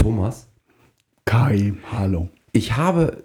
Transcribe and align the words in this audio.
Thomas, 0.00 0.48
Kai, 1.26 1.74
hallo. 1.92 2.30
ich 2.52 2.76
habe 2.78 3.24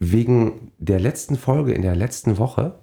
wegen 0.00 0.72
der 0.78 0.98
letzten 0.98 1.36
Folge 1.36 1.72
in 1.72 1.82
der 1.82 1.94
letzten 1.94 2.36
Woche 2.36 2.80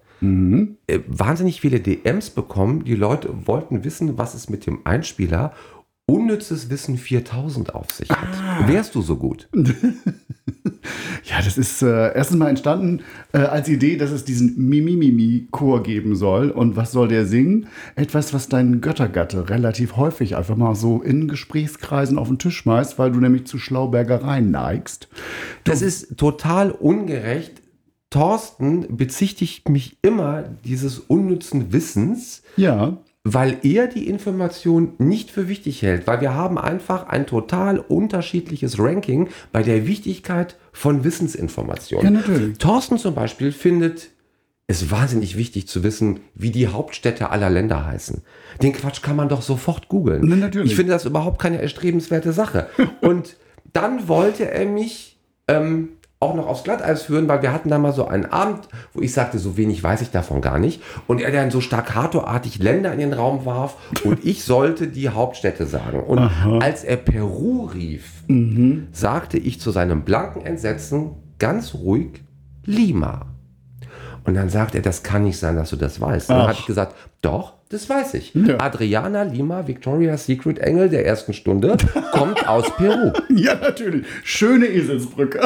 äh, 0.88 1.00
wahnsinnig 1.08 1.60
viele 1.60 1.82
DMs 1.82 2.30
bekommen. 2.30 2.86
Die 2.86 2.96
Leute 2.96 3.48
wollten 3.48 3.84
wissen, 3.84 4.18
was 4.18 4.34
es 4.34 4.50
mit 4.50 4.66
dem 4.66 4.86
Einspieler 4.86 5.54
Unnützes 6.12 6.70
Wissen 6.70 6.98
4000 6.98 7.74
auf 7.74 7.90
sich 7.92 8.10
hat. 8.10 8.68
Wärst 8.68 8.96
du 8.96 9.02
so 9.02 9.16
gut? 9.16 9.48
Ja, 11.24 11.38
das 11.38 11.58
ist 11.58 11.82
äh, 11.84 12.14
erstens 12.14 12.38
mal 12.38 12.50
entstanden 12.50 13.02
äh, 13.32 13.38
als 13.38 13.70
Idee, 13.70 13.96
dass 13.96 14.10
es 14.10 14.26
diesen 14.26 14.58
Mimimimi-Chor 14.68 15.84
geben 15.84 16.16
soll. 16.16 16.50
Und 16.50 16.76
was 16.76 16.92
soll 16.92 17.08
der 17.08 17.26
singen? 17.26 17.68
Etwas, 17.96 18.34
was 18.34 18.50
dein 18.50 18.82
Göttergatte 18.82 19.50
relativ 19.50 19.96
häufig 19.96 20.36
einfach 20.36 20.58
mal 20.58 20.74
so 20.76 21.02
in 21.02 21.28
Gesprächskreisen 21.28 22.18
auf 22.18 22.28
den 22.28 22.40
Tisch 22.40 22.58
schmeißt, 22.58 22.98
weil 22.98 23.12
du 23.12 23.20
nämlich 23.20 23.46
zu 23.46 23.60
Schlaubergereien 23.60 24.50
neigst. 24.50 25.08
Das 25.64 25.82
ist 25.82 26.18
total 26.18 26.72
ungerecht. 26.72 27.62
Thorsten 28.10 28.98
bezichtigt 28.98 29.70
mich 29.70 29.98
immer 30.02 30.44
dieses 30.66 31.00
unnützen 31.00 31.72
Wissens, 31.72 32.42
Ja, 32.58 32.98
weil 33.24 33.60
er 33.64 33.88
die 33.88 34.08
Information 34.08 34.94
nicht 34.98 35.30
für 35.30 35.48
wichtig 35.48 35.84
hält, 35.84 36.08
weil 36.08 36.22
wir 36.22 36.34
haben 36.34 36.58
einfach 36.58 37.08
ein 37.08 37.28
total 37.28 37.80
unterschiedliches 37.80 38.80
Ranking 38.80 39.30
bei 39.52 39.62
der 39.62 39.86
Wichtigkeit 39.86 40.58
von 40.72 41.04
Wissensinformationen. 41.04 42.14
Ja, 42.14 42.20
natürlich. 42.20 42.58
Thorsten 42.58 42.98
zum 42.98 43.14
Beispiel 43.14 43.52
findet 43.52 44.10
es 44.68 44.90
wahnsinnig 44.90 45.38
wichtig 45.38 45.68
zu 45.68 45.84
wissen, 45.84 46.22
wie 46.34 46.50
die 46.50 46.68
Hauptstädte 46.68 47.30
aller 47.30 47.50
Länder 47.50 47.86
heißen. 47.86 48.24
Den 48.62 48.74
Quatsch 48.74 49.02
kann 49.02 49.16
man 49.16 49.30
doch 49.30 49.42
sofort 49.42 49.90
googeln. 49.90 50.22
Na, 50.24 50.36
natürlich. 50.36 50.72
Ich 50.72 50.76
finde 50.76 50.94
das 50.94 51.06
überhaupt 51.06 51.40
keine 51.40 51.62
erstrebenswerte 51.62 52.34
Sache. 52.34 52.68
Und 53.02 53.36
dann 53.74 54.08
wollte 54.08 54.50
er 54.50 54.66
mich 54.66 55.20
ähm, 55.48 55.90
auch 56.22 56.36
noch 56.36 56.48
aufs 56.48 56.64
Glatteis 56.64 57.02
führen, 57.02 57.28
weil 57.28 57.42
wir 57.42 57.52
hatten 57.52 57.70
da 57.70 57.80
mal 57.80 57.94
so 57.94 58.08
einen 58.08 58.26
Abend, 58.26 58.70
wo 58.94 59.02
ich 59.02 59.12
sagte, 59.12 59.40
so 59.40 59.58
wenig 59.58 59.84
weiß 59.84 60.02
ich 60.02 60.12
davon 60.12 60.40
gar 60.40 60.60
nicht. 60.60 60.82
Und 61.08 61.20
er 61.20 61.32
dann 61.32 61.50
so 61.50 61.62
staccatoartig 61.62 62.60
Länder 62.60 62.94
in 62.94 63.00
den 63.00 63.14
Raum 63.14 63.46
warf 63.46 63.76
und 64.04 64.24
ich 64.24 64.44
sollte 64.44 64.88
die 64.88 65.10
Hauptstädte 65.10 65.66
sagen. 65.66 66.00
Und 66.00 66.20
als 66.62 66.84
er 66.84 66.98
Peru 66.98 67.66
rief, 67.66 68.24
sagte 68.92 69.40
ich 69.40 69.60
zu 69.60 69.72
seinem 69.72 70.04
blanken 70.04 70.46
Entsetzen 70.46 71.16
ganz 71.40 71.74
ruhig 71.74 72.24
Lima. 72.66 73.26
Und 74.24 74.36
dann 74.36 74.50
sagt 74.50 74.76
er, 74.76 74.82
das 74.84 75.02
kann 75.02 75.24
nicht 75.24 75.40
sein, 75.40 75.56
dass 75.56 75.72
du 75.72 75.76
das 75.76 76.00
weißt. 76.00 76.30
Und 76.30 76.36
dann 76.36 76.48
habe 76.48 76.54
ich 76.54 76.68
gesagt, 76.68 76.96
doch, 77.24 77.54
das 77.70 77.90
weiß 77.90 78.14
ich. 78.14 78.36
Ja. 78.36 78.60
Adriana 78.60 79.24
Lima, 79.24 79.68
Victoria's 79.68 80.26
Secret 80.28 80.60
Engel 80.60 80.90
der 80.90 81.06
ersten 81.06 81.34
Stunde, 81.34 81.78
kommt 82.12 82.48
aus 82.48 82.70
Peru. 82.76 83.12
ja, 83.30 83.56
natürlich. 83.56 84.06
Schöne 84.24 84.68
Eselsbrücke. 84.68 85.40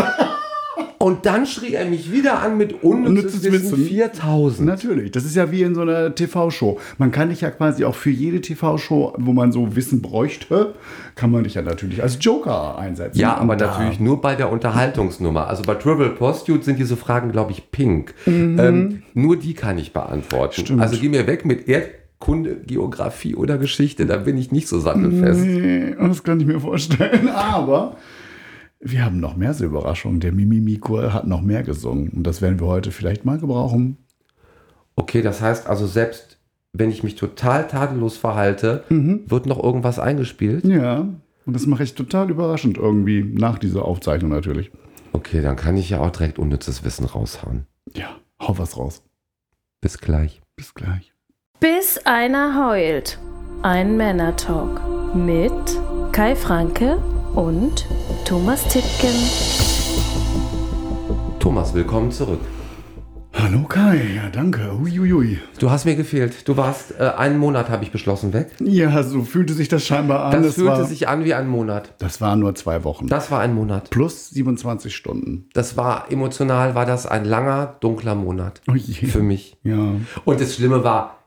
Und 0.98 1.26
dann 1.26 1.46
schrie 1.46 1.74
er 1.74 1.86
mich 1.86 2.12
wieder 2.12 2.40
an 2.42 2.58
mit 2.58 2.84
unnützes 2.84 3.36
Unnützes 3.44 3.44
Wissen 3.52 3.72
Wissen. 3.74 3.86
4000. 3.88 4.68
Natürlich. 4.68 5.12
Das 5.12 5.26
ist 5.26 5.36
ja 5.36 5.52
wie 5.52 5.62
in 5.62 5.76
so 5.76 5.82
einer 5.82 6.16
TV-Show. 6.16 6.80
Man 6.98 7.12
kann 7.12 7.30
dich 7.30 7.42
ja 7.42 7.52
quasi 7.52 7.84
auch 7.86 7.96
für 7.96 8.10
jede 8.10 8.40
TV-Show, 8.42 9.14
wo 9.18 9.34
man 9.34 9.52
so 9.52 9.76
Wissen 9.76 10.02
bräuchte, 10.02 10.74
kann 11.16 11.32
man 11.32 11.44
dich 11.44 11.56
ja 11.56 11.62
natürlich 11.62 12.02
als 12.02 12.18
Joker 12.22 12.78
einsetzen. 12.78 13.20
Ja, 13.20 13.36
aber 13.38 13.56
da- 13.56 13.68
natürlich 13.68 14.00
nur 14.00 14.22
bei 14.22 14.36
der 14.36 14.52
Unterhaltungsnummer. 14.52 15.48
Also 15.48 15.64
bei 15.64 15.76
Trivial 15.76 16.12
Pursuit 16.12 16.64
sind 16.64 16.80
diese 16.80 16.96
Fragen, 16.98 17.32
glaube 17.32 17.52
ich, 17.52 17.72
pink. 17.72 18.14
Ähm, 18.26 19.04
nur 19.14 19.38
die 19.38 19.54
kann 19.54 19.78
ich 19.78 19.92
beantworten. 19.94 20.62
Stimmt. 20.62 20.82
Also 20.82 20.98
geh 21.00 21.10
mir 21.10 21.28
weg 21.28 21.46
mit 21.46 21.68
Erdkunde, 21.68 22.58
Geografie 22.66 23.36
oder 23.36 23.58
Geschichte. 23.58 24.06
Da 24.06 24.18
bin 24.18 24.38
ich 24.38 24.52
nicht 24.52 24.68
so 24.68 24.80
sattelfest. 24.80 25.42
Nee, 25.46 25.96
das 26.00 26.24
kann 26.24 26.40
ich 26.40 26.46
mir 26.46 26.60
vorstellen. 26.60 27.30
Aber 27.36 27.98
wir 28.80 29.04
haben 29.04 29.20
noch 29.20 29.36
mehr 29.36 29.54
so 29.54 29.66
Überraschungen. 29.66 30.20
Der 30.20 30.32
Mimimi-Chor 30.32 31.14
hat 31.14 31.28
noch 31.28 31.42
mehr 31.42 31.64
gesungen. 31.64 32.10
Und 32.10 32.24
das 32.24 32.42
werden 32.42 32.60
wir 32.60 32.68
heute 32.68 32.92
vielleicht 32.92 33.26
mal 33.26 33.38
gebrauchen. 33.38 33.98
Okay, 34.96 35.22
das 35.22 35.42
heißt 35.42 35.68
also, 35.68 35.88
selbst 35.88 36.38
wenn 36.74 36.90
ich 36.90 37.04
mich 37.04 37.16
total 37.16 37.68
tadellos 37.68 38.18
verhalte, 38.18 38.84
wird 38.90 39.46
noch 39.46 39.64
irgendwas 39.64 39.98
eingespielt. 39.98 40.66
Ja. 40.66 41.08
Und 41.46 41.54
das 41.54 41.68
mache 41.68 41.84
ich 41.84 41.96
total 41.96 42.30
überraschend 42.30 42.78
irgendwie 42.78 43.24
nach 43.24 43.60
dieser 43.60 43.86
Aufzeichnung 43.86 44.32
natürlich. 44.32 44.72
Okay, 45.14 45.42
dann 45.42 45.56
kann 45.56 45.78
ich 45.78 45.90
ja 45.90 46.00
auch 46.00 46.12
direkt 46.12 46.40
unnützes 46.40 46.84
Wissen 46.84 47.06
raushauen. 47.06 47.66
Ja, 47.94 48.18
hau 48.42 48.58
was 48.58 48.78
raus. 48.78 49.04
Bis 49.80 50.00
gleich. 50.00 50.42
Bis 50.56 50.74
gleich. 50.74 51.14
Bis 51.60 52.00
einer 52.06 52.68
heult. 52.68 53.20
Ein 53.62 53.96
Männer-Talk 53.96 55.16
mit 55.16 55.54
Kai 56.12 56.36
Franke 56.36 56.98
und 57.36 57.86
Thomas 58.26 58.64
Tittgen. 58.68 59.14
Thomas, 61.40 61.74
willkommen 61.74 62.12
zurück. 62.12 62.40
Hallo 63.34 63.64
Kai, 63.64 64.14
ja 64.16 64.30
danke. 64.30 64.72
Uiuiui. 64.82 65.40
Du 65.60 65.70
hast 65.70 65.84
mir 65.86 65.96
gefehlt. 65.96 66.48
Du 66.48 66.56
warst 66.56 66.98
äh, 67.00 67.04
einen 67.18 67.38
Monat, 67.38 67.70
habe 67.70 67.84
ich 67.84 67.92
beschlossen, 67.92 68.32
weg. 68.32 68.52
Ja, 68.60 69.04
so 69.04 69.24
fühlte 69.24 69.54
sich 69.54 69.68
das 69.68 69.86
scheinbar 69.86 70.26
an. 70.26 70.42
Das 70.44 70.56
fühlte 70.56 70.72
war, 70.72 70.86
sich 70.86 71.10
an 71.10 71.26
wie 71.26 71.34
ein 71.34 71.48
Monat. 71.48 71.94
das 72.00 72.22
waren 72.22 72.40
nur 72.40 72.56
zwei 72.56 72.84
Wochen. 72.86 73.08
Das 73.08 73.32
war 73.32 73.42
ein 73.42 73.54
Monat. 73.54 73.90
Plus 73.90 74.30
27 74.30 74.96
Stunden. 74.96 75.50
Das 75.54 75.76
war 75.76 76.10
emotional, 76.12 76.74
war 76.76 76.86
das 76.86 77.06
ein 77.06 77.26
langer, 77.26 77.76
dunkler 77.82 78.16
Monat 78.16 78.62
Oh 78.70 78.76
je. 78.76 79.08
für 79.08 79.22
mich. 79.22 79.58
Ja. 79.64 79.96
Und 80.24 80.40
das 80.40 80.56
Schlimme 80.56 80.84
war, 80.86 81.18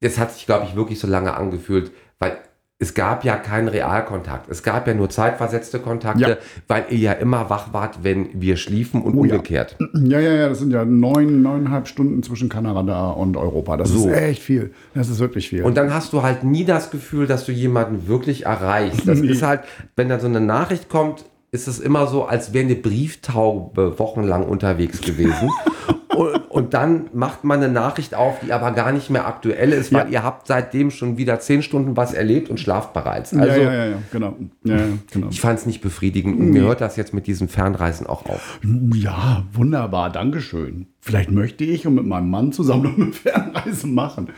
das 0.00 0.18
hat 0.18 0.32
sich, 0.32 0.46
glaube 0.46 0.64
ich, 0.66 0.74
wirklich 0.74 0.98
so 0.98 1.06
lange 1.06 1.34
angefühlt, 1.34 1.92
weil 2.18 2.38
es 2.80 2.92
gab 2.94 3.24
ja 3.24 3.36
keinen 3.36 3.68
Realkontakt. 3.68 4.50
Es 4.50 4.62
gab 4.62 4.86
ja 4.88 4.94
nur 4.94 5.08
zeitversetzte 5.08 5.78
Kontakte, 5.78 6.20
Ja. 6.22 6.36
weil 6.66 6.84
ihr 6.90 6.98
ja 6.98 7.12
immer 7.12 7.48
wach 7.48 7.72
wart, 7.72 8.00
wenn 8.02 8.28
wir 8.34 8.56
schliefen 8.56 9.00
und 9.00 9.14
Oh 9.16 9.24
ja. 9.24 9.32
umgekehrt. 9.34 9.76
Ja, 9.94 10.18
ja, 10.18 10.32
ja, 10.32 10.48
das 10.48 10.58
sind 10.58 10.72
ja 10.72 10.84
neun, 10.84 11.40
neuneinhalb 11.40 11.86
Stunden 11.86 12.22
zwischen 12.24 12.48
Kanada 12.48 13.10
und 13.10 13.36
Europa. 13.36 13.76
Das 13.76 13.90
So. 13.90 14.08
ist 14.08 14.14
echt 14.16 14.42
viel. 14.42 14.72
Das 14.92 15.08
ist 15.08 15.20
wirklich 15.20 15.48
viel. 15.48 15.62
Und 15.62 15.76
dann 15.76 15.94
hast 15.94 16.12
du 16.12 16.22
halt 16.22 16.42
nie 16.44 16.64
das 16.64 16.90
Gefühl, 16.90 17.26
dass 17.26 17.46
du 17.46 17.52
jemanden 17.52 18.08
wirklich 18.08 18.44
erreichst. 18.46 19.06
Das 19.06 19.18
Nee. 19.22 19.28
ist 19.28 19.42
halt, 19.42 19.60
wenn 19.96 20.08
dann 20.08 20.20
so 20.20 20.26
eine 20.26 20.40
Nachricht 20.40 20.88
kommt, 20.88 21.24
ist 21.52 21.68
es 21.68 21.78
immer 21.78 22.08
so, 22.08 22.24
als 22.24 22.52
wäre 22.52 22.64
eine 22.64 22.74
Brieftaube 22.74 23.98
wochenlang 24.00 24.44
unterwegs 24.44 25.00
gewesen. 25.00 25.48
und, 26.16 26.36
und 26.50 26.74
dann 26.74 27.06
macht 27.12 27.44
man 27.44 27.62
eine 27.62 27.72
Nachricht 27.72 28.14
auf, 28.14 28.40
die 28.44 28.52
aber 28.52 28.70
gar 28.72 28.92
nicht 28.92 29.10
mehr 29.10 29.26
aktuell 29.26 29.72
ist, 29.72 29.92
weil 29.92 30.06
Ja. 30.06 30.12
ihr 30.12 30.22
habt 30.22 30.46
seitdem 30.46 30.90
schon 30.90 31.16
wieder 31.18 31.40
zehn 31.40 31.62
Stunden 31.62 31.96
was 31.96 32.12
erlebt 32.14 32.48
und 32.50 32.60
schlaft 32.60 32.92
bereits. 32.92 33.34
Also 33.34 33.60
ja, 33.60 33.72
ja, 33.72 33.84
ja, 33.86 33.96
genau. 34.12 34.36
Ja, 34.64 34.76
genau. 35.12 35.28
ich 35.30 35.40
fand 35.40 35.58
es 35.58 35.66
nicht 35.66 35.80
befriedigend 35.80 36.38
und 36.38 36.50
mir 36.50 36.62
hört 36.62 36.80
das 36.80 36.96
jetzt 36.96 37.12
mit 37.14 37.26
diesen 37.26 37.48
Fernreisen 37.48 38.06
auch 38.06 38.26
auf. 38.26 38.60
Ja, 38.94 39.44
wunderbar, 39.52 40.10
Dankeschön. 40.10 40.86
Vielleicht 41.00 41.30
möchte 41.30 41.64
ich 41.64 41.86
und 41.86 41.94
mit 41.94 42.06
meinem 42.06 42.30
Mann 42.30 42.52
zusammen 42.52 42.82
noch 42.84 42.96
eine 42.96 43.12
Fernreise 43.12 43.86
machen. 43.86 44.28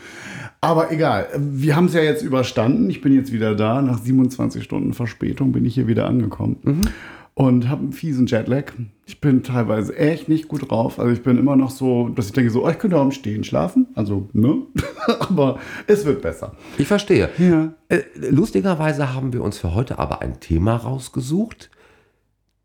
Aber 0.59 0.91
egal, 0.91 1.27
wir 1.37 1.75
haben 1.75 1.85
es 1.85 1.93
ja 1.93 2.01
jetzt 2.01 2.23
überstanden. 2.23 2.89
Ich 2.89 2.99
bin 3.01 3.13
jetzt 3.13 3.31
wieder 3.31 3.55
da. 3.55 3.81
Nach 3.81 3.99
27 3.99 4.63
Stunden 4.63 4.93
Verspätung 4.93 5.51
bin 5.51 5.63
ich 5.65 5.75
hier 5.75 5.87
wieder 5.87 6.07
angekommen. 6.07 6.89
Und 7.37 7.69
habe 7.69 7.83
einen 7.83 7.93
fiesen 7.93 8.25
Jetlag. 8.25 8.71
Ich 9.05 9.21
bin 9.21 9.43
teilweise 9.43 9.95
echt 9.95 10.27
nicht 10.27 10.47
gut 10.47 10.71
drauf. 10.71 10.97
Also 10.97 11.13
ich 11.13 11.21
bin 11.21 11.37
immer 11.37 11.55
noch 11.55 11.69
so, 11.69 12.09
dass 12.09 12.25
ich 12.25 12.31
denke 12.31 12.49
so, 12.49 12.65
oh, 12.65 12.69
ich 12.69 12.79
könnte 12.79 12.97
auch 12.97 13.03
im 13.03 13.11
Stehen 13.11 13.43
schlafen. 13.43 13.85
Also, 13.93 14.27
ne? 14.33 14.63
Aber 15.19 15.59
es 15.85 16.03
wird 16.03 16.23
besser. 16.23 16.53
Ich 16.79 16.87
verstehe. 16.87 17.29
Ja. 17.37 17.73
Äh, 17.89 18.01
lustigerweise 18.31 19.13
haben 19.13 19.33
wir 19.33 19.43
uns 19.43 19.59
für 19.59 19.75
heute 19.75 19.99
aber 19.99 20.23
ein 20.23 20.39
Thema 20.39 20.77
rausgesucht, 20.77 21.69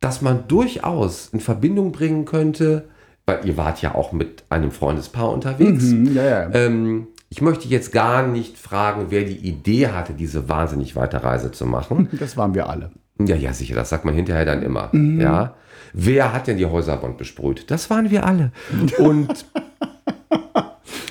das 0.01 0.23
man 0.23 0.49
durchaus 0.49 1.29
in 1.35 1.41
Verbindung 1.41 1.93
bringen 1.93 2.25
könnte, 2.25 2.89
weil 3.27 3.41
ihr 3.45 3.59
wart 3.59 3.83
ja 3.83 3.95
auch 3.95 4.13
mit 4.13 4.45
einem 4.49 4.71
Freundespaar 4.71 5.31
unterwegs. 5.33 5.91
Hm, 5.91 6.15
ja, 6.15 6.25
ja. 6.25 6.51
Ähm, 6.55 7.09
ich 7.29 7.43
möchte 7.43 7.69
jetzt 7.69 7.93
gar 7.93 8.27
nicht 8.27 8.57
fragen, 8.57 9.09
wer 9.11 9.25
die 9.25 9.37
Idee 9.37 9.89
hatte, 9.89 10.15
diese 10.15 10.49
wahnsinnig 10.49 10.97
weite 10.97 11.23
Reise 11.23 11.53
zu 11.53 11.67
machen. 11.67 12.09
Das 12.19 12.39
waren 12.39 12.55
wir 12.55 12.71
alle. 12.71 12.91
Ja, 13.27 13.37
ja, 13.37 13.53
sicher, 13.53 13.75
das 13.75 13.91
sagt 13.91 14.05
man 14.05 14.15
hinterher 14.15 14.45
dann 14.45 14.63
immer. 14.63 14.91
Ja. 14.95 15.55
Wer 15.93 16.33
hat 16.33 16.47
denn 16.47 16.57
die 16.57 16.67
Häuserwand 16.67 17.19
besprüht? 17.19 17.71
Das 17.71 17.91
waren 17.91 18.11
wir 18.11 18.25
alle. 18.25 18.53
Und 18.99 19.45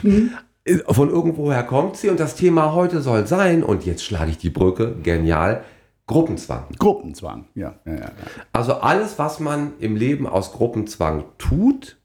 von 0.88 1.10
irgendwoher 1.10 1.64
kommt 1.64 1.98
sie 1.98 2.10
und 2.10 2.20
das 2.20 2.36
Thema 2.36 2.74
heute 2.74 3.02
soll 3.02 3.28
sein, 3.28 3.64
und 3.64 3.86
jetzt 3.86 4.04
schlage 4.04 4.32
ich 4.32 4.38
die 4.38 4.50
Brücke, 4.50 4.96
genial, 5.04 5.64
Gruppenzwang. 6.08 6.66
Gruppenzwang. 6.78 7.46
Ja, 7.56 7.76
ja, 7.86 7.94
ja. 7.94 8.00
ja. 8.00 8.12
Also 8.52 8.74
alles, 8.74 9.18
was 9.18 9.40
man 9.40 9.74
im 9.80 9.96
Leben 9.96 10.28
aus 10.28 10.52
Gruppenzwang 10.52 11.24
tut, 11.38 11.98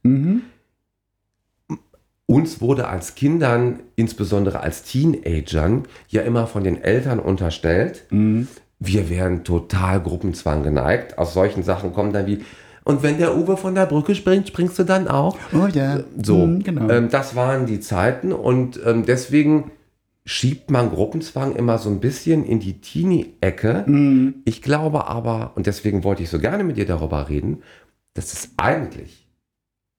uns 2.27 2.61
wurde 2.61 2.89
als 2.89 3.15
Kindern, 3.15 3.81
insbesondere 3.97 4.61
als 4.61 4.83
Teenagern, 4.85 5.85
ja 6.09 6.23
immer 6.23 6.47
von 6.47 6.63
den 6.63 6.81
Eltern 6.83 7.19
unterstellt, 7.19 8.05
wir 8.79 9.09
wären 9.11 9.45
total 9.45 10.01
Gruppenzwang 10.03 10.63
geneigt. 10.63 11.19
Aus 11.19 11.33
solchen 11.35 11.63
Sachen 11.63 11.93
kommen 11.93 12.13
dann 12.13 12.27
wie, 12.27 12.45
und 12.85 13.03
wenn 13.03 13.19
der 13.19 13.37
Uwe 13.37 13.57
von 13.57 13.75
der 13.75 13.87
Brücke 13.87 14.15
springt, 14.15 14.49
springst 14.49 14.79
du 14.79 14.85
dann 14.85 15.09
auch? 15.09 15.37
Oh 15.53 15.67
ja. 15.67 16.01
So, 16.23 16.43
Hm, 16.43 16.63
genau. 16.63 16.89
ähm, 16.91 17.09
das 17.11 17.35
waren 17.35 17.67
die 17.67 17.81
Zeiten 17.81 18.33
und 18.33 18.79
ähm, 18.85 19.05
deswegen 19.07 19.71
schiebt 20.25 20.71
man 20.71 20.91
Gruppenzwang 20.91 21.55
immer 21.57 21.79
so 21.79 21.89
ein 21.89 22.01
bisschen 22.01 22.45
in 22.45 22.59
die 22.61 22.81
Teenie-Ecke. 22.81 23.85
Mhm. 23.87 24.35
Ich 24.45 24.61
glaube 24.61 25.07
aber, 25.07 25.53
und 25.55 25.67
deswegen 25.67 26.05
wollte 26.05 26.23
ich 26.25 26.31
so 26.31 26.39
gerne 26.39 26.65
mit 26.65 26.77
dir 26.77 26.87
darüber 26.87 27.29
reden, 27.29 27.63
dass 28.15 28.33
es 28.33 28.51
eigentlich, 28.57 29.29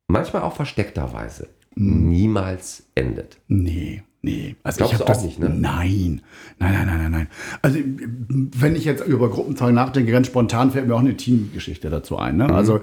manchmal 0.08 0.42
auch 0.44 0.56
versteckterweise, 0.56 1.48
Mhm. 1.76 2.10
niemals 2.10 2.88
endet. 2.96 3.38
Nee, 3.48 4.04
nee. 4.28 4.56
Also 4.64 4.78
Glaubst 4.78 4.94
ich 4.94 4.98
du 5.00 5.04
hab 5.06 5.10
auch 5.10 5.16
das 5.16 5.24
nicht, 5.24 5.40
ne? 5.40 5.50
Nein. 5.50 6.22
Nein, 6.60 6.74
nein, 6.74 6.88
nein, 6.88 6.98
nein, 7.00 7.12
nein. 7.12 7.28
Also 7.62 7.80
wenn 8.30 8.76
ich 8.76 8.86
jetzt 8.86 9.06
über 9.06 9.30
Gruppenzwang 9.30 9.74
nachdenke, 9.74 10.12
ganz 10.12 10.28
spontan 10.28 10.72
fällt 10.72 10.88
mir 10.88 10.96
auch 10.96 11.00
eine 11.00 11.16
Teamgeschichte 11.16 11.90
dazu 11.90 12.18
ein. 12.18 12.38
Ne? 12.38 12.52
Also 12.54 12.82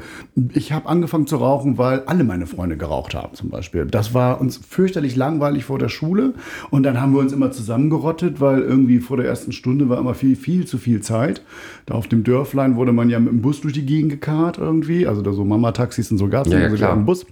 ich 0.52 0.72
habe 0.72 0.88
angefangen 0.88 1.26
zu 1.26 1.36
rauchen, 1.36 1.76
weil 1.76 2.02
alle 2.06 2.24
meine 2.24 2.46
Freunde 2.46 2.76
geraucht 2.76 3.14
haben 3.14 3.34
zum 3.34 3.50
Beispiel. 3.50 3.84
Das 3.86 4.14
war 4.14 4.40
uns 4.40 4.56
fürchterlich 4.56 5.16
langweilig 5.16 5.64
vor 5.64 5.78
der 5.78 5.88
Schule 5.88 6.34
und 6.70 6.84
dann 6.84 7.00
haben 7.00 7.12
wir 7.12 7.20
uns 7.20 7.32
immer 7.32 7.50
zusammengerottet, 7.50 8.40
weil 8.40 8.60
irgendwie 8.60 9.00
vor 9.00 9.16
der 9.16 9.26
ersten 9.26 9.52
Stunde 9.52 9.88
war 9.88 9.98
immer 9.98 10.14
viel, 10.14 10.36
viel 10.36 10.66
zu 10.66 10.78
viel 10.78 11.00
Zeit. 11.00 11.42
Da 11.86 11.94
auf 11.94 12.06
dem 12.06 12.24
Dörflein 12.24 12.76
wurde 12.76 12.92
man 12.92 13.10
ja 13.10 13.18
mit 13.18 13.32
dem 13.32 13.42
Bus 13.42 13.60
durch 13.60 13.74
die 13.74 13.86
Gegend 13.86 14.10
gekarrt 14.10 14.58
irgendwie. 14.58 15.06
Also 15.06 15.20
da 15.22 15.32
so 15.32 15.44
Mama-Taxis 15.44 16.10
und 16.12 16.18
so 16.18 16.28
gab 16.28 16.46
es 16.46 16.52
Ja, 16.52 16.60
ja, 16.60 16.70
sogar 16.70 16.92
einen 16.92 17.04
Bus. 17.04 17.26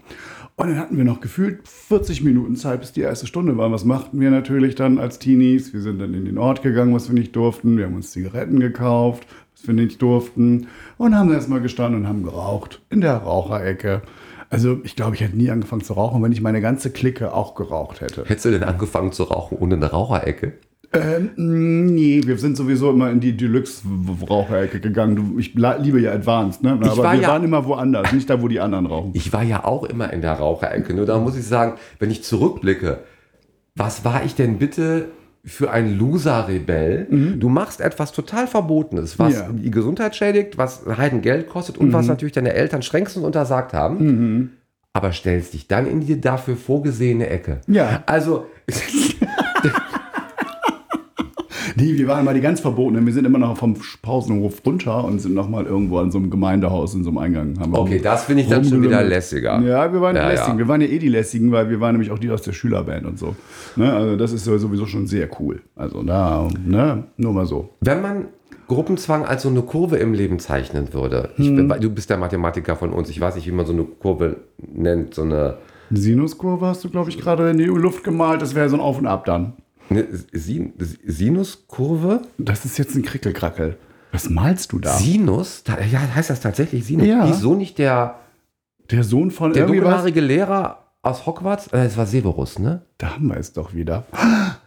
Und 0.56 0.68
dann 0.68 0.78
hatten 0.78 0.96
wir 0.96 1.04
noch 1.04 1.20
gefühlt 1.20 1.66
40 1.66 2.22
Minuten 2.22 2.56
Zeit, 2.56 2.80
bis 2.80 2.92
die 2.92 3.00
erste 3.00 3.26
Stunde 3.26 3.56
war. 3.56 3.72
Was 3.72 3.84
machten 3.84 4.20
wir 4.20 4.30
natürlich 4.30 4.74
dann 4.74 4.98
als 4.98 5.18
Teenies? 5.18 5.72
Wir 5.72 5.80
sind 5.80 5.98
dann 5.98 6.12
in 6.12 6.26
den 6.26 6.36
Ort 6.38 6.62
gegangen, 6.62 6.94
was 6.94 7.08
wir 7.08 7.14
nicht 7.14 7.34
durften. 7.34 7.78
Wir 7.78 7.86
haben 7.86 7.94
uns 7.94 8.10
Zigaretten 8.10 8.60
gekauft, 8.60 9.26
was 9.56 9.66
wir 9.66 9.74
nicht 9.74 10.02
durften. 10.02 10.66
Und 10.98 11.16
haben 11.16 11.32
erstmal 11.32 11.62
gestanden 11.62 12.02
und 12.02 12.08
haben 12.08 12.22
geraucht. 12.22 12.82
In 12.90 13.00
der 13.00 13.16
Raucherecke. 13.16 14.02
Also 14.50 14.80
ich 14.84 14.94
glaube, 14.94 15.14
ich 15.14 15.22
hätte 15.22 15.36
nie 15.36 15.50
angefangen 15.50 15.82
zu 15.82 15.94
rauchen, 15.94 16.22
wenn 16.22 16.32
ich 16.32 16.42
meine 16.42 16.60
ganze 16.60 16.90
Clique 16.90 17.32
auch 17.32 17.54
geraucht 17.54 18.02
hätte. 18.02 18.24
Hättest 18.26 18.44
du 18.44 18.50
denn 18.50 18.64
angefangen 18.64 19.10
zu 19.10 19.22
rauchen 19.22 19.56
ohne 19.58 19.76
eine 19.76 19.90
Raucherecke? 19.90 20.52
Ähm, 20.94 21.30
nee, 21.94 22.20
wir 22.24 22.36
sind 22.38 22.56
sowieso 22.56 22.90
immer 22.90 23.10
in 23.10 23.20
die 23.20 23.36
Deluxe-Raucherecke 23.36 24.80
gegangen. 24.80 25.16
Du, 25.16 25.38
ich 25.38 25.54
liebe 25.54 26.00
ja 26.00 26.12
Advanced, 26.12 26.62
ne? 26.62 26.72
Aber 26.72 26.96
war 26.98 27.14
wir 27.14 27.20
ja- 27.22 27.28
waren 27.28 27.44
immer 27.44 27.64
woanders, 27.64 28.12
nicht 28.12 28.28
da, 28.28 28.42
wo 28.42 28.48
die 28.48 28.60
anderen 28.60 28.86
rauchen. 28.86 29.10
Ich 29.14 29.32
war 29.32 29.42
ja 29.42 29.64
auch 29.64 29.84
immer 29.84 30.12
in 30.12 30.20
der 30.20 30.32
Raucherecke. 30.34 30.92
Nur 30.94 31.06
da 31.06 31.18
muss 31.18 31.36
ich 31.36 31.46
sagen, 31.46 31.74
wenn 31.98 32.10
ich 32.10 32.22
zurückblicke, 32.24 32.98
was 33.74 34.04
war 34.04 34.22
ich 34.24 34.34
denn 34.34 34.58
bitte 34.58 35.06
für 35.44 35.70
ein 35.70 35.98
Loser-Rebell? 35.98 37.36
Du 37.40 37.48
machst 37.48 37.80
etwas 37.80 38.12
total 38.12 38.46
Verbotenes, 38.46 39.18
was 39.18 39.32
Mhm. 39.34 39.40
Ja. 39.40 39.62
die 39.64 39.70
Gesundheit 39.70 40.14
schädigt, 40.14 40.58
was 40.58 40.82
Heiden 40.98 41.20
Geld 41.22 41.48
kostet 41.48 41.78
und 41.78 41.92
was 41.92 42.06
natürlich 42.06 42.32
deine 42.34 42.52
Eltern 42.52 42.82
strengstens 42.82 43.24
untersagt 43.24 43.72
haben. 43.72 43.96
Mhm. 44.04 44.50
Aber 44.92 45.10
stellst 45.12 45.54
dich 45.54 45.66
dann 45.68 45.86
in 45.86 46.00
die 46.00 46.20
dafür 46.20 46.54
vorgesehene 46.54 47.26
Ecke. 47.28 47.62
Ja. 47.66 48.02
Also, 48.04 48.44
Nee, 51.82 51.98
wir 51.98 52.06
waren 52.08 52.20
immer 52.20 52.32
die 52.34 52.40
ganz 52.40 52.60
Verbotenen. 52.60 53.04
Wir 53.06 53.12
sind 53.12 53.26
immer 53.26 53.38
noch 53.38 53.56
vom 53.56 53.76
Pausenhof 54.02 54.62
runter 54.64 55.04
und 55.04 55.18
sind 55.20 55.34
noch 55.34 55.48
mal 55.48 55.64
irgendwo 55.66 55.98
an 55.98 56.10
so 56.10 56.18
einem 56.18 56.30
Gemeindehaus 56.30 56.94
in 56.94 57.02
so 57.02 57.10
einem 57.10 57.18
Eingang. 57.18 57.54
Okay, 57.72 58.00
das 58.02 58.24
finde 58.24 58.42
ich 58.42 58.48
dann 58.48 58.64
schon 58.64 58.82
wieder 58.82 59.02
lässiger. 59.02 59.60
Ja, 59.60 59.92
wir 59.92 60.00
waren 60.00 60.14
die 60.14 60.20
Ja, 60.20 60.28
lässigen. 60.28 60.52
ja. 60.52 60.58
Wir 60.58 60.68
waren 60.68 60.80
ja 60.80 60.86
eh 60.88 60.98
die 60.98 61.08
lässigen, 61.08 61.50
weil 61.52 61.68
wir 61.70 61.80
waren 61.80 61.92
nämlich 61.92 62.10
auch 62.10 62.18
die 62.18 62.30
aus 62.30 62.42
der 62.42 62.52
Schülerband 62.52 63.04
und 63.06 63.18
so. 63.18 63.34
Ne? 63.76 63.92
Also 63.92 64.16
das 64.16 64.32
ist 64.32 64.44
sowieso 64.44 64.86
schon 64.86 65.06
sehr 65.06 65.28
cool. 65.40 65.60
Also 65.76 66.02
da, 66.02 66.48
ne, 66.64 67.04
nur 67.16 67.32
mal 67.32 67.46
so. 67.46 67.70
Wenn 67.80 68.00
man 68.00 68.26
Gruppenzwang 68.68 69.24
als 69.24 69.42
so 69.42 69.48
eine 69.48 69.62
Kurve 69.62 69.96
im 69.96 70.14
Leben 70.14 70.38
zeichnen 70.38 70.94
würde, 70.94 71.30
ich, 71.36 71.48
bin- 71.54 71.68
du 71.68 71.90
bist 71.90 72.08
der 72.10 72.16
Mathematiker 72.18 72.76
von 72.76 72.90
uns, 72.92 73.10
ich 73.10 73.20
weiß 73.20 73.34
nicht, 73.34 73.46
wie 73.46 73.52
man 73.52 73.66
so 73.66 73.72
eine 73.72 73.82
Kurve 73.84 74.36
nennt, 74.58 75.14
so 75.14 75.22
eine, 75.22 75.56
Sinuskurve 75.94 76.64
hast 76.66 76.82
du, 76.84 76.88
glaube 76.88 77.10
ich, 77.10 77.18
gerade 77.18 77.50
in 77.50 77.58
die 77.58 77.64
Luft 77.64 78.02
gemalt. 78.02 78.40
Das 78.40 78.54
wäre 78.54 78.66
so 78.70 78.76
ein 78.76 78.80
Auf 78.80 78.98
und 78.98 79.06
Ab 79.06 79.26
dann. 79.26 79.52
Eine 79.92 80.06
Sin 80.32 80.72
Sinuskurve. 81.06 82.22
Das 82.38 82.64
ist 82.64 82.78
jetzt 82.78 82.94
ein 82.94 83.02
Krickelkrackel. 83.02 83.76
Was 84.12 84.28
malst 84.28 84.72
du 84.72 84.78
da? 84.78 84.92
Sinus? 84.98 85.62
Da, 85.64 85.78
ja, 85.80 86.00
heißt 86.14 86.30
das 86.30 86.40
tatsächlich 86.40 86.84
Sinus? 86.84 87.06
Ja. 87.06 87.24
Hieß 87.24 87.40
so 87.40 87.54
nicht 87.54 87.78
der, 87.78 88.18
der 88.90 89.04
Sohn 89.04 89.30
von 89.30 89.52
der 89.52 89.66
dunkelhaarige 89.66 90.20
Lehrer 90.20 90.88
aus 91.02 91.24
Hogwarts? 91.26 91.68
Äh, 91.68 91.84
Das 91.84 91.96
war 91.96 92.06
Severus, 92.06 92.58
ne? 92.58 92.82
Da 92.98 93.14
haben 93.14 93.28
wir 93.28 93.36
es 93.38 93.52
doch 93.52 93.72
wieder. 93.74 94.04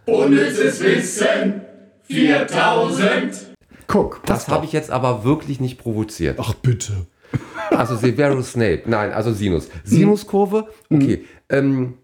Unnützes 0.05 0.81
Wissen 0.81 1.61
4000. 2.03 3.53
Guck, 3.87 4.21
Das 4.25 4.47
habe 4.47 4.65
ich 4.65 4.71
jetzt 4.71 4.89
aber 4.89 5.23
wirklich 5.23 5.59
nicht 5.59 5.77
provoziert. 5.77 6.37
Ach 6.41 6.53
bitte. 6.55 7.05
Also 7.69 7.95
Severus 7.95 8.53
Snape. 8.53 8.83
Nein, 8.85 9.11
also 9.11 9.31
Sinus. 9.31 9.69
Sinuskurve, 9.83 10.69
okay. 10.89 11.25
Ähm, 11.49 11.95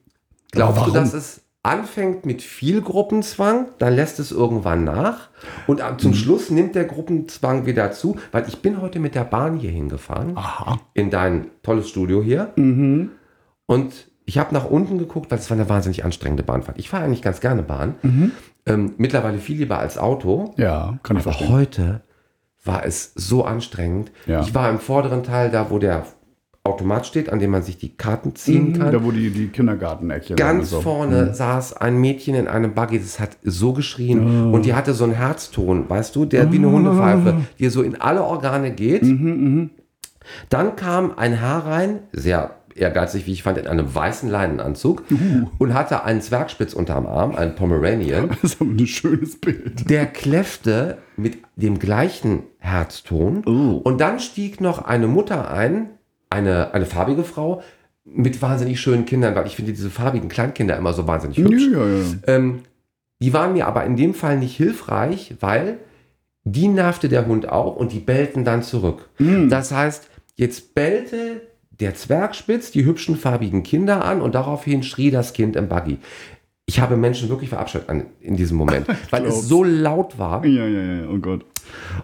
glaubst 0.52 0.86
du, 0.88 0.92
dass 0.92 1.14
es 1.14 1.42
anfängt 1.64 2.26
mit 2.26 2.42
viel 2.42 2.82
Gruppenzwang, 2.82 3.68
dann 3.78 3.96
lässt 3.96 4.20
es 4.20 4.32
irgendwann 4.32 4.84
nach 4.84 5.30
und 5.68 5.82
zum 5.98 6.14
Schluss 6.14 6.50
nimmt 6.50 6.74
der 6.76 6.86
Gruppenzwang 6.86 7.66
wieder 7.66 7.92
zu? 7.92 8.18
Weil 8.32 8.48
ich 8.48 8.62
bin 8.62 8.82
heute 8.82 9.00
mit 9.00 9.14
der 9.14 9.24
Bahn 9.26 9.58
hier 9.58 9.70
hingefahren, 9.72 10.36
Aha. 10.36 10.80
in 10.94 11.10
dein 11.12 11.48
tolles 11.62 11.88
Studio 11.90 12.24
hier. 12.24 12.52
Und 12.56 13.94
ich 14.26 14.38
habe 14.38 14.54
nach 14.54 14.66
unten 14.66 14.98
geguckt, 14.98 15.30
weil 15.30 15.38
es 15.40 15.50
war 15.50 15.58
eine 15.58 15.70
wahnsinnig 15.70 16.04
anstrengende 16.04 16.44
Bahnfahrt. 16.44 16.80
Ich 16.80 16.90
fahre 16.90 17.04
eigentlich 17.04 17.22
ganz 17.22 17.42
gerne 17.42 17.62
Bahn. 17.64 17.96
Ähm, 18.66 18.94
mittlerweile 18.98 19.38
viel 19.40 19.58
lieber 19.58 19.78
als 19.80 19.98
Auto. 19.98 20.54
Ja, 20.58 21.00
kann 21.04 21.18
ich 21.18 21.24
Aber 21.24 21.34
verstehen. 21.34 21.50
heute 21.50 22.02
war 22.64 22.86
es 22.86 23.14
so 23.16 23.44
anstrengend. 23.44 24.12
Ja. 24.28 24.42
Ich 24.42 24.54
war 24.54 24.70
im 24.70 24.80
vorderen 24.80 25.24
Teil, 25.24 25.50
da 25.52 25.70
wo 25.72 25.80
der 25.80 26.06
Automat 26.64 27.08
steht, 27.08 27.32
an 27.32 27.40
dem 27.40 27.50
man 27.52 27.64
sich 27.64 27.78
die 27.80 27.96
Karten 27.98 28.36
ziehen 28.36 28.74
kann. 28.78 28.92
Da, 28.92 29.04
wo 29.04 29.12
die, 29.12 29.32
die 29.32 29.48
Kindergartenäckchen 29.48 30.36
Ganz 30.36 30.70
so. 30.70 30.82
vorne 30.82 31.34
saß 31.34 31.78
ein 31.78 32.00
Mädchen 32.00 32.36
in 32.36 32.48
einem 32.48 32.74
Buggy, 32.76 33.00
das 33.00 33.20
hat 33.20 33.32
so 33.44 33.74
geschrien 33.74 34.50
Oh. 34.52 34.56
und 34.56 34.66
die 34.66 34.76
hatte 34.76 34.94
so 34.94 35.04
einen 35.06 35.14
Herzton, 35.14 35.90
weißt 35.90 36.16
du, 36.16 36.26
der 36.26 36.52
wie 36.52 36.58
eine 36.58 36.70
Hundepfeife, 36.72 37.38
die 37.58 37.68
so 37.70 37.82
in 37.82 38.00
alle 38.00 38.24
Organe 38.24 38.72
geht. 38.72 39.02
Mhm, 39.02 39.72
Dann 40.50 40.76
kam 40.76 41.14
ein 41.18 41.34
Herr 41.34 41.66
rein, 41.66 42.00
sehr 42.12 42.52
ehrgeizig, 42.76 43.26
wie 43.26 43.34
ich 43.34 43.42
fand, 43.44 43.58
in 43.58 43.66
einem 43.68 43.94
weißen 43.94 44.30
Leinenanzug 44.30 45.04
Uh. 45.12 45.48
und 45.58 45.74
hatte 45.74 46.04
einen 46.04 46.22
Zwergspitz 46.22 46.74
unterm 46.74 47.08
Arm, 47.08 47.36
einen 47.36 47.56
Pomeranian. 47.56 48.30
Das 48.44 48.54
ist 48.54 48.62
aber 48.62 48.70
ein 48.70 48.86
schönes 48.88 49.42
Bild. 49.42 49.90
Der 49.90 50.06
kläffte 50.06 51.00
mit 51.18 51.40
dem 51.56 51.80
gleichen 51.80 52.44
Herzton. 52.60 53.42
Oh. 53.48 53.82
Und 53.84 54.00
dann 54.00 54.20
stieg 54.20 54.62
noch 54.62 54.86
eine 54.86 55.08
Mutter 55.08 55.52
ein, 55.52 55.90
eine, 56.32 56.74
eine 56.74 56.86
farbige 56.86 57.24
Frau, 57.24 57.62
mit 58.04 58.42
wahnsinnig 58.42 58.80
schönen 58.80 59.06
Kindern, 59.06 59.36
weil 59.36 59.48
ich 59.48 59.56
finde 59.56 59.74
diese 59.74 59.90
farbigen 59.90 60.30
Kleinkinder 60.30 60.76
immer 60.78 60.94
so 60.94 61.08
wahnsinnig 61.08 61.38
hübsch. 61.38 61.68
Ja, 61.72 61.86
ja. 61.86 62.04
Ähm, 62.28 62.60
die 63.22 63.34
waren 63.34 63.54
mir 63.54 63.68
aber 63.68 63.86
in 63.86 63.96
dem 63.96 64.14
Fall 64.14 64.40
nicht 64.40 64.58
hilfreich, 64.58 65.36
weil 65.40 65.78
die 66.44 66.68
nervte 66.68 67.08
der 67.08 67.28
Hund 67.28 67.50
auch 67.50 67.76
und 67.76 67.92
die 67.92 68.00
bellten 68.00 68.44
dann 68.44 68.64
zurück. 68.64 69.10
Hm. 69.18 69.50
Das 69.50 69.72
heißt, 69.72 70.10
jetzt 70.36 70.74
bellte 70.74 71.42
der 71.70 71.94
Zwergspitz 71.94 72.72
die 72.72 72.86
hübschen 72.86 73.16
farbigen 73.16 73.62
Kinder 73.64 74.04
an 74.04 74.22
und 74.22 74.34
daraufhin 74.34 74.82
schrie 74.82 75.12
das 75.12 75.34
Kind 75.34 75.56
im 75.56 75.68
Buggy. 75.68 75.98
Ich 76.66 76.80
habe 76.80 76.98
Menschen 76.98 77.30
wirklich 77.30 77.50
verabscheut 77.50 77.90
an, 77.90 78.06
in 78.20 78.38
diesem 78.38 78.58
Moment, 78.58 78.88
weil 79.12 79.26
es 79.26 79.48
so 79.48 79.64
laut 79.64 80.18
war. 80.18 80.44
Ja, 80.46 80.66
ja, 80.66 80.82
ja, 80.82 81.10
oh 81.10 81.18
Gott. 81.18 81.46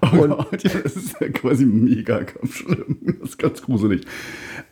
Oh 0.02 0.18
Und- 0.24 0.30
Gott, 0.32 0.64
ja, 0.64 0.72
das 0.84 0.96
ist 0.96 1.16
ja 1.20 1.30
quasi 1.30 1.66
mega 1.66 2.22
schlimm. 2.50 2.98
Das 3.20 3.30
ist 3.30 3.38
ganz 3.40 3.62
gruselig. 3.62 4.06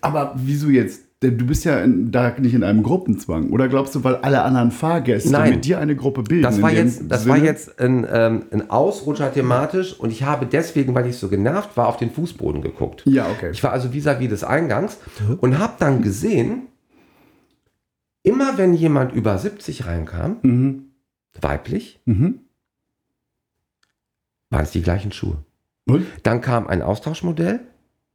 Aber 0.01 0.36
wieso 0.38 0.70
jetzt? 0.70 1.04
Denn 1.22 1.38
du 1.38 1.46
bist 1.46 1.63
ja 1.63 1.80
in, 1.80 2.12
da 2.12 2.36
nicht 2.38 2.54
in 2.54 2.63
einem 2.63 2.84
Gruppenzwang. 2.84 3.50
Oder 3.51 3.70
glaubst 3.70 3.96
du, 3.96 4.04
weil 4.04 4.18
alle 4.18 4.42
anderen 4.44 4.70
Fahrgäste 4.72 5.32
Nein. 5.32 5.51
mit 5.51 5.65
dir 5.65 5.80
eine 5.80 5.96
Gruppe 5.96 6.24
bilden? 6.24 6.44
Das 6.44 6.62
war 6.62 6.72
jetzt, 6.72 7.04
das 7.08 7.27
war 7.27 7.38
jetzt 7.38 7.80
ein, 7.80 8.06
ähm, 8.12 8.44
ein 8.51 8.70
Ausrutscher 8.70 9.34
thematisch 9.34 9.98
und 9.98 10.12
ich 10.12 10.24
habe 10.24 10.46
deswegen, 10.46 10.94
weil 10.94 11.08
ich 11.08 11.15
so 11.15 11.30
genervt 11.30 11.77
war, 11.77 11.88
auf 11.88 11.98
den 11.98 12.12
Fußboden 12.12 12.62
geguckt. 12.62 13.04
Ja, 13.06 13.27
okay. 13.30 13.50
Ich 13.54 13.63
war 13.63 13.72
also 13.72 13.89
vis-à-vis 13.94 14.27
des 14.30 14.44
Eingangs 14.44 14.98
und 15.39 15.58
habe 15.58 15.74
dann 15.80 16.01
gesehen, 16.01 16.63
immer 18.24 18.58
wenn 18.58 18.74
jemand 18.74 19.13
über 19.13 19.38
70 19.38 19.86
reinkam, 19.86 20.38
Mhm. 20.42 20.82
weiblich, 21.39 22.01
Mhm. 22.06 22.39
Waren 24.50 24.64
es 24.64 24.72
die 24.72 24.82
gleichen 24.82 25.12
Schuhe. 25.12 25.38
Und? 25.88 26.06
Dann 26.24 26.42
kam 26.42 26.68
ein 26.68 26.82
Austauschmodell 26.82 27.60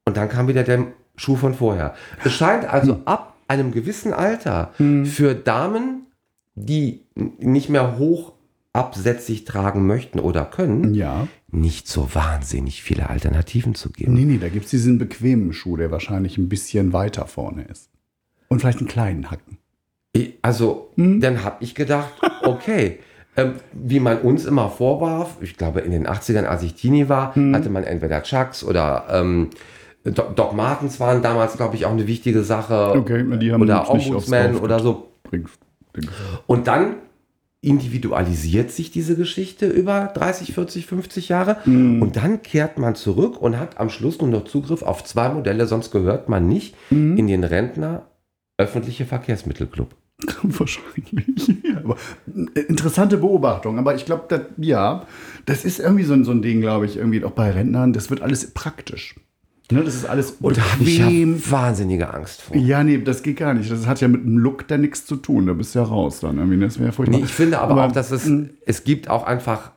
und 0.04 0.16
dann 0.16 0.28
kam 0.28 0.48
wieder 0.48 0.62
der 0.64 0.86
Schuh 1.16 1.36
von 1.36 1.54
vorher. 1.54 1.94
Es 2.24 2.32
scheint 2.32 2.64
also 2.64 2.94
Hm. 2.94 3.02
ab 3.04 3.36
einem 3.48 3.72
gewissen 3.72 4.12
Alter 4.12 4.72
für 5.04 5.34
Damen, 5.34 6.06
die 6.54 7.00
nicht 7.14 7.68
mehr 7.68 7.98
hoch 7.98 8.32
absätzig 8.72 9.44
tragen 9.44 9.86
möchten 9.86 10.20
oder 10.20 10.44
können, 10.44 10.94
Ja. 10.94 11.26
nicht 11.50 11.88
so 11.88 12.14
wahnsinnig 12.14 12.82
viele 12.82 13.10
Alternativen 13.10 13.74
zu 13.74 13.90
geben. 13.90 14.14
Nee, 14.14 14.24
nee, 14.24 14.38
da 14.38 14.48
gibt 14.48 14.66
es 14.66 14.70
diesen 14.70 14.98
bequemen 14.98 15.52
Schuh, 15.52 15.76
der 15.76 15.90
wahrscheinlich 15.90 16.38
ein 16.38 16.48
bisschen 16.48 16.92
weiter 16.92 17.26
vorne 17.26 17.62
ist. 17.64 17.90
Und 18.48 18.60
vielleicht 18.60 18.78
einen 18.78 18.86
kleinen 18.88 19.30
Hacken. 19.30 19.58
Also, 20.42 20.90
Hm. 20.96 21.20
dann 21.20 21.42
habe 21.44 21.56
ich 21.64 21.74
gedacht, 21.74 22.12
okay, 22.42 23.00
ähm, 23.36 23.54
wie 23.72 24.00
man 24.00 24.18
uns 24.18 24.44
immer 24.44 24.68
vorwarf, 24.70 25.36
ich 25.40 25.56
glaube 25.56 25.80
in 25.80 25.92
den 25.92 26.06
80ern, 26.06 26.44
als 26.44 26.62
ich 26.62 26.74
Teenie 26.74 27.08
war, 27.08 27.34
Hm. 27.34 27.54
hatte 27.54 27.70
man 27.70 27.84
entweder 27.84 28.22
Chucks 28.22 28.64
oder 28.64 29.04
ähm, 29.10 29.50
Do- 30.04 30.30
Doc 30.34 30.54
Martens 30.54 30.98
waren 30.98 31.20
damals, 31.22 31.56
glaube 31.56 31.76
ich, 31.76 31.84
auch 31.86 31.90
eine 31.92 32.06
wichtige 32.06 32.42
Sache. 32.42 32.92
Okay, 32.96 33.24
die 33.38 33.52
haben 33.52 33.60
oder 33.62 33.88
Ombudsman 33.90 34.56
oder 34.56 34.80
so. 34.80 35.08
Und 36.46 36.66
dann 36.66 36.96
individualisiert 37.62 38.70
sich 38.70 38.90
diese 38.90 39.16
Geschichte 39.16 39.66
über 39.68 40.10
30, 40.14 40.54
40, 40.54 40.86
50 40.86 41.28
Jahre 41.28 41.58
Mhm. 41.66 42.00
und 42.00 42.16
dann 42.16 42.42
kehrt 42.42 42.78
man 42.78 42.94
zurück 42.94 43.40
und 43.40 43.58
hat 43.58 43.78
am 43.78 43.90
Schluss 43.90 44.18
nur 44.18 44.30
noch 44.30 44.44
Zugriff 44.44 44.82
auf 44.82 45.04
zwei 45.04 45.28
Modelle, 45.28 45.66
sonst 45.66 45.90
gehört 45.90 46.28
man 46.30 46.48
nicht 46.48 46.74
Mhm. 46.90 47.18
in 47.18 47.26
den 47.26 47.44
Rentner 47.44 48.06
öffentliche 48.56 49.04
Verkehrsmittelclub. 49.04 49.94
Wahrscheinlich. 50.42 51.56
Aber, 51.76 51.96
äh, 52.54 52.60
interessante 52.60 53.16
Beobachtung. 53.18 53.78
Aber 53.78 53.94
ich 53.94 54.04
glaube, 54.04 54.46
ja, 54.58 55.06
das 55.46 55.64
ist 55.64 55.80
irgendwie 55.80 56.04
so, 56.04 56.12
ein- 56.14 56.24
so 56.24 56.30
ein 56.32 56.42
Ding, 56.42 56.60
glaube 56.60 56.86
ich, 56.86 56.96
irgendwie 56.96 57.24
auch 57.24 57.32
bei 57.32 57.50
Rentnern. 57.50 57.92
Das 57.92 58.10
wird 58.10 58.20
alles 58.22 58.50
praktisch. 58.52 59.14
Ne, 59.72 59.84
das 59.84 59.94
ist 59.94 60.04
alles 60.04 60.32
Und 60.40 60.56
da 60.56 60.62
habe 60.62 60.82
ich 60.82 60.98
ja 60.98 61.06
wahnsinnige 61.50 62.12
Angst 62.12 62.42
vor. 62.42 62.56
Ja, 62.56 62.82
nee, 62.82 62.98
das 62.98 63.22
geht 63.22 63.36
gar 63.36 63.54
nicht. 63.54 63.70
Das 63.70 63.86
hat 63.86 64.00
ja 64.00 64.08
mit 64.08 64.24
dem 64.24 64.36
Look 64.38 64.66
da 64.66 64.76
nichts 64.76 65.06
zu 65.06 65.14
tun. 65.14 65.46
Da 65.46 65.52
bist 65.52 65.74
du 65.74 65.78
ja 65.78 65.84
raus 65.84 66.18
dann. 66.20 66.38
Irgendwie. 66.38 66.58
Das 66.58 66.80
wäre 66.80 66.90
furchtbar. 66.90 67.18
Nee, 67.18 67.24
ich 67.24 67.30
finde 67.30 67.60
aber, 67.60 67.72
Aber, 67.72 67.86
auch, 67.86 67.92
dass 67.92 68.10
es, 68.10 68.26
mh. 68.26 68.48
es 68.66 68.82
gibt 68.82 69.08
auch 69.08 69.22
einfach 69.24 69.70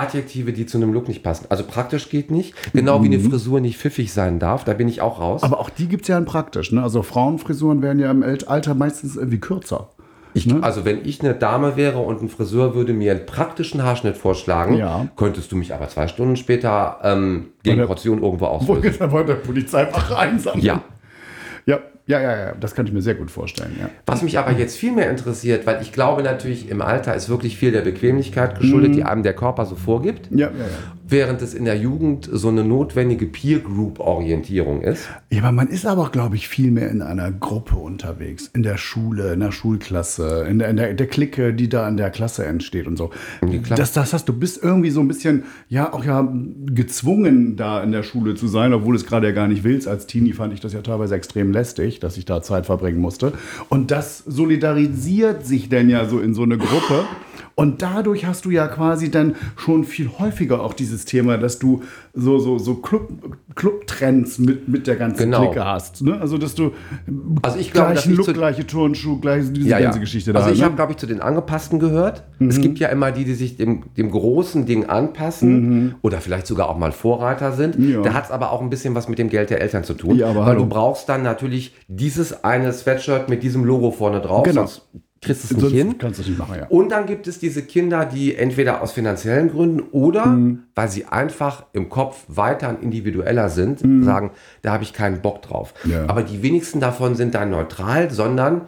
Adjektive, 0.00 0.52
die 0.52 0.66
zu 0.66 0.78
einem 0.78 0.92
Look 0.92 1.08
nicht 1.08 1.22
passen. 1.22 1.46
Also 1.48 1.64
praktisch 1.64 2.08
geht 2.08 2.30
nicht. 2.30 2.54
Genau 2.72 3.02
wie 3.02 3.06
eine 3.06 3.20
Frisur 3.20 3.60
nicht 3.60 3.78
pfiffig 3.78 4.12
sein 4.12 4.38
darf, 4.38 4.64
da 4.64 4.72
bin 4.74 4.88
ich 4.88 5.00
auch 5.00 5.20
raus. 5.20 5.42
Aber 5.42 5.60
auch 5.60 5.70
die 5.70 5.86
gibt 5.88 6.02
es 6.02 6.08
ja 6.08 6.18
in 6.18 6.24
praktisch. 6.24 6.72
Ne? 6.72 6.82
Also 6.82 7.02
Frauenfrisuren 7.02 7.82
werden 7.82 7.98
ja 8.00 8.10
im 8.10 8.22
Alter 8.22 8.74
meistens 8.74 9.16
irgendwie 9.16 9.38
kürzer. 9.40 9.90
Ich, 10.32 10.46
Ne? 10.46 10.58
Also 10.62 10.84
wenn 10.84 11.04
ich 11.04 11.20
eine 11.22 11.34
Dame 11.34 11.76
wäre 11.76 11.98
und 11.98 12.22
ein 12.22 12.28
Friseur 12.28 12.74
würde 12.76 12.92
mir 12.92 13.10
einen 13.10 13.26
praktischen 13.26 13.82
Haarschnitt 13.82 14.16
vorschlagen, 14.16 14.76
Ja. 14.76 15.08
könntest 15.16 15.50
du 15.50 15.56
mich 15.56 15.74
aber 15.74 15.88
zwei 15.88 16.06
Stunden 16.06 16.36
später 16.36 16.98
ähm, 17.02 17.46
gegen 17.64 17.84
Kaution 17.84 18.22
irgendwo 18.22 18.44
Wo 18.44 18.48
auslösen. 18.50 19.02
aber 19.02 19.24
der 19.24 19.34
Polizeifach 19.34 20.12
einsammeln. 20.16 20.64
Ja. 20.64 20.82
Ja. 22.10 22.20
Ja, 22.20 22.36
ja, 22.36 22.54
das 22.58 22.74
kann 22.74 22.86
ich 22.86 22.92
mir 22.92 23.02
sehr 23.02 23.14
gut 23.14 23.30
vorstellen. 23.30 23.76
Ja. 23.80 23.90
Was 24.06 24.22
mich 24.22 24.38
aber 24.38 24.52
jetzt 24.52 24.76
viel 24.76 24.92
mehr 24.92 25.10
interessiert, 25.10 25.66
weil 25.66 25.80
ich 25.80 25.92
glaube 25.92 26.22
natürlich, 26.22 26.68
im 26.68 26.82
Alter 26.82 27.14
ist 27.14 27.28
wirklich 27.28 27.56
viel 27.56 27.72
der 27.72 27.82
Bequemlichkeit 27.82 28.58
geschuldet, 28.58 28.94
die 28.94 29.04
einem 29.04 29.22
der 29.22 29.34
Körper 29.34 29.64
so 29.66 29.76
vorgibt, 29.76 30.28
Ja, 30.30 30.46
ja, 30.46 30.46
ja. 30.46 30.99
Während 31.10 31.42
es 31.42 31.54
in 31.54 31.64
der 31.64 31.76
Jugend 31.76 32.28
so 32.30 32.48
eine 32.48 32.64
notwendige 32.64 33.26
Peer-Group-Orientierung 33.26 34.82
ist. 34.82 35.08
Ja, 35.30 35.40
aber 35.40 35.52
man 35.52 35.68
ist 35.68 35.86
aber 35.86 36.02
auch, 36.02 36.12
glaube 36.12 36.36
ich, 36.36 36.48
viel 36.48 36.70
mehr 36.70 36.90
in 36.90 37.02
einer 37.02 37.30
Gruppe 37.30 37.76
unterwegs. 37.76 38.50
In 38.52 38.62
der 38.62 38.76
Schule, 38.76 39.32
in 39.32 39.40
der 39.40 39.52
Schulklasse, 39.52 40.46
in 40.48 40.58
der, 40.58 40.68
in 40.68 40.76
der, 40.76 40.94
der 40.94 41.06
Clique, 41.06 41.52
die 41.54 41.68
da 41.68 41.88
in 41.88 41.96
der 41.96 42.10
Klasse 42.10 42.44
entsteht 42.46 42.86
und 42.86 42.96
so. 42.96 43.10
Das, 43.68 43.92
das 43.92 44.12
hast 44.12 44.28
du 44.28 44.32
bist 44.32 44.62
irgendwie 44.62 44.90
so 44.90 45.00
ein 45.00 45.08
bisschen, 45.08 45.44
ja, 45.68 45.92
auch 45.92 46.04
ja 46.04 46.26
gezwungen, 46.66 47.56
da 47.56 47.82
in 47.82 47.92
der 47.92 48.02
Schule 48.02 48.34
zu 48.34 48.48
sein, 48.48 48.72
obwohl 48.72 48.94
du 48.94 49.00
es 49.00 49.06
gerade 49.06 49.28
ja 49.28 49.32
gar 49.32 49.48
nicht 49.48 49.64
willst. 49.64 49.88
Als 49.88 50.06
Teenie 50.06 50.32
fand 50.32 50.52
ich 50.52 50.60
das 50.60 50.72
ja 50.72 50.82
teilweise 50.82 51.14
extrem 51.14 51.52
lästig, 51.52 52.00
dass 52.00 52.16
ich 52.16 52.24
da 52.24 52.42
Zeit 52.42 52.66
verbringen 52.66 53.00
musste. 53.00 53.32
Und 53.68 53.90
das 53.90 54.18
solidarisiert 54.18 55.46
sich 55.46 55.68
dann 55.68 55.90
ja 55.90 56.06
so 56.06 56.20
in 56.20 56.34
so 56.34 56.42
eine 56.42 56.58
Gruppe. 56.58 57.04
Und 57.60 57.82
dadurch 57.82 58.24
hast 58.26 58.44
du 58.44 58.50
ja 58.50 58.66
quasi 58.68 59.10
dann 59.10 59.36
schon 59.56 59.84
viel 59.84 60.08
häufiger 60.18 60.62
auch 60.62 60.72
dieses 60.74 61.04
Thema, 61.04 61.36
dass 61.38 61.58
du 61.58 61.82
so, 62.14 62.38
so, 62.38 62.58
so 62.58 62.74
Club, 62.76 63.08
Clubtrends 63.54 64.38
mit, 64.38 64.68
mit 64.68 64.86
der 64.86 64.96
ganzen 64.96 65.24
Genau. 65.24 65.42
Clique 65.50 65.64
hast. 65.64 66.02
Ne? 66.02 66.18
Also, 66.20 66.38
dass 66.38 66.54
du 66.54 66.72
Also 67.42 67.58
ich 67.58 67.72
glaube, 67.72 67.94
dass 67.94 68.04
gleichen 68.04 68.12
ich 68.12 68.16
Look, 68.16 68.26
zu- 68.26 68.32
gleiche 68.32 68.66
Turnschuh, 68.66 69.18
gleiche 69.20 69.50
diese 69.50 69.68
ganze 69.68 70.00
Geschichte 70.00 70.32
da. 70.32 70.38
Also 70.40 70.50
ich 70.52 70.58
ne? 70.58 70.64
habe, 70.64 70.76
glaube 70.76 70.92
ich, 70.92 70.98
zu 70.98 71.06
den 71.06 71.20
Angepassten 71.20 71.78
gehört. 71.78 72.24
Es 72.38 72.60
gibt 72.60 72.78
ja 72.78 72.88
immer 72.88 73.12
die, 73.12 73.24
die 73.24 73.34
sich 73.34 73.56
dem, 73.56 73.82
dem 73.96 74.10
großen 74.10 74.66
Ding 74.66 74.86
anpassen 74.86 75.94
oder 76.02 76.20
vielleicht 76.20 76.46
sogar 76.46 76.68
auch 76.68 76.78
mal 76.78 76.92
Vorreiter 76.92 77.52
sind. 77.52 77.78
Mhm. 77.78 77.90
Ja. 77.92 78.02
Da 78.02 78.14
hat 78.14 78.24
es 78.24 78.30
aber 78.30 78.52
auch 78.52 78.60
ein 78.62 78.70
bisschen 78.70 78.94
was 78.94 79.08
mit 79.08 79.18
dem 79.18 79.28
Geld 79.28 79.50
der 79.50 79.60
Eltern 79.60 79.84
zu 79.84 79.94
tun. 79.94 80.16
Ja, 80.16 80.28
aber 80.30 80.40
weil 80.40 80.46
hallo. 80.46 80.60
du 80.60 80.66
brauchst 80.68 81.08
dann 81.08 81.22
natürlich 81.22 81.74
dieses 81.88 82.42
eine 82.44 82.72
Sweatshirt 82.72 83.28
mit 83.28 83.42
diesem 83.42 83.64
Logo 83.64 83.90
vorne 83.90 84.20
drauf, 84.20 84.44
Genau. 84.44 84.66
sonst 84.66 84.88
kriegst 85.22 85.42
du 85.42 85.46
es 85.48 85.50
nicht 85.52 85.60
Sonst 85.60 85.72
hin. 85.74 85.98
kannst 85.98 86.18
du 86.18 86.22
nicht 86.28 86.38
machen, 86.38 86.56
ja. 86.58 86.66
Und 86.68 86.88
dann 86.90 87.04
gibt 87.06 87.26
es 87.28 87.38
diese 87.38 87.62
Kinder, 87.62 88.06
die 88.06 88.34
entweder 88.34 88.80
aus 88.82 88.92
finanziellen 88.92 89.50
Gründen 89.50 89.80
oder 89.92 90.24
Mhm. 90.26 90.60
weil 90.74 90.88
sie 90.88 91.04
einfach 91.04 91.64
im 91.74 91.88
Kopf 91.90 92.24
weiter 92.28 92.74
individueller 92.80 93.50
sind, 93.50 93.80
sagen, 94.04 94.30
da 94.62 94.72
habe 94.72 94.82
ich 94.82 94.92
keinen 94.94 95.20
Bock 95.20 95.42
drauf. 95.42 95.74
Mhm. 95.84 95.90
Ja. 95.92 96.04
Aber 96.08 96.22
die 96.22 96.42
wenigsten 96.42 96.80
davon 96.80 97.16
sind 97.16 97.34
dann 97.34 97.50
neutral, 97.50 98.10
sondern 98.10 98.62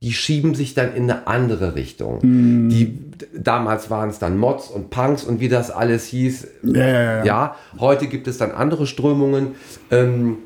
die 0.00 0.12
schieben 0.12 0.54
sich 0.54 0.74
dann 0.74 0.94
in 0.94 1.10
eine 1.10 1.26
andere 1.26 1.74
Richtung. 1.74 2.20
Mhm. 2.22 2.68
Die 2.70 2.98
damals 3.36 3.90
waren 3.90 4.08
es 4.08 4.18
dann 4.18 4.38
Mods 4.38 4.68
und 4.68 4.90
Punks 4.90 5.24
und 5.24 5.40
wie 5.40 5.48
das 5.48 5.70
alles 5.70 6.06
hieß. 6.06 6.46
Ja. 6.62 7.24
Ja, 7.24 7.56
heute 7.80 8.06
gibt 8.06 8.28
es 8.28 8.38
dann 8.38 8.52
andere 8.52 8.86
Strömungen. 8.86 9.56
Ähm, 9.90 10.36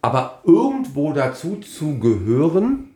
aber 0.00 0.40
irgendwo 0.46 1.12
dazu 1.12 1.56
zu 1.56 1.98
gehören, 1.98 2.89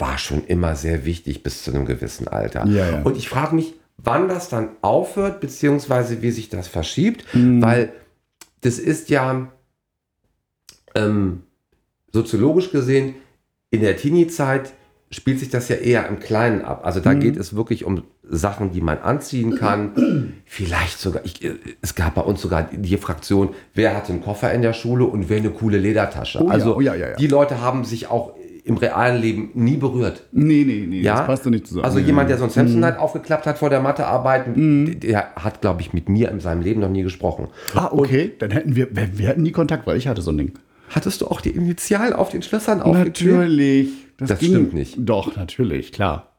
war 0.00 0.18
schon 0.18 0.44
immer 0.46 0.74
sehr 0.76 1.04
wichtig 1.04 1.42
bis 1.42 1.62
zu 1.62 1.70
einem 1.72 1.84
gewissen 1.84 2.26
Alter. 2.28 2.66
Ja, 2.66 2.90
ja. 2.90 3.02
Und 3.02 3.16
ich 3.16 3.28
frage 3.28 3.54
mich, 3.54 3.74
wann 3.98 4.28
das 4.28 4.48
dann 4.48 4.70
aufhört, 4.82 5.40
beziehungsweise 5.40 6.22
wie 6.22 6.30
sich 6.30 6.48
das 6.48 6.68
verschiebt, 6.68 7.24
Mhm. 7.34 7.62
weil 7.62 7.92
das 8.62 8.78
ist 8.78 9.10
ja 9.10 9.48
ähm, 10.94 11.42
soziologisch 12.12 12.70
gesehen 12.72 13.14
in 13.70 13.82
der 13.82 13.96
Teenie-Zeit 13.96 14.72
spielt 15.12 15.40
sich 15.40 15.48
das 15.50 15.68
ja 15.68 15.76
eher 15.76 16.06
im 16.08 16.18
Kleinen 16.20 16.62
ab. 16.62 16.84
Also 16.84 17.00
Mhm. 17.00 17.04
da 17.04 17.14
geht 17.14 17.36
es 17.36 17.54
wirklich 17.56 17.84
um 17.84 18.04
Sachen, 18.22 18.70
die 18.72 18.80
man 18.80 18.98
anziehen 18.98 19.56
kann. 19.56 20.34
Vielleicht 20.44 20.98
sogar, 21.00 21.24
ich, 21.24 21.44
äh, 21.44 21.54
es 21.82 21.96
gab 21.96 22.14
bei 22.14 22.22
uns 22.22 22.40
sogar 22.40 22.62
die 22.72 22.96
Fraktion, 22.96 23.54
wer 23.74 23.96
hat 23.96 24.08
einen 24.08 24.22
Koffer 24.22 24.52
in 24.52 24.62
der 24.62 24.72
Schule 24.72 25.04
und 25.04 25.28
wer 25.28 25.38
eine 25.38 25.50
coole 25.50 25.78
Ledertasche. 25.78 26.40
Oh 26.40 26.46
ja, 26.46 26.50
also 26.50 26.76
oh 26.76 26.80
ja, 26.80 26.94
ja, 26.94 27.08
ja. 27.10 27.16
die 27.16 27.26
Leute 27.26 27.60
haben 27.60 27.84
sich 27.84 28.06
auch 28.08 28.34
im 28.64 28.76
realen 28.76 29.20
Leben 29.20 29.50
nie 29.54 29.76
berührt. 29.76 30.24
Nee, 30.32 30.64
nee, 30.66 30.86
nee, 30.88 31.00
Ja, 31.00 31.16
das 31.16 31.26
passt 31.26 31.46
doch 31.46 31.50
nicht 31.50 31.66
zusammen. 31.66 31.84
Also 31.84 31.98
jemand, 31.98 32.30
der 32.30 32.38
so 32.38 32.44
ein 32.44 32.50
Samsonite 32.50 32.98
aufgeklappt 32.98 33.46
hat 33.46 33.58
vor 33.58 33.70
der 33.70 33.80
Mathearbeit, 33.80 34.46
der 34.56 35.34
hat, 35.36 35.60
glaube 35.60 35.80
ich, 35.82 35.92
mit 35.92 36.08
mir 36.08 36.30
in 36.30 36.40
seinem 36.40 36.62
Leben 36.62 36.80
noch 36.80 36.88
nie 36.88 37.02
gesprochen. 37.02 37.48
Ah, 37.74 37.88
okay, 37.92 38.32
dann 38.38 38.50
hätten 38.50 38.76
wir, 38.76 38.94
wir, 38.94 39.18
wir 39.18 39.28
hätten 39.28 39.42
nie 39.42 39.52
Kontakt, 39.52 39.86
weil 39.86 39.96
ich 39.96 40.08
hatte 40.08 40.22
so 40.22 40.30
ein 40.30 40.38
Ding. 40.38 40.52
Hattest 40.90 41.20
du 41.20 41.28
auch 41.28 41.40
die 41.40 41.50
Initialen 41.50 42.12
auf 42.12 42.30
den 42.30 42.42
Schlössern 42.42 42.80
aufgeklebt? 42.82 43.32
Natürlich. 43.32 43.90
Das 44.18 44.38
stimmt 44.38 44.74
nicht. 44.74 44.96
Doch, 44.98 45.36
natürlich, 45.36 45.92
klar. 45.92 46.29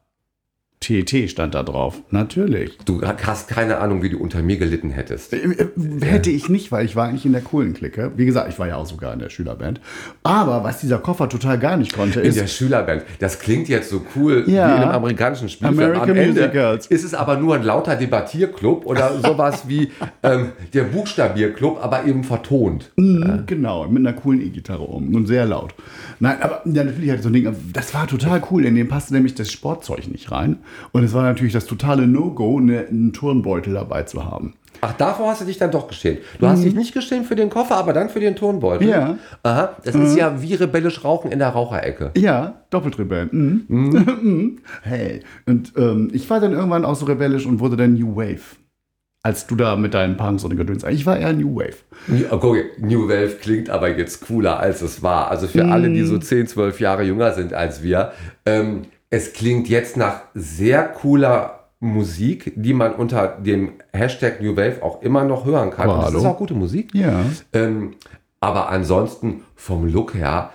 TT 0.82 1.30
stand 1.30 1.54
da 1.54 1.62
drauf. 1.62 2.02
Natürlich. 2.10 2.76
Du 2.84 3.00
hast 3.02 3.48
keine 3.48 3.78
Ahnung, 3.78 4.02
wie 4.02 4.10
du 4.10 4.18
unter 4.18 4.42
mir 4.42 4.56
gelitten 4.58 4.90
hättest. 4.90 5.32
Äh, 5.32 5.36
äh, 5.38 5.68
Hätte 6.04 6.30
ich 6.30 6.48
nicht, 6.48 6.72
weil 6.72 6.84
ich 6.84 6.96
war 6.96 7.06
eigentlich 7.08 7.24
in 7.24 7.32
der 7.32 7.40
coolen 7.40 7.72
Clique. 7.72 8.10
Wie 8.16 8.26
gesagt, 8.26 8.48
ich 8.52 8.58
war 8.58 8.66
ja 8.68 8.76
auch 8.76 8.86
sogar 8.86 9.12
in 9.14 9.20
der 9.20 9.30
Schülerband. 9.30 9.80
Aber 10.24 10.64
was 10.64 10.80
dieser 10.80 10.98
Koffer 10.98 11.28
total 11.28 11.58
gar 11.58 11.76
nicht 11.76 11.94
konnte, 11.94 12.20
In 12.20 12.26
ist, 12.26 12.40
der 12.40 12.46
Schülerband. 12.48 13.04
Das 13.20 13.38
klingt 13.38 13.68
jetzt 13.68 13.88
so 13.90 14.02
cool 14.16 14.44
Ja. 14.48 14.68
wie 14.68 14.76
in 14.76 14.82
einem 14.82 14.90
amerikanischen 14.90 15.48
Spielfilm. 15.48 15.78
American 15.80 16.10
Am 16.10 16.16
Ende 16.16 16.40
Musicals. 16.42 16.86
ist 16.88 17.04
es 17.04 17.14
aber 17.14 17.36
nur 17.36 17.54
ein 17.54 17.62
lauter 17.62 17.94
Debattierclub 17.96 18.84
oder 18.84 19.18
sowas 19.22 19.68
wie 19.68 19.90
ähm, 20.22 20.50
der 20.74 20.82
Buchstabierclub, 20.84 21.78
aber 21.82 22.04
eben 22.04 22.24
vertont. 22.24 22.90
Mhm, 22.96 23.44
Genau, 23.46 23.86
mit 23.88 24.06
einer 24.06 24.14
coolen 24.16 24.40
E-Gitarre 24.40 24.82
um 24.82 25.14
und 25.14 25.26
sehr 25.26 25.46
laut. 25.46 25.74
Nein, 26.20 26.36
aber 26.40 26.62
ja, 26.64 26.84
natürlich 26.84 27.10
hatte 27.10 27.18
ich 27.18 27.22
so 27.22 27.28
ein 27.28 27.32
Ding, 27.32 27.54
das 27.72 27.94
war 27.94 28.06
total 28.06 28.42
cool, 28.50 28.64
in 28.64 28.74
dem 28.74 28.88
passte 28.88 29.14
nämlich 29.14 29.34
das 29.34 29.50
Sportzeug 29.50 30.08
nicht 30.08 30.30
rein. 30.30 30.58
Und 30.92 31.04
es 31.04 31.12
war 31.12 31.22
natürlich 31.22 31.52
das 31.52 31.66
totale 31.66 32.06
No-Go, 32.06 32.60
ne, 32.60 32.86
einen 32.88 33.12
Turnbeutel 33.12 33.74
dabei 33.74 34.02
zu 34.02 34.24
haben. 34.24 34.54
Ach, 34.84 34.94
davor 34.94 35.30
hast 35.30 35.40
du 35.40 35.44
dich 35.44 35.58
dann 35.58 35.70
doch 35.70 35.86
geschämt. 35.86 36.18
Du 36.40 36.48
hast 36.48 36.64
dich 36.64 36.74
nicht 36.74 36.92
geschämt 36.92 37.26
für 37.26 37.36
den 37.36 37.50
Koffer, 37.50 37.76
aber 37.76 37.92
dann 37.92 38.08
für 38.08 38.18
den 38.18 38.34
Turnbeutel. 38.34 38.88
Mhm. 38.88 38.92
Ja. 38.92 39.16
Aha, 39.44 39.76
das 39.84 39.94
ist 39.94 40.16
ja 40.16 40.42
wie 40.42 40.54
rebellisch 40.54 41.04
Rauchen 41.04 41.30
in 41.30 41.38
der 41.38 41.50
Raucherecke. 41.50 42.10
Ja, 42.16 42.54
doppelt 42.70 42.98
rebell. 42.98 43.28
Mhm. 43.30 43.66
Mhm. 44.22 44.58
hey. 44.82 45.20
Und 45.46 45.72
ähm, 45.76 46.10
ich 46.12 46.28
war 46.28 46.40
dann 46.40 46.52
irgendwann 46.52 46.84
auch 46.84 46.96
so 46.96 47.06
rebellisch 47.06 47.46
und 47.46 47.60
wurde 47.60 47.76
dann 47.76 47.94
New 47.94 48.16
Wave. 48.16 48.40
Als 49.24 49.46
du 49.46 49.54
da 49.54 49.76
mit 49.76 49.94
deinen 49.94 50.16
Punks 50.16 50.42
und 50.42 50.56
Gedöns. 50.56 50.82
Ich 50.84 51.06
war 51.06 51.16
eher 51.16 51.32
New 51.32 51.54
Wave. 51.54 51.76
Ja, 52.08 52.36
guck, 52.36 52.56
New 52.78 53.08
Wave 53.08 53.36
klingt 53.40 53.70
aber 53.70 53.96
jetzt 53.96 54.26
cooler, 54.26 54.58
als 54.58 54.82
es 54.82 55.02
war. 55.02 55.30
Also 55.30 55.46
für 55.46 55.64
alle, 55.66 55.88
die 55.88 56.02
so 56.02 56.18
10, 56.18 56.48
12 56.48 56.80
Jahre 56.80 57.04
jünger 57.04 57.32
sind 57.32 57.54
als 57.54 57.84
wir, 57.84 58.12
ähm, 58.44 58.82
es 59.10 59.32
klingt 59.32 59.68
jetzt 59.68 59.96
nach 59.96 60.22
sehr 60.34 60.84
cooler 60.84 61.68
Musik, 61.78 62.52
die 62.56 62.74
man 62.74 62.94
unter 62.94 63.28
dem 63.28 63.74
Hashtag 63.92 64.40
New 64.40 64.56
Wave 64.56 64.82
auch 64.82 65.02
immer 65.02 65.24
noch 65.24 65.44
hören 65.44 65.70
kann. 65.70 65.90
Aber 65.90 66.04
das 66.04 66.14
ist 66.14 66.24
auch 66.24 66.38
gute 66.38 66.54
Musik. 66.54 66.94
Ja. 66.94 67.24
Ähm, 67.52 67.94
aber 68.40 68.70
ansonsten 68.70 69.42
vom 69.54 69.86
Look 69.86 70.14
her 70.14 70.50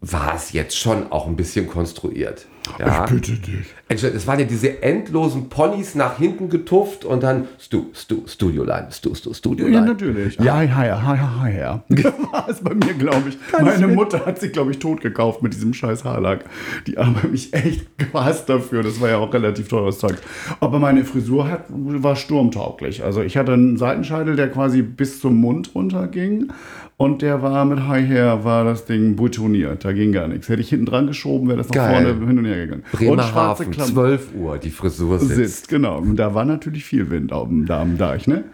war 0.00 0.34
es 0.34 0.52
jetzt 0.52 0.76
schon 0.76 1.10
auch 1.10 1.26
ein 1.26 1.36
bisschen 1.36 1.66
konstruiert. 1.66 2.46
Ja. 2.78 3.06
bitte 3.06 3.32
dich. 3.32 3.74
Es 3.92 4.26
waren 4.28 4.38
ja 4.38 4.44
diese 4.44 4.84
endlosen 4.84 5.48
Ponys 5.48 5.96
nach 5.96 6.16
hinten 6.16 6.48
getufft 6.48 7.04
und 7.04 7.24
dann 7.24 7.48
Stu, 7.58 7.86
Stu, 7.92 8.22
Studioline, 8.24 8.86
Stu, 8.92 9.16
Stu, 9.16 9.34
Studioline. 9.34 9.78
Ja, 9.78 9.84
natürlich. 9.84 10.36
Ja. 10.38 10.58
Hi, 10.58 10.68
hi, 10.68 10.90
hi, 10.90 11.18
hi, 11.18 11.58
ja. 11.58 11.82
War 12.32 12.48
es 12.48 12.60
bei 12.60 12.72
mir, 12.72 12.94
glaube 12.94 13.30
ich. 13.30 13.38
Meine 13.60 13.88
Mutter 13.88 14.24
hat 14.24 14.38
sich, 14.38 14.52
glaube 14.52 14.70
ich, 14.70 14.78
tot 14.78 15.00
gekauft 15.00 15.42
mit 15.42 15.54
diesem 15.54 15.74
scheiß 15.74 16.04
Haarlack. 16.04 16.44
Die 16.86 16.98
Arme 16.98 17.16
mich 17.32 17.52
echt 17.52 17.86
gehasst 17.98 18.48
dafür. 18.48 18.84
Das 18.84 19.00
war 19.00 19.08
ja 19.08 19.16
auch 19.18 19.34
relativ 19.34 19.66
teures 19.66 19.98
Zeug. 19.98 20.18
Aber 20.60 20.78
meine 20.78 21.04
Frisur 21.04 21.50
hat, 21.50 21.64
war 21.68 22.14
sturmtauglich. 22.14 23.02
Also 23.02 23.22
ich 23.22 23.36
hatte 23.36 23.54
einen 23.54 23.76
Seitenscheitel, 23.76 24.36
der 24.36 24.50
quasi 24.50 24.82
bis 24.82 25.20
zum 25.20 25.40
Mund 25.40 25.74
runterging. 25.74 26.52
Und 26.96 27.22
der 27.22 27.40
war 27.40 27.64
mit 27.64 27.88
High 27.88 28.06
Hair, 28.06 28.44
war 28.44 28.62
das 28.62 28.84
Ding 28.84 29.16
boutoniert. 29.16 29.86
Da 29.86 29.92
ging 29.92 30.12
gar 30.12 30.28
nichts. 30.28 30.50
Hätte 30.50 30.60
ich 30.60 30.68
hinten 30.68 30.84
dran 30.84 31.06
geschoben, 31.06 31.48
wäre 31.48 31.56
das 31.56 31.68
nach 31.70 31.74
Geil. 31.74 32.04
vorne 32.04 32.26
hin 32.26 32.38
und 32.38 32.44
her 32.44 32.66
gegangen. 32.66 32.82
und 32.92 33.22
schwarze 33.22 33.64
Bremerhaven. 33.64 33.79
12 33.86 34.34
Uhr 34.34 34.58
die 34.58 34.70
Frisur 34.70 35.18
sitzt. 35.18 35.34
sitzt. 35.34 35.68
Genau. 35.68 35.98
Und 35.98 36.16
da 36.16 36.34
war 36.34 36.44
natürlich 36.44 36.84
viel 36.84 37.10
Wind 37.10 37.32
auf 37.32 37.48
dem, 37.48 37.70
am 37.70 37.96
ne? 37.96 38.44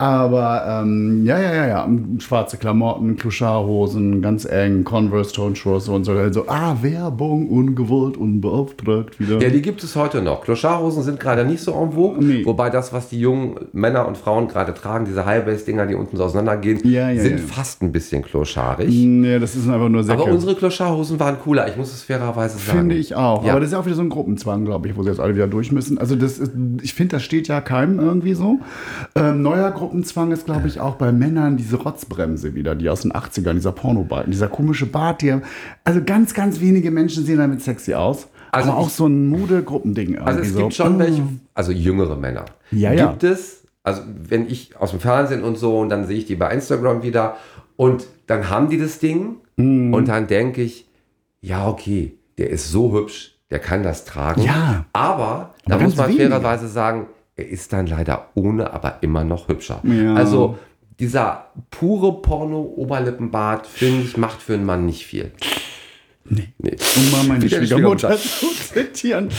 Aber 0.00 0.64
ähm, 0.84 1.26
ja, 1.26 1.40
ja, 1.40 1.52
ja, 1.52 1.66
ja. 1.66 1.88
Schwarze 2.20 2.56
Klamotten, 2.56 3.16
Clochardhosen, 3.16 4.22
ganz 4.22 4.44
eng, 4.44 4.84
Converse, 4.84 5.32
Tonschuhe 5.32 5.80
und 5.88 6.04
so. 6.04 6.12
Also, 6.12 6.44
ah, 6.46 6.76
Werbung, 6.82 7.48
ungewollt, 7.48 8.16
unbeauftragt 8.16 9.18
wieder. 9.18 9.40
Ja, 9.42 9.48
die 9.50 9.60
gibt 9.60 9.82
es 9.82 9.96
heute 9.96 10.22
noch. 10.22 10.42
Clochardhosen 10.44 11.02
sind 11.02 11.18
gerade 11.18 11.44
nicht 11.44 11.60
so 11.62 11.72
en 11.72 11.90
vogue, 11.90 12.24
Nee. 12.24 12.44
wobei 12.46 12.70
das, 12.70 12.92
was 12.92 13.08
die 13.08 13.18
jungen 13.18 13.56
Männer 13.72 14.06
und 14.06 14.16
Frauen 14.16 14.46
gerade 14.46 14.72
tragen, 14.72 15.04
diese 15.04 15.26
High-Base-Dinger, 15.26 15.86
die 15.86 15.96
unten 15.96 16.16
so 16.16 16.22
auseinandergehen, 16.22 16.78
Ja, 16.84 17.10
ja, 17.10 17.20
sind 17.20 17.40
ja. 17.40 17.44
fast 17.48 17.82
ein 17.82 17.90
bisschen 17.90 18.22
clochardig. 18.22 18.88
nee, 18.88 19.40
das 19.40 19.56
ist 19.56 19.68
einfach 19.68 19.88
nur 19.88 20.04
Säcke. 20.04 20.22
Aber 20.22 20.30
unsere 20.30 20.54
Clochardhosen 20.54 21.18
waren 21.18 21.40
cooler, 21.40 21.66
ich 21.66 21.76
muss 21.76 21.92
es 21.92 22.04
fairerweise 22.04 22.56
sagen. 22.58 22.78
Finde 22.78 22.94
ich 22.94 23.16
auch. 23.16 23.44
Aber 23.44 23.58
das 23.58 23.70
ist 23.70 23.72
ja 23.72 23.80
auch 23.80 23.86
wieder 23.86 23.96
so 23.96 24.02
ein 24.02 24.10
Gruppenzwang, 24.10 24.64
glaube 24.64 24.86
ich, 24.86 24.96
wo 24.96 25.02
sie 25.02 25.08
jetzt 25.08 25.18
alle 25.18 25.34
wieder 25.34 25.48
durch 25.48 25.72
müssen. 25.72 25.98
Also 25.98 26.14
das 26.14 26.38
ist, 26.38 26.52
ich 26.82 26.94
finde, 26.94 27.16
das 27.16 27.24
steht 27.24 27.48
ja 27.48 27.60
keinem 27.60 27.98
irgendwie 27.98 28.34
so. 28.34 28.60
Ähm, 29.16 29.42
neuer 29.42 29.72
Gruppenzwang 29.88 30.32
ist, 30.32 30.44
glaube 30.44 30.68
ich, 30.68 30.80
auch 30.80 30.96
bei 30.96 31.12
Männern 31.12 31.56
diese 31.56 31.76
Rotzbremse 31.76 32.54
wieder, 32.54 32.74
die 32.74 32.90
aus 32.90 33.00
den 33.02 33.12
80ern, 33.12 33.54
dieser 33.54 33.72
Pornobart, 33.72 34.26
dieser 34.28 34.48
komische 34.48 34.84
Bart, 34.86 35.22
der, 35.22 35.40
also 35.84 36.02
ganz, 36.04 36.34
ganz 36.34 36.60
wenige 36.60 36.90
Menschen 36.90 37.24
sehen 37.24 37.38
damit 37.38 37.62
sexy 37.62 37.94
aus. 37.94 38.28
Also 38.52 38.70
aber 38.70 38.78
auch 38.80 38.86
ich- 38.88 38.92
so 38.94 39.06
ein 39.06 39.28
Mode-Gruppending. 39.28 40.18
Also 40.18 40.40
es 40.40 40.46
irgendwie 40.48 40.62
gibt 40.64 40.74
so. 40.74 40.84
schon 40.84 40.96
Oh. 40.96 40.98
welche, 40.98 41.22
also 41.54 41.72
jüngere 41.72 42.16
Männer. 42.16 42.44
Ja, 42.70 42.92
ja. 42.92 43.06
Gibt 43.10 43.24
es, 43.24 43.62
also 43.82 44.02
wenn 44.28 44.46
ich 44.48 44.76
aus 44.78 44.90
dem 44.90 45.00
Fernsehen 45.00 45.42
und 45.44 45.56
so 45.56 45.78
und 45.78 45.88
dann 45.88 46.06
sehe 46.06 46.18
ich 46.18 46.26
die 46.26 46.34
bei 46.36 46.50
Instagram 46.52 47.02
wieder 47.02 47.36
und 47.76 48.06
dann 48.26 48.50
haben 48.50 48.68
die 48.68 48.78
das 48.78 48.98
Ding 48.98 49.36
Mhm. 49.56 49.94
und 49.94 50.08
dann 50.08 50.26
denke 50.26 50.62
ich, 50.62 50.86
ja 51.40 51.66
okay, 51.68 52.16
der 52.36 52.50
ist 52.50 52.70
so 52.70 52.92
hübsch, 52.92 53.38
der 53.50 53.58
kann 53.58 53.82
das 53.82 54.04
tragen. 54.04 54.42
Ja. 54.42 54.84
Aber 54.92 55.54
da 55.66 55.74
Aber 55.74 55.84
muss 55.84 55.96
ganz 55.96 55.96
man 55.96 56.08
wenige. 56.10 56.28
fairerweise 56.28 56.68
sagen, 56.68 57.06
er 57.38 57.48
ist 57.48 57.72
dann 57.72 57.86
leider 57.86 58.30
ohne, 58.34 58.72
aber 58.72 58.98
immer 59.00 59.22
noch 59.22 59.48
hübscher. 59.48 59.80
Ja. 59.84 60.14
Also 60.14 60.58
dieser 60.98 61.46
pure 61.70 62.20
Porno-Oberlippenbart, 62.20 63.66
finde 63.66 64.02
ich, 64.02 64.16
macht 64.16 64.42
für 64.42 64.54
einen 64.54 64.64
Mann 64.64 64.84
nicht 64.84 65.06
viel. 65.06 65.30
Nee. 66.24 66.48
nee. 66.58 66.76
Um 66.96 67.10
mal 67.12 67.24
meine 67.24 67.48
Schwiegermutter. 67.48 68.16
zu 68.16 68.48
zitieren. 68.74 69.30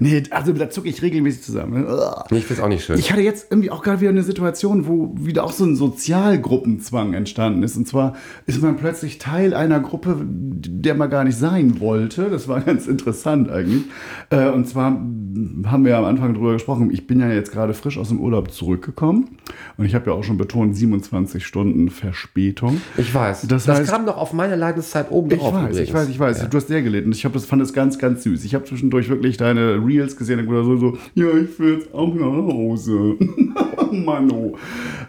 Nee, 0.00 0.22
also 0.30 0.52
da 0.52 0.70
zucke 0.70 0.88
ich 0.88 1.02
regelmäßig 1.02 1.42
zusammen. 1.42 1.84
Nee, 2.30 2.38
Ich 2.38 2.44
finde 2.44 2.54
es 2.54 2.60
auch 2.60 2.68
nicht 2.68 2.84
schön. 2.84 2.98
Ich 2.98 3.10
hatte 3.12 3.22
jetzt 3.22 3.46
irgendwie 3.50 3.70
auch 3.70 3.82
gerade 3.82 4.00
wieder 4.00 4.10
eine 4.10 4.22
Situation, 4.22 4.86
wo 4.86 5.14
wieder 5.18 5.44
auch 5.44 5.52
so 5.52 5.64
ein 5.64 5.76
Sozialgruppenzwang 5.76 7.14
entstanden 7.14 7.62
ist. 7.62 7.76
Und 7.76 7.86
zwar 7.88 8.14
ist 8.46 8.62
man 8.62 8.76
plötzlich 8.76 9.18
Teil 9.18 9.54
einer 9.54 9.80
Gruppe, 9.80 10.16
der 10.24 10.94
man 10.94 11.10
gar 11.10 11.24
nicht 11.24 11.36
sein 11.38 11.80
wollte. 11.80 12.30
Das 12.30 12.48
war 12.48 12.60
ganz 12.70 12.86
interessant 12.86 13.50
eigentlich. 13.50 13.82
Äh, 14.30 14.48
Und 14.50 14.66
zwar 14.68 14.86
haben 14.90 15.84
wir 15.84 15.90
ja 15.92 15.98
am 15.98 16.04
Anfang 16.04 16.34
drüber 16.34 16.52
gesprochen. 16.54 16.90
Ich 16.92 17.06
bin 17.06 17.20
ja 17.20 17.30
jetzt 17.30 17.52
gerade 17.52 17.74
frisch 17.74 17.98
aus 17.98 18.08
dem 18.08 18.20
Urlaub 18.20 18.50
zurückgekommen. 18.52 19.38
Und 19.76 19.84
ich 19.84 19.94
habe 19.94 20.10
ja 20.10 20.16
auch 20.16 20.24
schon 20.24 20.36
betont, 20.38 20.76
27 20.76 21.44
Stunden 21.46 21.88
Verspätung. 21.90 22.80
Ich 22.96 23.12
weiß. 23.14 23.42
Das 23.48 23.64
Das, 23.64 23.80
heißt- 23.80 23.90
kam 23.90 24.06
doch 24.06 24.16
auf 24.16 24.32
meine 24.32 24.56
Leidenszeit 24.56 25.10
oben 25.10 25.30
Ich 25.30 25.38
drauf. 25.38 25.54
weiß, 25.54 25.70
übrigens. 25.70 25.88
ich 25.88 25.94
weiß, 25.94 26.08
ich 26.08 26.18
weiß. 26.20 26.48
Du 26.50 26.56
hast 26.56 26.68
sehr 26.68 26.82
gelitten. 26.82 27.12
Ich 27.12 27.24
hab 27.24 27.32
das, 27.32 27.44
fand 27.46 27.62
das 27.62 27.72
ganz, 27.72 27.98
ganz 27.98 28.22
süß. 28.24 28.44
Ich 28.44 28.54
habe 28.54 28.64
zwischendurch 28.64 29.08
wirklich 29.08 29.36
deine 29.36 29.69
Reels 29.76 30.16
gesehen 30.16 30.46
und 30.46 30.64
so, 30.64 30.76
so, 30.76 30.98
ja, 31.14 31.28
ich 31.30 31.58
will 31.58 31.74
jetzt 31.74 31.94
auch 31.94 32.14
nach 32.14 32.26
Hause. 32.26 33.16
Mano. 33.92 34.56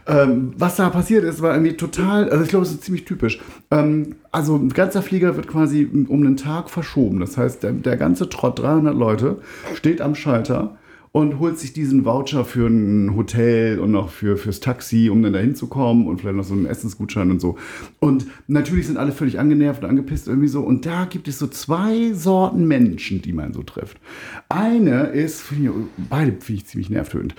Ähm, 0.08 0.54
was 0.58 0.76
da 0.76 0.90
passiert 0.90 1.24
ist, 1.24 1.42
war 1.42 1.54
irgendwie 1.54 1.78
total, 1.78 2.30
also 2.30 2.44
ich 2.44 2.50
glaube, 2.50 2.66
es 2.66 2.72
ist 2.72 2.84
ziemlich 2.84 3.06
typisch. 3.06 3.40
Ähm, 3.70 4.16
also 4.32 4.56
ein 4.56 4.70
ganzer 4.70 5.02
Flieger 5.02 5.36
wird 5.36 5.48
quasi 5.48 5.88
um 6.08 6.22
einen 6.22 6.38
Tag 6.38 6.70
verschoben. 6.70 7.20
Das 7.20 7.38
heißt, 7.38 7.64
der, 7.64 7.74
der 7.74 7.98
ganze 7.98 8.30
Trott, 8.30 8.60
300 8.60 8.96
Leute, 8.96 9.38
steht 9.76 10.02
am 10.02 10.16
Schalter 10.16 10.78
und 11.14 11.40
holt 11.40 11.60
sich 11.60 11.74
diesen 11.74 12.06
Voucher 12.06 12.46
für 12.46 12.68
ein 12.68 13.16
Hotel 13.16 13.80
und 13.80 13.92
noch 13.92 14.10
für, 14.10 14.38
fürs 14.38 14.62
Taxi, 14.62 15.10
um 15.10 15.22
dann 15.22 15.34
da 15.34 15.40
hinzukommen 15.40 16.08
und 16.08 16.22
vielleicht 16.22 16.38
noch 16.38 16.44
so 16.44 16.54
einen 16.54 16.66
Essensgutschein 16.66 17.32
und 17.32 17.42
so. 17.42 17.58
Und 18.00 18.28
natürlich 18.48 18.88
sind 18.88 18.98
alle 18.98 19.12
völlig 19.12 19.38
angenervt 19.38 19.84
und 19.84 19.90
angepisst 19.90 20.28
irgendwie 20.28 20.48
so. 20.48 20.62
Und 20.62 20.86
da 20.86 21.06
gibt 21.06 21.28
es 21.28 21.38
so 21.38 21.48
zwei 21.48 22.14
Sorten 22.14 22.66
Menschen, 22.66 23.22
die 23.22 23.34
man 23.34 23.54
so 23.54 23.62
trifft. 23.62 24.00
Eine 24.48 25.08
ist, 25.08 25.42
finde 25.42 25.70
ich, 25.70 26.06
beide 26.10 26.32
finde 26.32 26.62
ich 26.62 26.68
ziemlich 26.68 26.90
nervtötend. 26.90 27.36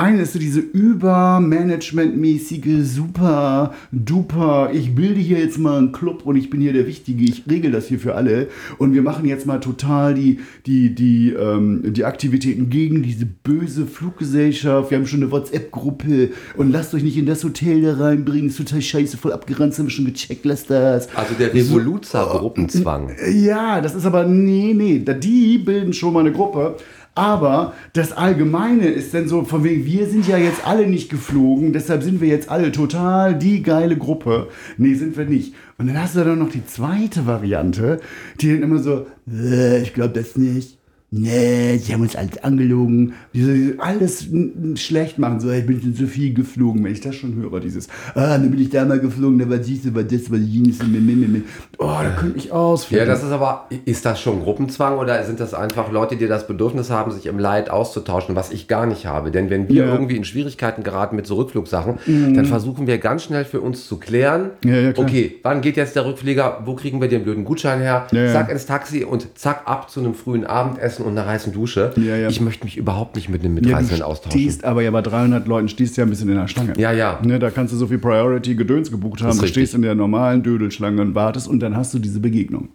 Eine 0.00 0.22
ist 0.22 0.32
so 0.32 0.38
diese 0.38 0.60
übermanagementmäßige, 0.60 2.84
super 2.84 3.74
duper, 3.92 4.70
ich 4.72 4.94
bilde 4.94 5.20
hier 5.20 5.38
jetzt 5.38 5.58
mal 5.58 5.76
einen 5.76 5.92
Club 5.92 6.24
und 6.24 6.36
ich 6.36 6.48
bin 6.48 6.62
hier 6.62 6.72
der 6.72 6.86
Wichtige, 6.86 7.22
ich 7.22 7.42
regel 7.50 7.70
das 7.70 7.88
hier 7.88 7.98
für 7.98 8.14
alle 8.14 8.48
und 8.78 8.94
wir 8.94 9.02
machen 9.02 9.26
jetzt 9.26 9.44
mal 9.44 9.60
total 9.60 10.14
die, 10.14 10.38
die, 10.64 10.94
die, 10.94 11.34
ähm, 11.34 11.92
die 11.92 12.06
Aktivitäten 12.06 12.70
gegen 12.70 13.02
diese 13.02 13.26
böse 13.26 13.86
Fluggesellschaft. 13.86 14.90
Wir 14.90 14.96
haben 14.96 15.06
schon 15.06 15.22
eine 15.22 15.32
WhatsApp-Gruppe 15.32 16.30
und 16.56 16.72
lasst 16.72 16.94
euch 16.94 17.02
nicht 17.02 17.18
in 17.18 17.26
das 17.26 17.44
Hotel 17.44 17.82
da 17.82 17.98
reinbringen, 17.98 18.48
ist 18.48 18.56
total 18.56 18.80
scheiße, 18.80 19.18
voll 19.18 19.34
abgeranzt, 19.34 19.78
haben 19.78 19.88
wir 19.88 19.90
schon 19.90 20.06
gecheckt, 20.06 20.46
lasst 20.46 20.70
das. 20.70 21.14
Also 21.14 21.34
der 21.34 21.52
Revoluzer-Gruppenzwang. 21.52 23.16
Ja, 23.34 23.82
das 23.82 23.94
ist 23.94 24.06
aber, 24.06 24.24
nee, 24.24 24.72
nee, 24.74 25.04
die 25.20 25.58
bilden 25.58 25.92
schon 25.92 26.14
mal 26.14 26.20
eine 26.20 26.32
Gruppe. 26.32 26.76
Aber 27.14 27.74
das 27.92 28.12
Allgemeine 28.12 28.86
ist 28.86 29.12
dann 29.14 29.28
so, 29.28 29.44
von 29.44 29.64
wegen, 29.64 29.84
wir 29.84 30.06
sind 30.06 30.26
ja 30.26 30.38
jetzt 30.38 30.66
alle 30.66 30.86
nicht 30.86 31.10
geflogen, 31.10 31.72
deshalb 31.72 32.02
sind 32.02 32.20
wir 32.20 32.28
jetzt 32.28 32.48
alle 32.48 32.72
total 32.72 33.36
die 33.36 33.62
geile 33.62 33.96
Gruppe. 33.96 34.48
Nee, 34.78 34.94
sind 34.94 35.16
wir 35.16 35.24
nicht. 35.24 35.54
Und 35.78 35.88
dann 35.88 36.00
hast 36.00 36.16
du 36.16 36.24
dann 36.24 36.38
noch 36.38 36.50
die 36.50 36.64
zweite 36.66 37.26
Variante, 37.26 38.00
die 38.40 38.52
dann 38.52 38.62
immer 38.62 38.78
so, 38.78 39.06
äh, 39.30 39.82
ich 39.82 39.92
glaube 39.92 40.14
das 40.14 40.36
nicht. 40.36 40.79
Nee, 41.12 41.76
sie 41.78 41.92
haben 41.92 42.02
uns 42.02 42.14
alles 42.14 42.42
angelogen. 42.44 43.14
Die 43.34 43.74
alles 43.78 44.28
schlecht 44.76 45.18
machen. 45.18 45.40
So, 45.40 45.50
ich 45.50 45.66
bin 45.66 45.80
schon 45.80 45.94
so 45.94 46.06
viel 46.06 46.32
geflogen, 46.32 46.84
wenn 46.84 46.92
ich 46.92 47.00
das 47.00 47.16
schon 47.16 47.34
höre. 47.34 47.58
Dieses, 47.58 47.88
ah, 48.14 48.38
dann 48.38 48.48
bin 48.50 48.60
ich 48.60 48.70
da 48.70 48.84
mal 48.84 49.00
geflogen, 49.00 49.38
da 49.40 49.50
war 49.50 49.56
dies, 49.58 49.92
war 49.92 50.04
das, 50.04 50.30
war 50.30 50.38
jenes. 50.38 50.78
Oh, 51.78 51.86
da 51.86 52.10
könnte 52.16 52.38
ich 52.38 52.52
ausflippen. 52.52 53.06
Ja, 53.06 53.12
das 53.12 53.24
ist 53.24 53.32
aber, 53.32 53.66
ist 53.86 54.04
das 54.06 54.20
schon 54.20 54.40
Gruppenzwang 54.42 54.98
oder 54.98 55.24
sind 55.24 55.40
das 55.40 55.52
einfach 55.52 55.90
Leute, 55.90 56.16
die 56.16 56.28
das 56.28 56.46
Bedürfnis 56.46 56.90
haben, 56.90 57.10
sich 57.10 57.26
im 57.26 57.38
Leid 57.40 57.70
auszutauschen, 57.70 58.36
was 58.36 58.52
ich 58.52 58.68
gar 58.68 58.86
nicht 58.86 59.06
habe? 59.06 59.32
Denn 59.32 59.50
wenn 59.50 59.68
wir 59.68 59.74
Ja. 59.76 59.86
Mhm. 59.86 59.92
irgendwie 59.92 60.16
in 60.16 60.24
Schwierigkeiten 60.24 60.84
geraten 60.84 61.16
mit 61.16 61.26
so 61.26 61.34
Rückflugsachen, 61.34 61.98
dann 62.06 62.44
versuchen 62.44 62.86
wir 62.86 62.98
ganz 62.98 63.24
schnell 63.24 63.44
für 63.44 63.60
uns 63.60 63.86
zu 63.88 63.96
klären, 63.98 64.50
Ja, 64.64 64.76
ja, 64.76 64.92
okay, 64.96 65.38
wann 65.42 65.60
geht 65.60 65.76
jetzt 65.76 65.96
der 65.96 66.06
Rückflieger, 66.06 66.62
wo 66.64 66.74
kriegen 66.76 67.00
wir 67.00 67.08
den 67.08 67.24
blöden 67.24 67.44
Gutschein 67.44 67.80
her, 67.80 68.06
zack 68.32 68.50
ins 68.50 68.66
Taxi 68.66 69.02
und 69.04 69.36
zack 69.36 69.62
ab 69.64 69.90
zu 69.90 69.98
einem 70.00 70.14
frühen 70.14 70.44
Abendessen 70.46 70.99
und 71.00 71.16
einer 71.18 71.26
heißen 71.26 71.52
Dusche. 71.52 71.92
Ja, 71.96 72.16
ja. 72.16 72.28
Ich 72.28 72.40
möchte 72.40 72.64
mich 72.64 72.76
überhaupt 72.76 73.16
nicht 73.16 73.28
mit 73.28 73.44
einem 73.44 73.56
Ja, 73.56 73.62
Mitreisenden 73.62 73.98
du 73.98 74.06
austauschen. 74.06 74.38
stehst 74.38 74.64
aber 74.64 74.82
ja 74.82 74.90
bei 74.90 75.02
300 75.02 75.46
Leuten, 75.46 75.68
stehst 75.68 75.96
ja 75.96 76.04
ein 76.04 76.10
bisschen 76.10 76.28
in 76.28 76.36
der 76.36 76.48
Schlange. 76.48 76.74
Ja, 76.78 76.92
ja. 76.92 77.20
Ne, 77.24 77.38
da 77.38 77.50
kannst 77.50 77.72
du 77.72 77.76
so 77.76 77.86
viel 77.86 77.98
Priority-Gedöns 77.98 78.90
gebucht 78.90 79.20
haben. 79.22 79.30
Du 79.30 79.42
richtig. 79.42 79.50
stehst 79.50 79.74
in 79.74 79.82
der 79.82 79.94
normalen 79.94 80.42
Dödelschlange 80.42 81.02
und 81.02 81.14
wartest 81.14 81.48
und 81.48 81.60
dann 81.60 81.76
hast 81.76 81.94
du 81.94 81.98
diese 81.98 82.20
Begegnung. 82.20 82.68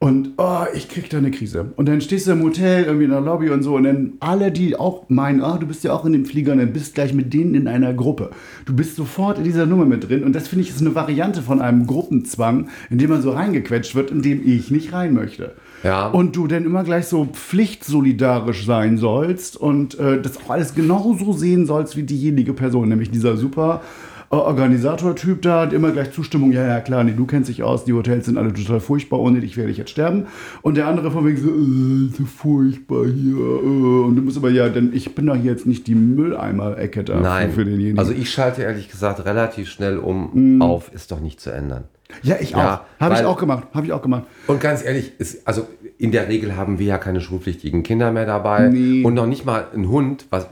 Und 0.00 0.32
oh, 0.36 0.64
ich 0.74 0.88
krieg 0.90 1.08
da 1.08 1.16
eine 1.16 1.30
Krise. 1.30 1.72
Und 1.76 1.88
dann 1.88 2.02
stehst 2.02 2.26
du 2.26 2.32
im 2.32 2.42
Hotel, 2.42 2.84
irgendwie 2.84 3.04
in 3.06 3.10
der 3.10 3.22
Lobby 3.22 3.48
und 3.48 3.62
so. 3.62 3.76
Und 3.76 3.84
dann 3.84 4.12
alle, 4.20 4.52
die 4.52 4.76
auch 4.76 5.08
meinen, 5.08 5.40
ah, 5.40 5.56
du 5.56 5.66
bist 5.66 5.82
ja 5.82 5.94
auch 5.94 6.04
in 6.04 6.12
dem 6.12 6.26
Flieger 6.26 6.52
und 6.52 6.58
dann 6.58 6.74
bist 6.74 6.94
gleich 6.94 7.14
mit 7.14 7.32
denen 7.32 7.54
in 7.54 7.68
einer 7.68 7.94
Gruppe. 7.94 8.30
Du 8.66 8.74
bist 8.74 8.96
sofort 8.96 9.38
in 9.38 9.44
dieser 9.44 9.64
Nummer 9.64 9.86
mit 9.86 10.06
drin. 10.06 10.22
Und 10.24 10.34
das 10.34 10.48
finde 10.48 10.64
ich 10.64 10.70
ist 10.70 10.82
eine 10.82 10.94
Variante 10.94 11.40
von 11.40 11.62
einem 11.62 11.86
Gruppenzwang, 11.86 12.68
in 12.90 12.98
dem 12.98 13.08
man 13.08 13.22
so 13.22 13.30
reingequetscht 13.30 13.94
wird, 13.94 14.10
in 14.10 14.20
dem 14.20 14.46
ich 14.46 14.70
nicht 14.70 14.92
rein 14.92 15.14
möchte. 15.14 15.52
Ja. 15.84 16.08
Und 16.08 16.34
du 16.34 16.46
dann 16.46 16.64
immer 16.64 16.82
gleich 16.82 17.06
so 17.06 17.26
pflichtsolidarisch 17.26 18.64
sein 18.64 18.96
sollst 18.96 19.56
und 19.56 19.98
äh, 19.98 20.20
das 20.20 20.38
auch 20.38 20.50
alles 20.50 20.74
genauso 20.74 21.32
sehen 21.34 21.66
sollst 21.66 21.96
wie 21.96 22.02
diejenige 22.02 22.54
Person, 22.54 22.88
nämlich 22.88 23.10
dieser 23.10 23.36
super 23.36 23.82
äh, 24.30 24.36
Organisator-Typ 24.36 25.42
da 25.42 25.62
hat 25.62 25.72
immer 25.72 25.92
gleich 25.92 26.12
Zustimmung, 26.12 26.52
ja, 26.52 26.66
ja, 26.66 26.80
klar, 26.80 27.04
nee, 27.04 27.12
du 27.14 27.26
kennst 27.26 27.48
dich 27.48 27.62
aus, 27.62 27.84
die 27.84 27.92
Hotels 27.92 28.26
sind 28.26 28.38
alle 28.38 28.52
total 28.52 28.80
furchtbar, 28.80 29.20
ohne 29.20 29.40
dich 29.40 29.56
werde 29.56 29.70
ich 29.70 29.76
jetzt 29.76 29.90
sterben. 29.90 30.26
Und 30.62 30.76
der 30.76 30.86
andere 30.86 31.10
von 31.10 31.26
wegen 31.26 31.36
so, 31.36 31.50
äh, 31.50 32.16
so 32.16 32.24
furchtbar 32.24 33.04
hier. 33.06 33.36
Äh. 33.36 34.04
Und 34.06 34.16
du 34.16 34.22
musst 34.22 34.36
aber, 34.36 34.50
ja, 34.50 34.68
denn 34.68 34.90
ich 34.94 35.14
bin 35.14 35.26
doch 35.26 35.36
hier 35.36 35.52
jetzt 35.52 35.66
nicht 35.66 35.86
die 35.86 35.94
Mülleimer-Ecke 35.94 37.04
da 37.04 37.20
Nein, 37.20 37.52
für 37.52 37.64
denjenigen. 37.64 37.98
also 37.98 38.12
ich 38.12 38.30
schalte 38.30 38.62
ehrlich 38.62 38.90
gesagt 38.90 39.24
relativ 39.24 39.68
schnell 39.68 39.98
um 39.98 40.60
auf, 40.62 40.92
ist 40.92 41.10
doch 41.10 41.20
nicht 41.20 41.40
zu 41.40 41.50
ändern. 41.50 41.84
Ja, 42.22 42.36
ich 42.40 42.54
auch. 42.54 42.58
Ja, 42.58 42.84
Habe 43.00 43.14
ich 43.14 43.24
auch 43.24 43.38
gemacht, 43.38 43.64
habe 43.74 43.86
ich 43.86 43.92
auch 43.92 44.02
gemacht. 44.02 44.24
Und 44.46 44.60
ganz 44.60 44.84
ehrlich, 44.84 45.18
ist, 45.18 45.46
also 45.46 45.66
in 45.98 46.12
der 46.12 46.28
Regel 46.28 46.56
haben 46.56 46.78
wir 46.78 46.86
ja 46.86 46.98
keine 46.98 47.20
schulpflichtigen 47.20 47.82
Kinder 47.82 48.12
mehr 48.12 48.26
dabei 48.26 48.68
Nee. 48.68 49.04
und 49.04 49.14
noch 49.14 49.26
nicht 49.26 49.44
mal 49.44 49.66
ein 49.74 49.88
Hund. 49.88 50.26
Was, 50.30 50.48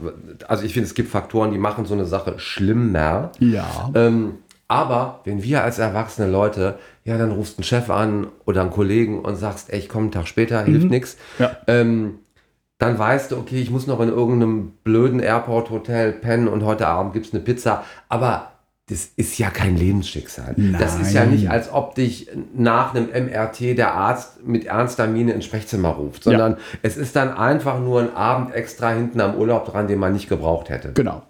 also 0.49 0.65
ich 0.65 0.73
finde, 0.73 0.87
es 0.87 0.95
gibt 0.95 1.11
Faktoren, 1.11 1.53
die 1.53 1.59
machen 1.59 1.85
so 1.85 1.95
eine 1.95 2.07
Sache 2.07 2.39
schlimmer. 2.39 3.33
Ja. 3.39 3.91
Ähm, 3.95 4.37
aber 4.69 5.21
wenn 5.25 5.43
wir 5.43 5.63
als 5.63 5.79
erwachsene 5.79 6.31
Leute, 6.31 6.79
ja, 7.05 7.19
dann 7.19 7.31
rufst 7.33 7.59
einen 7.59 7.65
Chef 7.65 7.91
an 7.91 8.29
oder 8.47 8.63
einen 8.63 8.71
Kollegen 8.71 9.21
und 9.21 9.37
sagst, 9.37 9.71
ey, 9.73 9.79
ich 9.79 9.89
komme 9.89 10.05
einen 10.05 10.13
Tag 10.13 10.27
später, 10.29 10.63
hilft 10.65 10.89
nichts. 10.89 11.17
Ja. 11.39 11.57
Ähm, 11.67 12.21
dann 12.79 12.99
weißt 12.99 13.31
du, 13.31 13.37
okay, 13.37 13.61
ich 13.61 13.71
muss 13.71 13.87
noch 13.87 14.01
in 14.01 14.09
irgendeinem 14.09 14.73
blöden 14.83 15.21
Airport-Hotel 15.21 16.13
pennen 16.13 16.49
und 16.49 16.65
heute 16.65 16.87
Abend 16.89 17.13
gibt 17.13 17.27
es 17.27 17.35
eine 17.35 17.43
Pizza. 17.43 17.85
Aber 18.09 18.52
das 18.89 19.07
ist 19.17 19.39
ja 19.39 19.49
kein 19.51 19.77
Lebensschicksal. 19.77 20.55
Das 20.79 20.99
ist 20.99 21.13
ja 21.13 21.21
Nein. 21.21 21.35
nicht, 21.35 21.51
als 21.51 21.73
ob 21.73 21.95
dich 21.95 22.29
nach 22.55 22.95
einem 22.95 23.09
MRT 23.09 23.79
der 23.79 23.95
Arzt 23.95 24.45
mit 24.45 24.67
ernster 24.67 25.07
Miene 25.07 25.33
ins 25.33 25.45
Sprechzimmer 25.45 25.91
ruft, 25.91 26.25
sondern 26.25 26.57
es 26.83 26.97
ist 26.97 27.15
dann 27.15 27.33
einfach 27.33 27.79
nur 27.79 28.01
ein 28.01 28.15
Abend 28.15 28.55
extra 28.55 28.91
hinten 28.91 29.21
am 29.21 29.37
Urlaub 29.37 29.67
dran, 29.67 29.87
den 29.87 30.01
man 30.01 30.13
nicht 30.13 30.29
gebraucht 30.29 30.69
hätte. 30.69 30.93
Genau. 30.93 31.23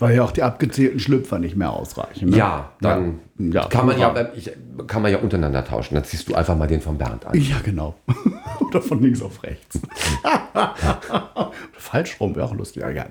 Weil 0.00 0.16
ja 0.16 0.24
auch 0.24 0.32
die 0.32 0.42
abgezählten 0.42 0.98
Schlüpfer 0.98 1.38
nicht 1.38 1.56
mehr 1.56 1.70
ausreichen. 1.72 2.30
Ne? 2.30 2.36
Ja, 2.38 2.70
dann 2.80 3.20
Ja, 3.38 3.66
kann, 3.68 3.86
man 3.86 3.98
ja, 3.98 4.14
ich, 4.34 4.50
kann 4.86 5.02
man 5.02 5.12
ja 5.12 5.18
untereinander 5.18 5.62
tauschen. 5.64 5.94
Dann 5.94 6.04
ziehst 6.04 6.28
du 6.28 6.34
einfach 6.34 6.56
mal 6.56 6.66
den 6.66 6.80
von 6.80 6.96
Bernd 6.98 7.26
an. 7.26 7.38
Ja, 7.38 7.56
genau. 7.62 7.94
Oder 8.60 8.80
von 8.80 9.00
links 9.02 9.20
auf 9.22 9.42
rechts. 9.42 9.78
Falsch 11.72 12.16
rum 12.20 12.34
wäre 12.36 12.46
auch 12.46 12.54
lustig. 12.54 12.82
Ja, 12.82 12.90
ja. 12.90 13.06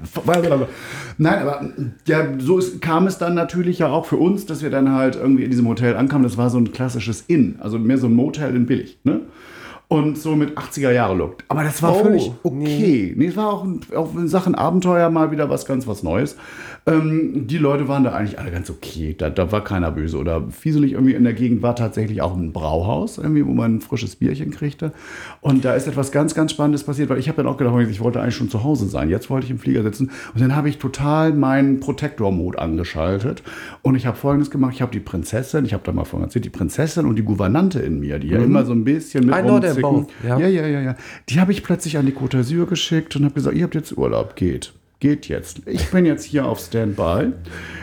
Nein, 1.17 1.39
aber 1.41 1.69
ja, 2.07 2.25
so 2.39 2.57
ist, 2.57 2.81
kam 2.81 3.07
es 3.07 3.17
dann 3.17 3.35
natürlich 3.35 3.79
ja 3.79 3.87
auch 3.89 4.05
für 4.05 4.17
uns, 4.17 4.45
dass 4.45 4.61
wir 4.63 4.69
dann 4.69 4.91
halt 4.93 5.15
irgendwie 5.15 5.43
in 5.43 5.51
diesem 5.51 5.67
Hotel 5.67 5.95
ankamen. 5.95 6.23
Das 6.23 6.37
war 6.37 6.49
so 6.49 6.57
ein 6.57 6.71
klassisches 6.71 7.21
Inn, 7.27 7.57
also 7.59 7.77
mehr 7.77 7.97
so 7.97 8.07
ein 8.07 8.13
Motel 8.13 8.55
in 8.55 8.65
billig. 8.65 8.99
Ne? 9.03 9.21
Und 9.87 10.19
so 10.19 10.35
mit 10.35 10.55
80er 10.55 10.91
Jahre 10.91 11.15
Look. 11.15 11.37
Aber 11.47 11.63
das 11.63 11.81
war 11.81 11.95
Oh, 11.95 12.03
völlig 12.03 12.31
okay. 12.43 13.13
Nee. 13.17 13.25
es 13.25 13.35
war 13.35 13.47
auch, 13.51 13.65
auch 13.95 14.13
in 14.13 14.27
Sachen 14.27 14.53
Abenteuer 14.53 15.09
mal 15.09 15.31
wieder 15.31 15.49
was 15.49 15.65
ganz 15.65 15.87
was 15.87 16.03
Neues. 16.03 16.37
Ähm, 16.89 17.47
die 17.47 17.57
Leute 17.57 17.87
waren 17.87 18.03
da 18.03 18.13
eigentlich 18.13 18.39
alle 18.39 18.51
ganz 18.51 18.69
okay. 18.69 19.15
Da, 19.17 19.29
da 19.29 19.51
war 19.51 19.63
keiner 19.63 19.91
böse. 19.91 20.17
Oder 20.17 20.47
fieselig 20.49 20.93
irgendwie 20.93 21.13
in 21.13 21.23
der 21.23 21.33
Gegend 21.33 21.61
war 21.61 21.75
tatsächlich 21.75 22.21
auch 22.21 22.35
ein 22.35 22.51
Brauhaus, 22.51 23.17
irgendwie, 23.17 23.45
wo 23.45 23.51
man 23.51 23.75
ein 23.75 23.81
frisches 23.81 24.15
Bierchen 24.15 24.51
kriegte. 24.51 24.91
Und 25.41 25.65
da 25.65 25.73
ist 25.73 25.87
etwas 25.87 26.11
ganz, 26.11 26.35
ganz 26.35 26.51
Spannendes 26.51 26.83
passiert, 26.83 27.09
weil 27.09 27.19
ich 27.19 27.27
habe 27.27 27.37
dann 27.37 27.47
auch 27.47 27.57
gedacht, 27.57 27.75
ich 27.89 27.99
wollte 27.99 28.21
eigentlich 28.21 28.35
schon 28.35 28.49
zu 28.49 28.63
Hause 28.63 28.87
sein. 28.87 29.09
Jetzt 29.09 29.29
wollte 29.29 29.45
ich 29.45 29.51
im 29.51 29.59
Flieger 29.59 29.83
sitzen. 29.83 30.11
Und 30.33 30.41
dann 30.41 30.55
habe 30.55 30.69
ich 30.69 30.77
total 30.77 31.33
meinen 31.33 31.79
Protektor-Mode 31.79 32.59
angeschaltet. 32.59 33.43
Und 33.81 33.95
ich 33.95 34.05
habe 34.05 34.17
Folgendes 34.17 34.51
gemacht. 34.51 34.73
Ich 34.73 34.81
habe 34.81 34.91
die 34.91 34.99
Prinzessin, 34.99 35.65
ich 35.65 35.73
habe 35.73 35.83
da 35.85 35.91
mal 35.91 36.05
vorhin 36.05 36.27
erzählt, 36.27 36.45
die 36.45 36.49
Prinzessin 36.49 37.05
und 37.05 37.15
die 37.15 37.23
Gouvernante 37.23 37.79
in 37.79 37.99
mir, 37.99 38.19
die 38.19 38.29
ja 38.29 38.39
immer 38.39 38.65
so 38.65 38.73
ein 38.73 38.83
bisschen 38.83 39.25
mit 39.25 39.35
rumzicken. 39.35 40.07
ja. 40.27 40.39
ja, 40.39 40.47
ja, 40.47 40.67
ja, 40.67 40.81
ja. 40.81 40.95
Die 41.29 41.39
habe 41.39 41.51
ich 41.51 41.63
plötzlich 41.63 41.97
an 41.97 42.05
die 42.05 42.13
Côte 42.13 42.39
d'Azur 42.39 42.65
geschickt 42.65 43.15
und 43.15 43.25
habe 43.25 43.33
gesagt, 43.33 43.55
ihr 43.55 43.63
habt 43.63 43.75
jetzt 43.75 43.97
Urlaub, 43.97 44.35
geht. 44.35 44.73
Geht 45.01 45.29
jetzt. 45.29 45.61
Ich 45.65 45.91
bin 45.91 46.05
jetzt 46.05 46.25
hier 46.25 46.45
auf 46.45 46.59
Standby. 46.59 47.31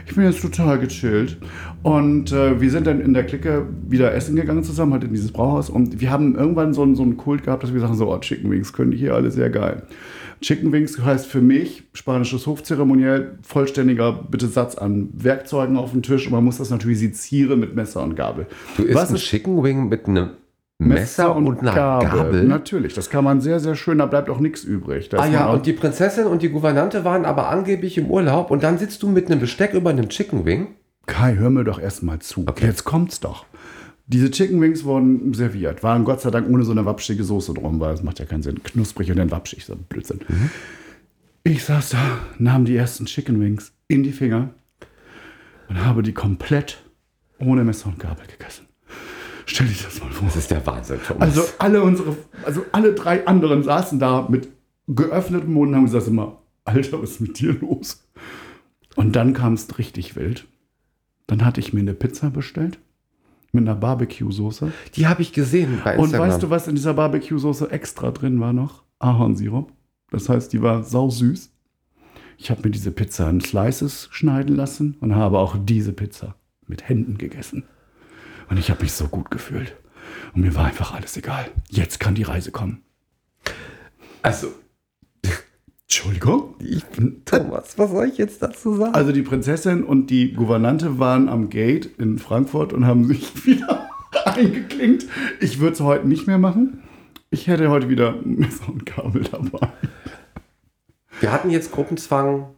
Ich 0.06 0.14
bin 0.14 0.24
jetzt 0.24 0.42
total 0.42 0.78
gechillt. 0.78 1.38
Und 1.82 2.30
äh, 2.30 2.60
wir 2.60 2.70
sind 2.70 2.86
dann 2.86 3.00
in 3.00 3.14
der 3.14 3.24
Clique 3.24 3.66
wieder 3.88 4.12
essen 4.14 4.36
gegangen 4.36 4.62
zusammen, 4.64 4.92
halt 4.92 5.04
in 5.04 5.12
dieses 5.14 5.32
Brauhaus. 5.32 5.70
Und 5.70 5.98
wir 6.00 6.10
haben 6.10 6.34
irgendwann 6.36 6.74
so, 6.74 6.82
einen- 6.82 6.94
so 6.94 7.02
einen 7.02 7.16
Kult 7.16 7.42
gehabt, 7.44 7.62
dass 7.62 7.72
wir 7.72 7.80
sagen, 7.80 7.94
so, 7.94 8.12
oh, 8.12 8.18
Chicken 8.18 8.50
Wings 8.50 8.74
können 8.74 8.90
die 8.90 8.98
hier 8.98 9.14
alle 9.14 9.30
sehr 9.30 9.48
geil. 9.48 9.84
Chicken 10.42 10.70
Wings 10.72 11.00
heißt 11.02 11.26
für 11.26 11.40
mich, 11.40 11.84
spanisches 11.94 12.46
Hofzeremoniell, 12.46 13.38
vollständiger 13.40 14.12
bitte 14.30 14.48
Satz 14.48 14.74
an 14.74 15.08
Werkzeugen 15.14 15.78
auf 15.78 15.92
dem 15.92 16.02
Tisch. 16.02 16.26
Und 16.26 16.32
man 16.32 16.44
muss 16.44 16.58
das 16.58 16.68
natürlich 16.68 16.98
sezieren 16.98 17.60
mit 17.60 17.74
Messer 17.74 18.02
und 18.02 18.14
Gabel. 18.16 18.46
Du 18.76 18.82
isst 18.82 18.94
Was 18.94 19.08
ein 19.08 19.16
ist 19.16 19.22
Chicken 19.24 19.62
Wing 19.62 19.88
mit 19.88 20.04
einem 20.06 20.30
Messer, 20.78 21.34
und, 21.34 21.60
einer 21.60 21.72
Gabel. 21.72 22.44
Natürlich, 22.44 22.92
das 22.92 23.08
kann 23.08 23.24
man 23.24 23.40
sehr, 23.40 23.60
sehr 23.60 23.76
schön, 23.76 23.98
da 23.98 24.06
bleibt 24.06 24.28
auch 24.28 24.40
nichts 24.40 24.62
übrig. 24.62 25.08
Da 25.08 25.18
Ah 25.18 25.26
ja, 25.26 25.46
und 25.46 25.64
die 25.64 25.72
Prinzessin 25.72 26.26
und 26.26 26.42
die 26.42 26.50
Gouvernante 26.50 27.04
waren 27.04 27.24
aber 27.24 27.48
angeblich 27.48 27.96
im 27.96 28.10
Urlaub 28.10 28.50
und 28.50 28.62
dann 28.62 28.76
sitzt 28.76 29.02
du 29.02 29.08
mit 29.08 29.30
einem 29.30 29.40
Besteck 29.40 29.72
über 29.72 29.90
einem 29.90 30.10
Chicken 30.10 30.44
Wing. 30.44 30.68
Kai, 31.06 31.36
hör 31.36 31.48
mir 31.50 31.64
doch 31.64 31.80
erstmal 31.80 32.18
zu. 32.18 32.44
Okay. 32.46 32.66
Jetzt 32.66 32.84
kommt's 32.84 33.20
doch. 33.20 33.46
Diese 34.08 34.30
Chicken 34.30 34.60
Wings 34.60 34.84
wurden 34.84 35.32
serviert, 35.34 35.82
waren 35.82 36.04
Gott 36.04 36.20
sei 36.20 36.30
Dank 36.30 36.48
ohne 36.48 36.62
so 36.62 36.72
eine 36.72 36.84
wapschige 36.84 37.24
Soße 37.24 37.54
drum, 37.54 37.80
weil 37.80 37.92
das 37.92 38.02
macht 38.02 38.18
ja 38.18 38.26
keinen 38.26 38.42
Sinn. 38.42 38.62
Knusprig 38.62 39.10
und 39.10 39.16
dann 39.16 39.30
wapschig, 39.30 39.64
so 39.64 39.72
ein 39.72 39.84
Blödsinn. 39.88 40.20
Ich 41.42 41.64
saß 41.64 41.90
da, 41.90 42.18
nahm 42.38 42.66
die 42.66 42.76
ersten 42.76 43.06
Chicken 43.06 43.40
Wings 43.40 43.72
in 43.88 44.02
die 44.02 44.12
Finger 44.12 44.50
und 45.68 45.84
habe 45.84 46.02
die 46.02 46.12
komplett 46.12 46.84
ohne 47.38 47.64
Messer 47.64 47.88
und 47.88 47.98
Gabel 47.98 48.26
gegessen. 48.26 48.65
Stell 49.46 49.66
dir 49.68 49.74
das 49.84 50.00
mal 50.00 50.10
vor. 50.10 50.26
Das 50.26 50.36
ist 50.36 50.50
der 50.50 50.66
Wahnsinn, 50.66 50.98
Thomas. 51.06 51.22
Also 51.28 51.44
alle 51.58 51.82
unsere, 51.82 52.16
also 52.44 52.64
alle 52.72 52.92
drei 52.94 53.26
anderen 53.26 53.62
saßen 53.62 53.98
da 53.98 54.26
mit 54.28 54.48
geöffnetem 54.88 55.52
Mund 55.52 55.70
und 55.70 55.76
haben 55.76 55.84
gesagt 55.86 56.06
immer, 56.08 56.40
Alter, 56.64 57.00
was 57.00 57.12
ist 57.12 57.20
mit 57.20 57.38
dir 57.38 57.52
los? 57.54 58.04
Und 58.96 59.14
dann 59.14 59.32
kam 59.32 59.54
es 59.54 59.78
richtig 59.78 60.16
wild. 60.16 60.46
Dann 61.26 61.44
hatte 61.44 61.60
ich 61.60 61.72
mir 61.72 61.80
eine 61.80 61.94
Pizza 61.94 62.30
bestellt 62.30 62.78
mit 63.52 63.62
einer 63.62 63.76
Barbecue-Soße. 63.76 64.72
die 64.96 65.06
habe 65.06 65.22
ich 65.22 65.32
gesehen 65.32 65.80
bei 65.82 65.96
Und 65.96 66.06
Instagram. 66.06 66.28
weißt 66.28 66.42
du, 66.42 66.50
was 66.50 66.68
in 66.68 66.74
dieser 66.74 66.94
Barbecue-Soße 66.94 67.70
extra 67.70 68.10
drin 68.10 68.40
war 68.40 68.52
noch? 68.52 68.82
Ahornsirup. 68.98 69.72
Das 70.10 70.28
heißt, 70.28 70.52
die 70.52 70.60
war 70.62 70.82
sausüß. 70.82 71.52
Ich 72.38 72.50
habe 72.50 72.62
mir 72.64 72.70
diese 72.70 72.90
Pizza 72.90 73.30
in 73.30 73.40
Slices 73.40 74.08
schneiden 74.10 74.56
lassen 74.56 74.96
und 75.00 75.14
habe 75.14 75.38
auch 75.38 75.56
diese 75.58 75.92
Pizza 75.92 76.34
mit 76.66 76.88
Händen 76.88 77.16
gegessen. 77.16 77.64
Und 78.48 78.58
ich 78.58 78.70
habe 78.70 78.82
mich 78.82 78.92
so 78.92 79.08
gut 79.08 79.30
gefühlt. 79.30 79.76
Und 80.34 80.42
mir 80.42 80.54
war 80.54 80.66
einfach 80.66 80.94
alles 80.94 81.16
egal. 81.16 81.46
Jetzt 81.68 81.98
kann 82.00 82.14
die 82.14 82.22
Reise 82.22 82.50
kommen. 82.52 82.82
also, 84.22 84.48
Entschuldigung? 85.88 86.56
ich, 86.60 86.82
Thomas, 87.24 87.78
was 87.78 87.90
soll 87.90 88.06
ich 88.06 88.18
jetzt 88.18 88.42
dazu 88.42 88.74
sagen? 88.74 88.94
Also 88.94 89.12
die 89.12 89.22
Prinzessin 89.22 89.84
und 89.84 90.08
die 90.10 90.32
Gouvernante 90.32 90.98
waren 90.98 91.28
am 91.28 91.48
Gate 91.48 91.86
in 91.98 92.18
Frankfurt 92.18 92.72
und 92.72 92.86
haben 92.86 93.04
sich 93.06 93.46
wieder 93.46 93.88
eingeklinkt. 94.24 95.06
Ich 95.40 95.60
würde 95.60 95.74
es 95.74 95.80
heute 95.80 96.08
nicht 96.08 96.26
mehr 96.26 96.38
machen. 96.38 96.82
Ich 97.30 97.46
hätte 97.46 97.70
heute 97.70 97.88
wieder 97.88 98.16
Messer 98.24 98.68
und 98.68 98.84
Kabel 98.84 99.22
dabei. 99.24 99.68
Wir 101.20 101.32
hatten 101.32 101.50
jetzt 101.50 101.70
Gruppenzwang 101.72 102.48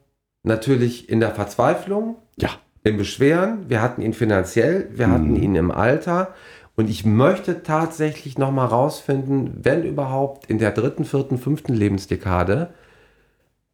natürlich 0.42 1.08
in 1.08 1.20
der 1.20 1.34
Verzweiflung, 1.34 2.16
Ja. 2.38 2.50
Im 2.84 2.96
Beschweren, 2.96 3.68
wir 3.68 3.82
hatten 3.82 4.02
ihn 4.02 4.14
finanziell, 4.14 4.88
wir 4.92 5.10
hatten 5.10 5.36
ihn 5.36 5.54
im 5.54 5.70
Alter. 5.70 6.34
Und 6.76 6.88
ich 6.88 7.04
möchte 7.04 7.62
tatsächlich 7.62 8.38
noch 8.38 8.52
mal 8.52 8.66
rausfinden, 8.66 9.58
wenn 9.62 9.82
überhaupt 9.82 10.46
in 10.46 10.58
der 10.58 10.70
dritten, 10.70 11.04
vierten, 11.04 11.38
fünften 11.38 11.74
Lebensdekade, 11.74 12.70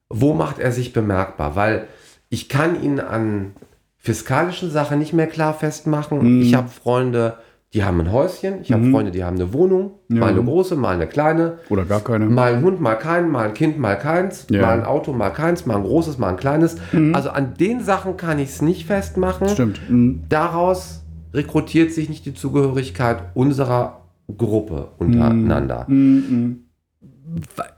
wo 0.09 0.33
macht 0.33 0.59
er 0.59 0.73
sich 0.73 0.93
bemerkbar? 0.93 1.55
Weil 1.55 1.87
ich 2.31 2.49
kann 2.49 2.83
ihn 2.83 3.01
an 3.01 3.53
fiskalischen 3.99 4.71
Sachen 4.71 4.99
nicht 4.99 5.13
mehr 5.13 5.27
klar 5.27 5.55
festmachen. 5.55 6.41
Ich 6.43 6.55
habe 6.55 6.69
Freunde, 6.69 7.39
die 7.75 7.83
haben 7.85 8.01
ein 8.01 8.11
Häuschen. 8.13 8.61
Ich 8.63 8.71
habe 8.73 8.89
Freunde, 8.91 9.11
die 9.11 9.25
haben 9.25 9.35
eine 9.35 9.53
Wohnung. 9.53 9.97
Mal 10.09 10.31
eine 10.31 10.43
große, 10.45 10.77
mal 10.77 10.95
eine 10.95 11.09
kleine. 11.09 11.59
Oder 11.69 11.85
gar 11.85 12.01
keine. 12.01 12.27
Mal 12.27 12.55
ein 12.55 12.63
Hund, 12.63 12.81
mal 12.81 12.95
keinen, 12.95 13.31
mal 13.33 13.49
ein 13.49 13.55
Kind, 13.55 13.79
mal 13.81 13.99
keins, 13.99 14.47
Ja. 14.49 14.63
mal 14.63 14.79
ein 14.79 14.85
Auto, 14.85 15.13
mal 15.13 15.31
keins, 15.31 15.67
mal 15.67 15.75
ein 15.77 15.83
großes, 15.83 16.17
mal 16.19 16.29
ein 16.29 16.37
kleines. 16.37 16.77
Also 17.13 17.31
an 17.31 17.55
den 17.59 17.81
Sachen 17.81 18.17
kann 18.17 18.39
ich 18.39 18.51
es 18.51 18.63
nicht 18.63 18.87
festmachen. 18.87 19.49
Stimmt. 19.49 19.81
Mhm. 19.91 20.23
Daraus 20.29 21.03
rekrutiert 21.33 21.91
sich 21.93 22.09
nicht 22.09 22.25
die 22.27 22.35
Zugehörigkeit 22.35 23.25
unserer 23.35 24.03
Gruppe 24.39 24.91
untereinander. 24.99 25.87
Mhm. 25.89 26.61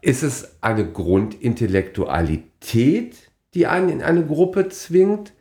Ist 0.03 0.23
es 0.23 0.59
eine 0.61 0.87
Grundintellektualität, 0.87 3.17
die 3.55 3.67
einen 3.67 3.89
in 3.89 4.03
eine 4.03 4.27
Gruppe 4.27 4.69
zwingt? 4.69 5.33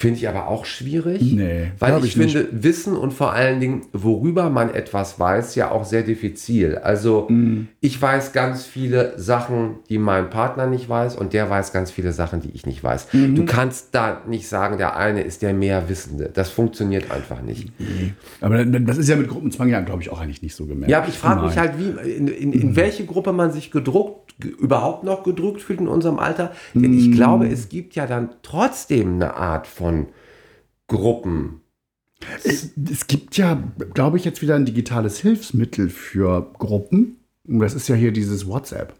Finde 0.00 0.16
ich 0.18 0.26
aber 0.30 0.48
auch 0.48 0.64
schwierig. 0.64 1.20
Nee, 1.20 1.72
Weil 1.78 1.98
ich, 1.98 2.04
ich 2.04 2.14
finde, 2.14 2.48
Wissen 2.52 2.96
und 2.96 3.12
vor 3.12 3.34
allen 3.34 3.60
Dingen, 3.60 3.82
worüber 3.92 4.48
man 4.48 4.72
etwas 4.72 5.20
weiß, 5.20 5.56
ja 5.56 5.70
auch 5.70 5.84
sehr 5.84 6.02
diffizil. 6.02 6.78
Also 6.78 7.26
Mhm. 7.28 7.68
ich 7.80 8.00
weiß 8.00 8.32
ganz 8.32 8.64
viele 8.64 9.12
Sachen, 9.18 9.74
die 9.90 9.98
mein 9.98 10.30
Partner 10.30 10.66
nicht 10.66 10.88
weiß 10.88 11.16
und 11.16 11.34
der 11.34 11.50
weiß 11.50 11.74
ganz 11.74 11.90
viele 11.90 12.12
Sachen, 12.12 12.40
die 12.40 12.48
ich 12.54 12.64
nicht 12.64 12.82
weiß. 12.82 13.08
Mhm. 13.12 13.34
Du 13.34 13.44
kannst 13.44 13.88
da 13.92 14.22
nicht 14.26 14.48
sagen, 14.48 14.78
der 14.78 14.96
eine 14.96 15.20
ist 15.20 15.42
der 15.42 15.52
mehr 15.52 15.90
Wissende. 15.90 16.30
Das 16.32 16.48
funktioniert 16.48 17.10
einfach 17.10 17.42
nicht. 17.42 17.70
Aber 18.40 18.64
das 18.64 18.96
ist 18.96 19.06
ja 19.10 19.16
mit 19.16 19.28
Gruppenzwang 19.28 19.68
ja, 19.68 19.80
glaube 19.82 20.00
ich, 20.00 20.08
auch 20.10 20.20
eigentlich 20.22 20.40
nicht 20.40 20.54
so 20.54 20.64
gemerkt. 20.64 20.90
Ja, 20.90 21.00
aber 21.00 21.08
ich 21.08 21.18
frage 21.18 21.42
mich 21.44 21.58
halt, 21.58 21.72
wie, 21.78 22.10
in, 22.10 22.26
in, 22.26 22.52
in 22.54 22.74
welche 22.74 23.04
Gruppe 23.04 23.34
man 23.34 23.52
sich 23.52 23.70
gedruckt, 23.70 24.32
überhaupt 24.42 25.04
noch 25.04 25.24
gedruckt 25.24 25.60
fühlt 25.60 25.80
in 25.80 25.88
unserem 25.88 26.18
Alter. 26.18 26.52
Denn 26.72 26.94
ich 26.98 27.12
glaube, 27.12 27.48
es 27.48 27.68
gibt 27.68 27.94
ja 27.94 28.06
dann 28.06 28.30
trotzdem 28.42 29.16
eine 29.16 29.34
Art 29.34 29.66
von 29.66 29.89
Gruppen. 30.88 31.60
Es, 32.44 32.70
es 32.90 33.06
gibt 33.06 33.36
ja, 33.36 33.62
glaube 33.94 34.18
ich, 34.18 34.24
jetzt 34.24 34.42
wieder 34.42 34.54
ein 34.56 34.64
digitales 34.66 35.18
Hilfsmittel 35.20 35.88
für 35.88 36.50
Gruppen. 36.58 37.16
Und 37.48 37.60
das 37.60 37.74
ist 37.74 37.88
ja 37.88 37.94
hier 37.94 38.12
dieses 38.12 38.46
WhatsApp. 38.46 38.94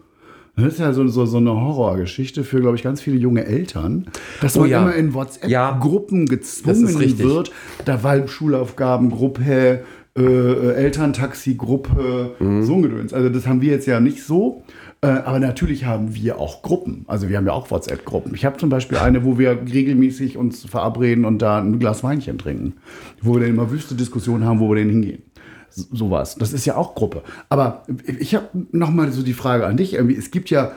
Das 0.56 0.74
ist 0.74 0.80
ja 0.80 0.92
so, 0.92 1.06
so, 1.08 1.26
so 1.26 1.36
eine 1.36 1.52
Horrorgeschichte 1.52 2.44
für, 2.44 2.60
glaube 2.60 2.76
ich, 2.76 2.82
ganz 2.82 3.00
viele 3.00 3.16
junge 3.16 3.44
Eltern, 3.46 4.06
dass 4.40 4.56
Oh 4.56 4.60
man 4.60 4.70
ja. 4.70 4.82
immer 4.82 4.94
in 4.94 5.08
Ja. 5.08 5.14
WhatsApp-Gruppen 5.14 6.26
gezwungen 6.26 6.84
ist 6.88 6.98
richtig. 6.98 7.24
wird. 7.26 7.52
Da 7.84 8.02
war 8.02 8.26
Schulaufgabengruppe, 8.26 9.84
äh, 10.16 10.20
äh, 10.22 10.72
Elterntaxi-Gruppe, 10.74 12.34
Mhm. 12.40 12.62
so 12.64 12.74
ein 12.74 12.82
Gedöns. 12.82 13.12
Also 13.12 13.28
das 13.28 13.46
haben 13.46 13.60
wir 13.62 13.70
jetzt 13.70 13.86
ja 13.86 14.00
nicht 14.00 14.22
so. 14.24 14.64
Äh, 15.02 15.06
aber 15.08 15.38
natürlich 15.38 15.84
haben 15.86 16.14
wir 16.14 16.38
auch 16.38 16.60
Gruppen. 16.62 17.04
Also 17.08 17.28
wir 17.30 17.36
haben 17.38 17.46
ja 17.46 17.52
auch 17.52 17.70
WhatsApp-Gruppen. 17.70 18.34
Ich 18.34 18.44
habe 18.44 18.58
zum 18.58 18.68
Beispiel 18.68 18.98
eine, 18.98 19.24
wo 19.24 19.38
wir 19.38 19.52
regelmäßig 19.72 20.36
uns 20.36 20.64
verabreden 20.66 21.24
und 21.24 21.40
da 21.40 21.58
ein 21.58 21.78
Glas 21.78 22.02
Weinchen 22.04 22.36
trinken. 22.38 22.74
Wo 23.22 23.34
wir 23.34 23.40
dann 23.40 23.50
immer 23.50 23.70
wüste 23.70 23.94
Diskussionen 23.94 24.44
haben, 24.44 24.60
wo 24.60 24.68
wir 24.68 24.76
denn 24.76 24.90
hingehen. 24.90 25.22
So- 25.70 25.86
Sowas. 25.92 26.34
Das 26.34 26.52
ist 26.52 26.66
ja 26.66 26.76
auch 26.76 26.94
Gruppe. 26.94 27.22
Aber 27.48 27.84
ich 28.18 28.34
habe 28.34 28.48
noch 28.72 28.90
mal 28.90 29.10
so 29.12 29.22
die 29.22 29.32
Frage 29.32 29.66
an 29.66 29.76
dich. 29.78 29.94
Irgendwie, 29.94 30.16
es 30.16 30.30
gibt 30.30 30.50
ja 30.50 30.72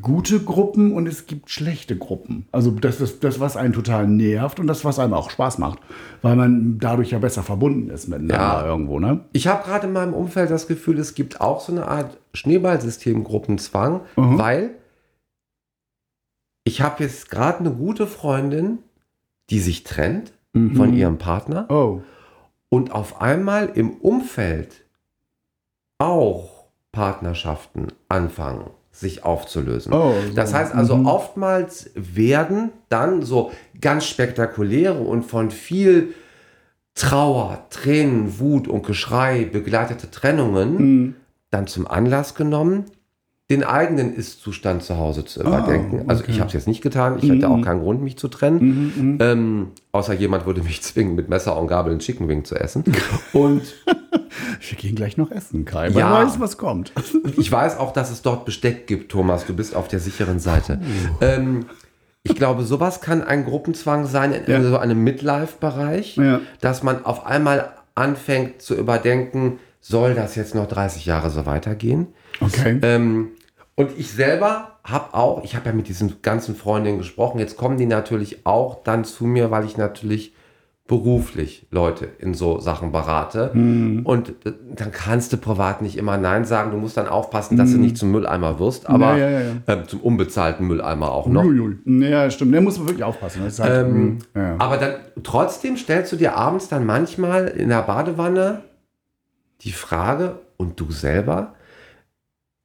gute 0.00 0.40
Gruppen 0.40 0.92
und 0.92 1.06
es 1.06 1.26
gibt 1.26 1.50
schlechte 1.50 1.96
Gruppen. 1.96 2.46
Also 2.52 2.70
das 2.70 3.00
ist 3.02 3.22
das, 3.22 3.38
was 3.38 3.56
einen 3.56 3.74
total 3.74 4.08
nervt 4.08 4.58
und 4.58 4.66
das, 4.66 4.84
was 4.84 4.98
einem 4.98 5.12
auch 5.12 5.28
Spaß 5.30 5.58
macht, 5.58 5.78
weil 6.22 6.36
man 6.36 6.78
dadurch 6.78 7.10
ja 7.10 7.18
besser 7.18 7.42
verbunden 7.42 7.90
ist 7.90 8.08
miteinander 8.08 8.34
Ja. 8.62 8.66
irgendwo, 8.66 8.98
ne? 8.98 9.20
Ich 9.32 9.46
habe 9.46 9.62
gerade 9.64 9.86
in 9.86 9.92
meinem 9.92 10.14
Umfeld 10.14 10.50
das 10.50 10.66
Gefühl, 10.68 10.98
es 10.98 11.14
gibt 11.14 11.40
auch 11.42 11.60
so 11.60 11.72
eine 11.72 11.86
Art 11.86 12.16
Schneeballsystem-Gruppenzwang, 12.32 14.00
weil 14.16 14.70
ich 16.64 16.80
habe 16.80 17.02
jetzt 17.04 17.30
gerade 17.30 17.58
eine 17.60 17.70
gute 17.72 18.06
Freundin, 18.06 18.78
die 19.50 19.60
sich 19.60 19.84
trennt 19.84 20.32
von 20.54 20.94
ihrem 20.94 21.18
Partner 21.18 21.66
Oh. 21.70 22.00
und 22.70 22.90
auf 22.92 23.20
einmal 23.20 23.66
im 23.74 23.90
Umfeld 23.98 24.84
auch 25.98 26.64
Partnerschaften 26.92 27.88
anfangen, 28.08 28.70
sich 28.94 29.24
aufzulösen. 29.24 29.92
Oh, 29.92 30.14
so. 30.28 30.34
Das 30.34 30.54
heißt 30.54 30.74
also, 30.74 30.94
oftmals 31.04 31.90
werden 31.94 32.70
dann 32.88 33.22
so 33.22 33.50
ganz 33.80 34.06
spektakuläre 34.06 34.98
und 35.00 35.24
von 35.24 35.50
viel 35.50 36.14
Trauer, 36.94 37.66
Tränen, 37.70 38.38
Wut 38.38 38.68
und 38.68 38.86
Geschrei 38.86 39.48
begleitete 39.50 40.10
Trennungen 40.10 40.76
Mhm. 40.76 41.14
dann 41.50 41.66
zum 41.66 41.86
Anlass 41.88 42.34
genommen, 42.36 42.84
den 43.50 43.62
eigenen 43.64 44.14
Ist-Zustand 44.14 44.82
zu 44.84 44.96
Hause 44.96 45.24
zu 45.24 45.40
überdenken. 45.40 46.04
Also 46.08 46.24
ich 46.28 46.38
habe 46.40 46.46
es 46.48 46.54
jetzt 46.54 46.66
nicht 46.68 46.82
getan, 46.82 47.18
ich 47.20 47.30
hatte 47.30 47.50
auch 47.50 47.60
keinen 47.62 47.80
Grund, 47.80 48.00
mich 48.00 48.16
zu 48.16 48.28
trennen. 48.28 49.18
Ähm, 49.20 49.68
außer 49.92 50.14
jemand 50.14 50.46
würde 50.46 50.62
mich 50.62 50.82
zwingen, 50.82 51.14
mit 51.16 51.28
Messer 51.28 51.58
und 51.58 51.66
Gabel 51.66 51.90
einen 51.90 52.00
Chicken 52.00 52.28
Wing 52.28 52.44
zu 52.44 52.54
essen. 52.54 52.84
Und 53.32 53.62
Wir 54.68 54.78
gehen 54.78 54.94
gleich 54.94 55.16
noch 55.16 55.30
essen, 55.30 55.64
Kai. 55.64 55.88
Ja. 55.88 55.94
Wer 55.94 56.10
weiß, 56.10 56.40
was 56.40 56.56
kommt. 56.58 56.92
ich 57.36 57.50
weiß 57.50 57.78
auch, 57.78 57.92
dass 57.92 58.10
es 58.10 58.22
dort 58.22 58.44
Besteck 58.44 58.86
gibt, 58.86 59.10
Thomas. 59.12 59.46
Du 59.46 59.54
bist 59.54 59.74
auf 59.74 59.88
der 59.88 60.00
sicheren 60.00 60.38
Seite. 60.40 60.80
Ähm, 61.20 61.66
ich 62.22 62.34
glaube, 62.34 62.62
sowas 62.64 63.00
kann 63.00 63.22
ein 63.22 63.44
Gruppenzwang 63.44 64.06
sein 64.06 64.32
in 64.32 64.50
Ja. 64.50 64.62
so 64.62 64.78
einem 64.78 65.02
Midlife-Bereich, 65.04 66.16
Ja. 66.16 66.40
dass 66.60 66.82
man 66.82 67.04
auf 67.04 67.26
einmal 67.26 67.70
anfängt 67.94 68.62
zu 68.62 68.74
überdenken, 68.74 69.58
soll 69.80 70.14
das 70.14 70.34
jetzt 70.34 70.54
noch 70.54 70.66
30 70.66 71.04
Jahre 71.06 71.30
so 71.30 71.44
weitergehen? 71.46 72.08
Okay. 72.40 72.78
Ähm, 72.82 73.32
und 73.74 73.90
ich 73.98 74.10
selber 74.12 74.78
habe 74.84 75.14
auch, 75.14 75.44
ich 75.44 75.54
habe 75.56 75.66
ja 75.66 75.72
mit 75.74 75.88
diesen 75.88 76.22
ganzen 76.22 76.54
Freundinnen 76.56 76.98
gesprochen, 76.98 77.38
jetzt 77.38 77.56
kommen 77.56 77.76
die 77.76 77.86
natürlich 77.86 78.46
auch 78.46 78.82
dann 78.84 79.04
zu 79.04 79.24
mir, 79.24 79.50
weil 79.50 79.64
ich 79.64 79.76
natürlich 79.76 80.32
beruflich 80.86 81.66
Leute 81.70 82.06
in 82.18 82.34
so 82.34 82.60
Sachen 82.60 82.92
berate. 82.92 83.52
Und 84.04 84.28
äh, 84.44 84.52
dann 84.74 84.92
kannst 84.92 85.32
du 85.32 85.38
privat 85.38 85.80
nicht 85.80 85.96
immer 85.96 86.18
Nein 86.18 86.44
sagen. 86.44 86.72
Du 86.72 86.76
musst 86.76 86.96
dann 86.96 87.08
aufpassen, 87.08 87.56
dass 87.56 87.72
du 87.72 87.78
nicht 87.78 87.96
zum 87.96 88.10
Mülleimer 88.10 88.58
wirst, 88.58 88.88
aber 88.88 89.16
Ja, 89.16 89.28
ja, 89.28 89.40
ja, 89.40 89.52
ähm, 89.66 89.88
zum 89.88 90.00
unbezahlten 90.00 90.66
Mülleimer 90.66 91.10
auch 91.10 91.26
noch. 91.26 91.44
Uiuiui. 91.44 91.78
Ja, 91.86 92.30
stimmt. 92.30 92.54
Da 92.54 92.60
muss 92.60 92.78
man 92.78 92.88
wirklich 92.88 93.04
aufpassen. 93.04 93.42
Halt, 93.42 93.86
Ähm, 93.86 94.18
ja. 94.34 94.56
Aber 94.58 94.76
dann 94.76 94.96
trotzdem 95.22 95.78
stellst 95.78 96.12
du 96.12 96.16
dir 96.16 96.36
abends 96.36 96.68
dann 96.68 96.84
manchmal 96.84 97.46
in 97.48 97.70
der 97.70 97.82
Badewanne 97.82 98.62
die 99.62 99.72
Frage, 99.72 100.40
und 100.56 100.78
du 100.80 100.90
selber, 100.90 101.54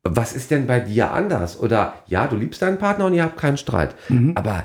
was 0.03 0.33
ist 0.33 0.51
denn 0.51 0.67
bei 0.67 0.79
dir 0.79 1.11
anders? 1.11 1.59
Oder 1.59 1.93
ja, 2.07 2.27
du 2.27 2.35
liebst 2.35 2.61
deinen 2.61 2.77
Partner 2.77 3.05
und 3.05 3.13
ihr 3.13 3.23
habt 3.23 3.37
keinen 3.37 3.57
Streit. 3.57 3.95
Mhm. 4.09 4.33
Aber 4.35 4.63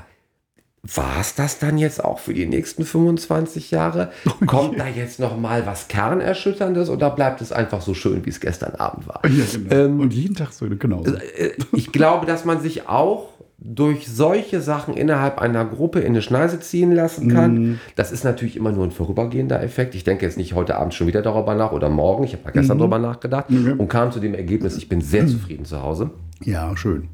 war 0.93 1.19
es 1.19 1.33
das 1.35 1.57
dann 1.57 1.77
jetzt 1.77 2.03
auch 2.03 2.19
für 2.19 2.33
die 2.33 2.45
nächsten 2.45 2.85
25 2.85 3.71
Jahre? 3.71 4.11
Oh 4.27 4.45
Kommt 4.45 4.79
da 4.79 4.87
jetzt 4.87 5.19
noch 5.19 5.37
mal 5.37 5.65
was 5.65 5.87
Kernerschütterndes 5.87 6.89
oder 6.89 7.09
bleibt 7.09 7.41
es 7.41 7.51
einfach 7.51 7.81
so 7.81 7.93
schön, 7.93 8.25
wie 8.25 8.29
es 8.29 8.39
gestern 8.39 8.75
Abend 8.75 9.07
war? 9.07 9.21
ja, 9.25 9.45
genau. 9.51 9.73
ähm, 9.75 9.99
Und 9.99 10.13
jeden 10.13 10.35
Tag 10.35 10.53
so, 10.53 10.67
genau. 10.69 11.03
Äh, 11.03 11.51
Ich 11.73 11.91
glaube, 11.91 12.25
dass 12.25 12.45
man 12.45 12.61
sich 12.61 12.87
auch 12.87 13.29
durch 13.57 14.07
solche 14.07 14.61
Sachen 14.61 14.95
innerhalb 14.95 15.39
einer 15.39 15.65
Gruppe 15.65 16.01
in 16.01 16.07
eine 16.07 16.21
Schneise 16.21 16.59
ziehen 16.59 16.91
lassen 16.91 17.29
kann. 17.33 17.79
Das 17.95 18.11
ist 18.11 18.23
natürlich 18.23 18.55
immer 18.57 18.71
nur 18.71 18.83
ein 18.83 18.91
vorübergehender 18.91 19.63
Effekt. 19.63 19.95
Ich 19.95 20.03
denke 20.03 20.25
jetzt 20.25 20.37
nicht 20.37 20.53
heute 20.53 20.75
Abend 20.75 20.93
schon 20.93 21.07
wieder 21.07 21.21
darüber 21.21 21.55
nach 21.55 21.71
oder 21.71 21.89
morgen. 21.89 22.25
Ich 22.25 22.33
habe 22.33 22.51
gestern 22.51 22.77
darüber 22.77 22.99
nachgedacht 22.99 23.45
und 23.49 23.87
kam 23.87 24.11
zu 24.11 24.19
dem 24.19 24.35
Ergebnis, 24.35 24.77
ich 24.77 24.89
bin 24.89 25.01
sehr 25.01 25.25
zufrieden 25.25 25.65
zu 25.65 25.81
Hause. 25.81 26.11
Ja, 26.43 26.75
schön. 26.75 27.07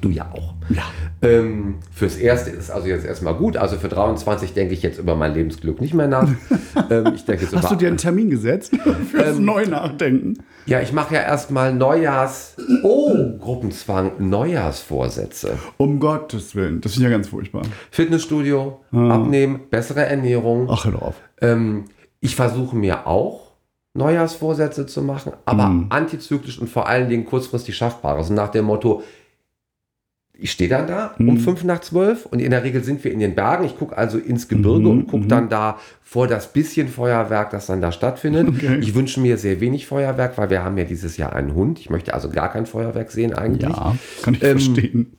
Du 0.00 0.10
ja 0.10 0.30
auch. 0.32 0.54
Ja. 0.68 0.82
Ähm, 1.22 1.76
fürs 1.92 2.16
Erste 2.16 2.50
ist 2.50 2.70
also 2.70 2.88
jetzt 2.88 3.04
erstmal 3.06 3.34
gut. 3.34 3.56
Also 3.56 3.76
für 3.76 3.88
23 3.88 4.52
denke 4.54 4.74
ich 4.74 4.82
jetzt 4.82 4.98
über 4.98 5.14
mein 5.16 5.32
Lebensglück 5.34 5.80
nicht 5.80 5.94
mehr 5.94 6.08
nach. 6.08 6.28
ähm, 6.90 7.12
ich 7.14 7.24
denke 7.24 7.46
Hast 7.52 7.70
du 7.70 7.76
dir 7.76 7.88
einen 7.88 7.96
Termin 7.96 8.28
gesetzt 8.30 8.72
fürs 9.10 9.38
Ähm, 9.38 9.44
Neu-Nachdenken? 9.44 10.34
ja, 10.66 10.80
ich 10.80 10.92
mache 10.92 11.14
ja 11.14 11.20
erstmal 11.22 11.72
Neujahrs... 11.74 12.56
Oh, 12.82 13.14
Gruppenzwang, 13.38 14.12
Neujahrsvorsätze. 14.18 15.58
Um 15.76 16.00
Gottes 16.00 16.54
Willen. 16.54 16.80
Das 16.80 16.92
ist 16.96 17.02
ja 17.02 17.08
ganz 17.08 17.28
furchtbar. 17.28 17.62
Fitnessstudio, 17.90 18.80
abnehmen, 18.92 19.60
bessere 19.70 20.04
Ernährung. 20.06 20.68
Ach, 20.70 20.84
hör 20.84 21.02
auf. 21.02 21.14
Ähm, 21.40 21.84
ich 22.20 22.36
versuche 22.36 22.76
mir 22.76 23.06
auch 23.06 23.52
Neujahrsvorsätze 23.94 24.86
zu 24.86 25.00
machen, 25.02 25.32
aber 25.46 25.68
Mhm. 25.68 25.86
antizyklisch 25.88 26.58
und 26.58 26.68
vor 26.68 26.86
allen 26.88 27.08
Dingen 27.08 27.24
kurzfristig 27.24 27.76
schaffbar. 27.76 28.16
Also 28.16 28.34
nach 28.34 28.48
dem 28.50 28.66
Motto, 28.66 29.02
ich 30.38 30.50
stehe 30.52 30.68
dann 30.68 30.86
da 30.86 31.14
Mhm. 31.18 31.28
um 31.30 31.36
fünf 31.38 31.64
nach 31.64 31.80
zwölf 31.80 32.26
und 32.26 32.40
in 32.40 32.50
der 32.50 32.62
Regel 32.62 32.84
sind 32.84 33.02
wir 33.04 33.12
in 33.12 33.20
den 33.20 33.34
Bergen. 33.34 33.64
Ich 33.64 33.78
gucke 33.78 33.96
also 33.96 34.18
ins 34.18 34.48
Gebirge 34.48 34.80
Mhm, 34.80 34.86
und 34.90 35.06
gucke 35.06 35.26
dann 35.26 35.48
da 35.48 35.78
vor 36.02 36.26
das 36.28 36.52
bisschen 36.52 36.88
Feuerwerk, 36.88 37.50
das 37.50 37.66
dann 37.66 37.80
da 37.80 37.90
stattfindet. 37.92 38.48
Okay. 38.48 38.78
Ich 38.80 38.94
wünsche 38.94 39.18
mir 39.20 39.38
sehr 39.38 39.60
wenig 39.60 39.86
Feuerwerk, 39.86 40.36
weil 40.38 40.50
wir 40.50 40.62
haben 40.62 40.76
ja 40.78 40.84
dieses 40.84 41.16
Jahr 41.16 41.32
einen 41.34 41.54
Hund. 41.54 41.80
Ich 41.80 41.90
möchte 41.90 42.12
also 42.14 42.28
gar 42.30 42.52
kein 42.52 42.66
Feuerwerk 42.66 43.10
sehen 43.10 43.32
eigentlich. 43.34 43.62
Ja, 43.70 43.96
kann 44.22 44.34
ich 44.34 44.42
Ähm, 44.42 44.58
verstehen. 44.60 45.12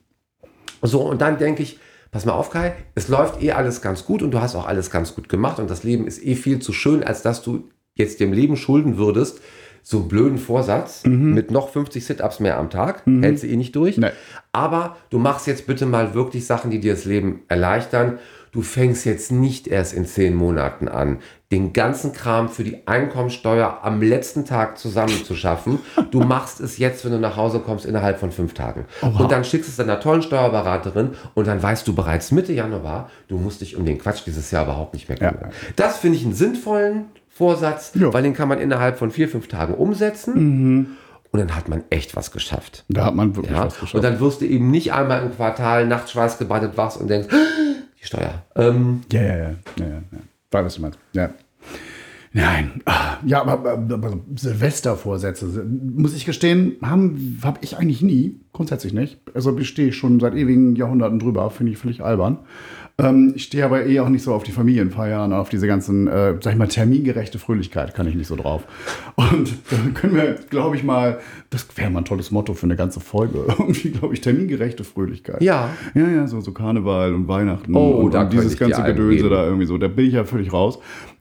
So, 0.81 1.01
und 1.01 1.21
dann 1.21 1.37
denke 1.39 1.63
ich, 1.63 1.79
pass 2.11 2.25
mal 2.25 2.33
auf, 2.33 2.49
Kai, 2.51 2.73
es 2.95 3.07
läuft 3.07 3.41
eh 3.41 3.51
alles 3.53 3.81
ganz 3.81 4.05
gut 4.05 4.21
und 4.21 4.31
du 4.31 4.39
hast 4.41 4.55
auch 4.55 4.67
alles 4.67 4.91
ganz 4.91 5.15
gut 5.15 5.29
gemacht 5.29 5.59
und 5.59 5.69
das 5.69 5.83
Leben 5.83 6.05
ist 6.07 6.23
eh 6.23 6.35
viel 6.35 6.59
zu 6.59 6.71
schön, 6.73 7.03
als 7.03 7.21
dass 7.23 7.41
du 7.41 7.69
jetzt 7.95 8.19
dem 8.19 8.31
Leben 8.31 8.55
schulden 8.57 8.97
würdest, 8.97 9.41
so 9.89 10.01
blöden 10.01 10.37
Vorsatz 10.37 11.05
mit 11.05 11.49
noch 11.49 11.69
50 11.69 12.05
Sit-Ups 12.05 12.41
mehr 12.41 12.57
am 12.57 12.69
Tag, 12.69 13.03
hältst 13.05 13.43
du 13.43 13.47
eh 13.47 13.55
nicht 13.55 13.73
durch. 13.73 13.97
Nee. 13.97 14.09
Aber 14.51 14.97
du 15.11 15.17
machst 15.17 15.47
jetzt 15.47 15.65
bitte 15.65 15.85
mal 15.85 16.13
wirklich 16.13 16.45
Sachen, 16.45 16.71
die 16.71 16.81
dir 16.81 16.93
das 16.93 17.05
Leben 17.05 17.43
erleichtern. 17.47 18.19
Du 18.51 18.63
fängst 18.63 19.05
jetzt 19.05 19.31
nicht 19.31 19.65
erst 19.65 19.93
in 19.93 20.05
zehn 20.05 20.35
Monaten 20.35 20.89
an, 20.89 21.19
den 21.53 21.71
ganzen 21.71 22.11
Kram 22.11 22.49
für 22.49 22.65
die 22.65 22.85
Einkommensteuer 22.85 23.79
am 23.81 24.01
letzten 24.01 24.43
Tag 24.43 24.77
zusammenzuschaffen. 24.77 25.79
Du 26.11 26.19
machst 26.19 26.59
es 26.59 26.77
jetzt, 26.77 27.05
wenn 27.05 27.13
du 27.13 27.19
nach 27.19 27.37
Hause 27.37 27.59
kommst, 27.59 27.85
innerhalb 27.85 28.19
von 28.19 28.31
fünf 28.31 28.53
Tagen. 28.53 28.87
Und 29.01 29.31
dann 29.31 29.45
schickst 29.45 29.69
es 29.69 29.77
deiner 29.77 30.01
tollen 30.01 30.21
Steuerberaterin 30.21 31.11
und 31.33 31.47
dann 31.47 31.63
weißt 31.63 31.87
du 31.87 31.95
bereits 31.95 32.31
Mitte 32.33 32.51
Januar, 32.51 33.09
du 33.29 33.37
musst 33.37 33.61
dich 33.61 33.77
um 33.77 33.85
den 33.85 33.99
Quatsch 33.99 34.23
dieses 34.25 34.51
Jahr 34.51 34.65
überhaupt 34.65 34.93
nicht 34.93 35.07
mehr 35.07 35.17
kümmern. 35.17 35.51
Das 35.77 35.97
finde 35.97 36.17
ich 36.17 36.25
einen 36.25 36.33
sinnvollen 36.33 37.05
Vorsatz, 37.37 37.91
Ja. 37.95 38.11
weil 38.13 38.23
den 38.23 38.33
kann 38.33 38.47
man 38.47 38.59
innerhalb 38.59 38.97
von 38.97 39.11
vier, 39.11 39.29
fünf 39.29 39.47
Tagen 39.47 39.73
umsetzen. 39.75 40.97
Und 41.31 41.39
dann 41.39 41.55
hat 41.55 41.67
man 41.69 41.83
echt 41.89 42.15
was 42.15 42.31
geschafft. 42.31 42.83
Da 42.89 43.05
hat 43.05 43.15
man 43.15 43.35
wirklich 43.35 43.55
Ja? 43.55 43.65
was 43.65 43.73
geschafft. 43.75 43.95
Und 43.95 44.03
dann 44.03 44.19
wirst 44.19 44.41
du 44.41 44.45
eben 44.45 44.71
nicht 44.71 44.93
einmal 44.93 45.23
im 45.23 45.31
Quartal 45.35 45.85
nachts 45.85 46.11
schweißgebadet 46.11 46.77
wachst 46.77 46.99
und 46.99 47.09
denkst, 47.09 47.27
die 48.01 48.05
Steuer. 48.05 48.43
Ähm, 48.55 49.01
Ja, 49.11 49.21
ja, 49.21 49.35
ja. 49.37 49.49
ja, 49.79 49.85
ja, 49.85 50.01
was 50.63 50.75
du 50.75 50.81
meinst. 50.81 50.97
Ja. 51.13 51.29
Nein. 52.33 52.81
Ah, 52.85 53.17
Ja, 53.25 53.41
aber, 53.41 53.71
aber, 53.71 53.93
aber 53.95 54.17
Silvestervorsätze, 54.35 55.65
muss 55.95 56.15
ich 56.15 56.25
gestehen, 56.25 56.75
habe 56.83 57.11
hab 57.43 57.63
ich 57.63 57.77
eigentlich 57.77 58.01
nie. 58.01 58.39
Grundsätzlich 58.53 58.93
nicht. 58.93 59.19
Also 59.33 59.53
bestehe 59.53 59.87
ich 59.89 59.95
schon 59.95 60.19
seit 60.19 60.33
ewigen 60.35 60.75
Jahrhunderten 60.75 61.19
drüber. 61.19 61.49
Finde 61.51 61.71
ich 61.71 61.77
völlig 61.77 62.03
albern. 62.03 62.39
Ähm, 62.99 63.33
ich 63.35 63.43
stehe 63.43 63.63
aber 63.63 63.85
eh 63.85 63.99
auch 63.99 64.09
nicht 64.09 64.23
so 64.23 64.33
auf 64.33 64.41
die 64.41 64.51
Familienfeiern, 64.51 65.31
auf 65.31 65.49
diese 65.49 65.67
ganzen, 65.67 66.07
äh, 66.07 66.33
sag 66.41 66.53
ich 66.53 66.57
mal, 66.57 66.67
termingerechte 66.67 67.37
Fröhlichkeit 67.37 67.93
kann 67.93 68.07
ich 68.07 68.15
nicht 68.15 68.27
so 68.27 68.35
drauf. 68.35 68.63
Und 69.15 69.53
dann 69.69 69.93
können 69.93 70.15
wir, 70.15 70.35
glaube 70.49 70.75
ich 70.75 70.83
mal, 70.83 71.19
das 71.51 71.67
wäre 71.75 71.91
mal 71.91 71.99
ein 71.99 72.05
tolles 72.05 72.31
Motto 72.31 72.55
für 72.55 72.65
eine 72.65 72.75
ganze 72.75 72.99
Folge. 72.99 73.45
Irgendwie, 73.59 73.91
glaube 73.91 74.15
ich, 74.15 74.21
termingerechte 74.21 74.83
Fröhlichkeit. 74.83 75.43
Ja. 75.43 75.69
Ja, 75.93 76.09
ja, 76.09 76.27
so, 76.27 76.41
so 76.41 76.51
Karneval 76.53 77.13
und 77.13 77.27
Weihnachten 77.27 77.75
Oh, 77.75 77.97
und, 77.97 78.15
und 78.15 78.33
dieses 78.33 78.57
ganze 78.57 78.83
Gedönse 78.83 79.29
da 79.29 79.45
irgendwie 79.45 79.67
so. 79.67 79.77
Da 79.77 79.87
bin 79.87 80.07
ich 80.07 80.13
ja 80.13 80.23
völlig 80.23 80.51
raus. 80.51 80.79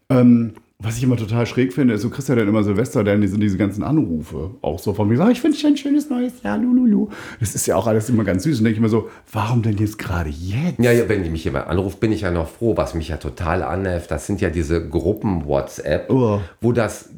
Ähm, 0.09 0.53
was 0.79 0.99
ich 0.99 1.03
immer 1.05 1.17
total 1.17 1.47
schräg 1.47 1.73
finde, 1.73 1.95
ist, 1.95 2.05
du 2.05 2.11
kriegst 2.11 2.29
ja 2.29 2.35
dann 2.35 2.47
immer 2.49 2.63
Silvester, 2.63 3.03
dann 3.03 3.23
diese, 3.23 3.39
diese 3.39 3.57
ganzen 3.57 3.83
Anrufe 3.83 4.51
auch 4.61 4.79
so 4.79 4.93
von 4.93 5.09
mir, 5.09 5.15
ich 5.31 5.43
wünsche 5.43 5.63
dir 5.63 5.69
ein 5.69 5.77
schönes 5.77 6.11
neues 6.11 6.43
Jahr, 6.43 6.59
lululu. 6.59 7.09
Das 7.41 7.55
ist 7.55 7.67
ja 7.67 7.77
auch 7.77 7.87
alles 7.87 8.11
immer 8.11 8.25
ganz 8.25 8.43
süß. 8.43 8.59
Und 8.59 8.65
denke 8.65 8.77
ich 8.77 8.83
mir 8.83 8.91
so, 8.91 9.09
warum 9.33 9.63
denn 9.63 9.79
jetzt 9.79 9.99
gerade 9.99 10.29
jetzt? 10.29 10.79
Ja, 10.79 10.93
ja, 10.93 11.09
wenn 11.09 11.31
mich 11.33 11.45
jemand 11.45 11.67
anruft, 11.69 11.99
bin 12.01 12.13
ich 12.13 12.21
ja 12.21 12.31
noch 12.31 12.49
froh. 12.49 12.77
Was 12.77 12.95
mich 12.95 13.09
ja 13.09 13.17
total 13.17 13.63
annervt, 13.63 14.11
das 14.11 14.27
sind 14.27 14.41
ja 14.43 14.51
diese 14.51 14.87
Gruppen-WhatsApp, 14.87 16.11
Oh. 16.11 16.41
wo 16.61 16.73
das, 16.73 17.09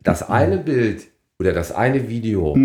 das 0.00 0.28
eine 0.28 0.58
Bild 0.58 1.08
oder 1.40 1.52
das 1.52 1.72
eine 1.72 2.08
Video 2.08 2.56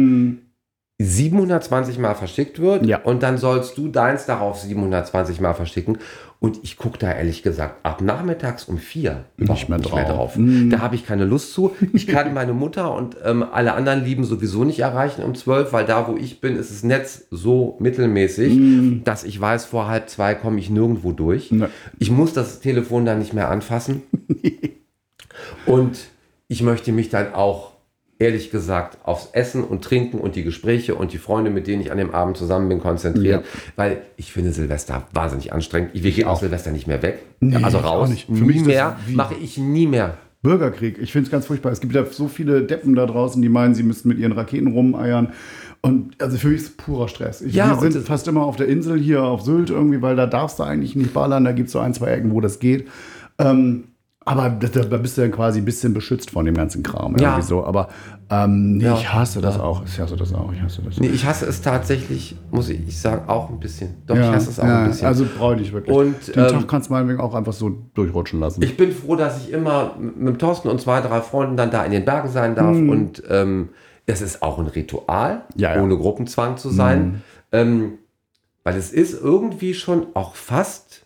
720 1.02 1.98
Mal 2.00 2.14
verschickt 2.16 2.60
wird 2.60 2.86
Ja. 2.86 3.00
und 3.02 3.24
dann 3.24 3.38
sollst 3.38 3.78
du 3.78 3.88
deins 3.88 4.26
darauf 4.26 4.60
720 4.60 5.42
Mal 5.42 5.54
verschicken. 5.54 5.98
Und 6.44 6.60
ich 6.62 6.76
gucke 6.76 6.98
da 6.98 7.10
ehrlich 7.10 7.42
gesagt 7.42 7.86
ab 7.86 8.02
nachmittags 8.02 8.66
um 8.66 8.78
vier 8.78 9.24
Nicht 9.38 9.70
mehr 9.70 9.80
drauf. 9.80 10.34
Da 10.36 10.80
habe 10.82 10.94
ich 10.96 11.06
keine 11.06 11.24
Lust 11.24 11.54
zu. 11.54 11.74
Ich 11.94 12.06
kann 12.06 12.34
meine 12.34 12.52
Mutter 12.52 12.94
und 12.94 13.16
ähm, 13.24 13.44
alle 13.50 13.72
anderen 13.76 14.04
Lieben 14.04 14.26
sowieso 14.26 14.66
nicht 14.66 14.82
erreichen 14.82 15.24
um 15.24 15.36
zwölf, 15.36 15.72
weil 15.72 15.86
da, 15.86 16.06
wo 16.06 16.18
ich 16.18 16.42
bin, 16.42 16.58
ist 16.58 16.70
das 16.70 16.84
Netz 16.84 17.28
so 17.32 17.78
mittelmäßig, 17.80 18.60
dass 19.06 19.24
ich 19.24 19.40
weiß, 19.40 19.64
vor 19.64 19.88
halb 19.88 20.10
zwei 20.10 20.36
komme 20.36 20.60
ich 20.60 20.70
nirgendwo 20.70 21.14
durch. 21.14 21.50
Ne. 21.50 21.70
Ich 21.98 22.12
muss 22.12 22.34
das 22.34 22.60
Telefon 22.60 23.06
dann 23.06 23.20
nicht 23.20 23.32
mehr 23.32 23.48
anfassen. 23.48 24.02
und 25.66 25.98
ich 26.50 26.62
möchte 26.62 26.92
mich 26.92 27.08
dann 27.08 27.34
auch 27.34 27.73
ehrlich 28.24 28.52
gesagt 28.52 28.98
aufs 29.04 29.30
Essen 29.34 29.64
und 29.64 29.84
Trinken 29.84 30.18
und 30.20 30.36
die 30.36 30.44
Gespräche 30.44 30.96
und 30.96 31.12
die 31.14 31.18
Freunde, 31.18 31.52
mit 31.52 31.68
denen 31.68 31.82
ich 31.82 31.92
an 31.92 31.98
dem 31.98 32.12
Abend 32.12 32.38
zusammen 32.38 32.70
bin, 32.70 32.80
konzentrieren, 32.80 33.42
Ja. 33.42 33.48
weil 33.76 34.02
ich 34.18 34.32
finde 34.32 34.52
Silvester 34.52 35.04
wahnsinnig 35.14 35.52
anstrengend. 35.54 35.92
Wir 35.94 36.12
gehen 36.12 36.26
aus 36.28 36.40
Silvester 36.40 36.72
nicht 36.72 36.88
mehr 36.88 37.02
weg. 37.02 37.20
Nee, 37.40 37.58
also 37.58 37.80
ich 37.80 37.84
auch 37.84 37.92
raus. 38.02 38.10
nicht. 38.10 38.26
Für 38.28 38.32
nie 38.34 38.42
mich 38.42 38.66
mehr. 38.66 38.98
Mache 39.14 39.36
ich 39.42 39.58
nie 39.58 39.88
mehr. 39.88 40.18
Bürgerkrieg. 40.42 40.98
Ich 41.00 41.12
finde 41.12 41.28
es 41.28 41.32
ganz 41.32 41.46
furchtbar. 41.46 41.72
Es 41.72 41.80
gibt 41.80 41.94
ja 41.96 42.06
so 42.06 42.28
viele 42.28 42.64
Deppen 42.64 42.96
da 42.96 43.06
draußen, 43.06 43.42
die 43.42 43.48
meinen, 43.50 43.76
sie 43.76 43.84
müssten 43.84 44.10
mit 44.10 44.18
ihren 44.20 44.34
Raketen 44.34 44.68
rumeiern. 44.68 45.30
Und 45.82 46.22
also 46.22 46.38
für 46.38 46.48
mich 46.50 46.58
ist 46.62 46.68
es 46.68 46.78
purer 46.78 47.08
Stress. 47.08 47.42
Ich, 47.42 47.54
Ja, 47.54 47.82
wir 47.82 47.92
sind 47.92 48.06
fast 48.06 48.28
immer 48.28 48.44
auf 48.44 48.56
der 48.58 48.68
Insel 48.68 49.00
hier 49.00 49.24
auf 49.24 49.42
Sylt 49.42 49.70
irgendwie, 49.70 50.02
weil 50.02 50.16
da 50.16 50.26
darfst 50.28 50.60
du 50.60 50.64
eigentlich 50.64 50.96
nicht 50.96 51.14
ballern. 51.14 51.44
Da 51.46 51.52
gibt 51.54 51.68
es 51.68 51.74
so 51.74 51.80
ein, 51.80 51.94
zwei 51.94 52.08
Ecken, 52.12 52.32
wo 52.32 52.42
das 52.42 52.60
geht. 52.60 52.88
Ähm, 53.40 53.86
aber 54.26 54.50
da, 54.50 54.98
bist 54.98 55.18
du 55.18 55.22
dann 55.22 55.32
quasi 55.32 55.60
ein 55.60 55.66
bisschen 55.66 55.94
beschützt 55.94 56.32
von 56.32 56.46
dem 56.46 56.56
ganzen 56.56 56.82
Kram. 56.84 57.16
Ja. 57.18 57.32
Irgendwie 57.32 57.48
so. 57.48 57.66
Aber 57.66 57.90
ähm, 58.30 58.78
nee, 58.78 58.86
Ja. 58.86 58.94
ich 58.96 59.12
hasse 59.14 59.42
das 59.42 59.60
auch. 59.60 59.84
Ich 59.86 60.00
hasse 60.00 60.16
das 60.16 60.34
auch. 60.34 60.52
Ich 60.54 60.62
hasse 60.62 60.82
das. 60.82 60.98
Nee, 61.00 61.08
ich 61.08 61.26
hasse 61.26 61.46
es 61.46 61.62
tatsächlich, 61.62 62.36
muss 62.52 62.70
ich 62.70 63.00
sagen, 63.00 63.28
auch 63.28 63.50
ein 63.50 63.60
bisschen. 63.60 63.96
Doch, 64.08 64.16
ja, 64.16 64.30
ich 64.30 64.36
hasse 64.36 64.50
es 64.52 64.60
auch 64.60 64.66
ja, 64.66 64.84
ein 64.84 64.88
bisschen. 64.90 65.08
Also 65.08 65.26
brauche 65.38 65.60
ich 65.60 65.74
wirklich. 65.74 65.96
Und, 65.96 66.36
Den 66.36 66.44
ähm, 66.46 66.50
Tag 66.50 66.68
kannst 66.68 66.90
du 66.90 66.94
meinetwegen 66.94 67.20
auch 67.20 67.34
einfach 67.34 67.54
so 67.54 67.70
durchrutschen 67.94 68.40
lassen. 68.40 68.62
Ich 68.64 68.78
bin 68.78 68.92
froh, 68.92 69.16
dass 69.16 69.44
ich 69.44 69.52
immer 69.52 69.96
mit 70.00 70.40
Thorsten 70.40 70.70
und 70.70 70.80
zwei, 70.80 71.02
drei 71.02 71.22
Freunden 71.22 71.58
dann 71.58 71.70
da 71.72 71.84
in 71.84 71.92
den 71.92 72.06
Bergen 72.06 72.30
sein 72.30 72.56
darf. 72.56 72.76
Und 72.76 73.22
ähm, 73.30 73.70
es 74.06 74.22
ist 74.22 74.42
auch 74.42 74.58
ein 74.58 74.68
Ritual, 74.68 75.44
Mhm. 75.56 75.62
Mhm. 75.78 75.82
ohne 75.84 75.98
Gruppenzwang 75.98 76.58
zu 76.58 76.70
sein. 76.70 77.22
Ähm, 77.52 77.94
weil 78.64 78.78
es 78.78 78.92
ist 78.94 79.22
irgendwie 79.22 79.74
schon 79.74 80.08
auch 80.14 80.36
fast 80.36 81.03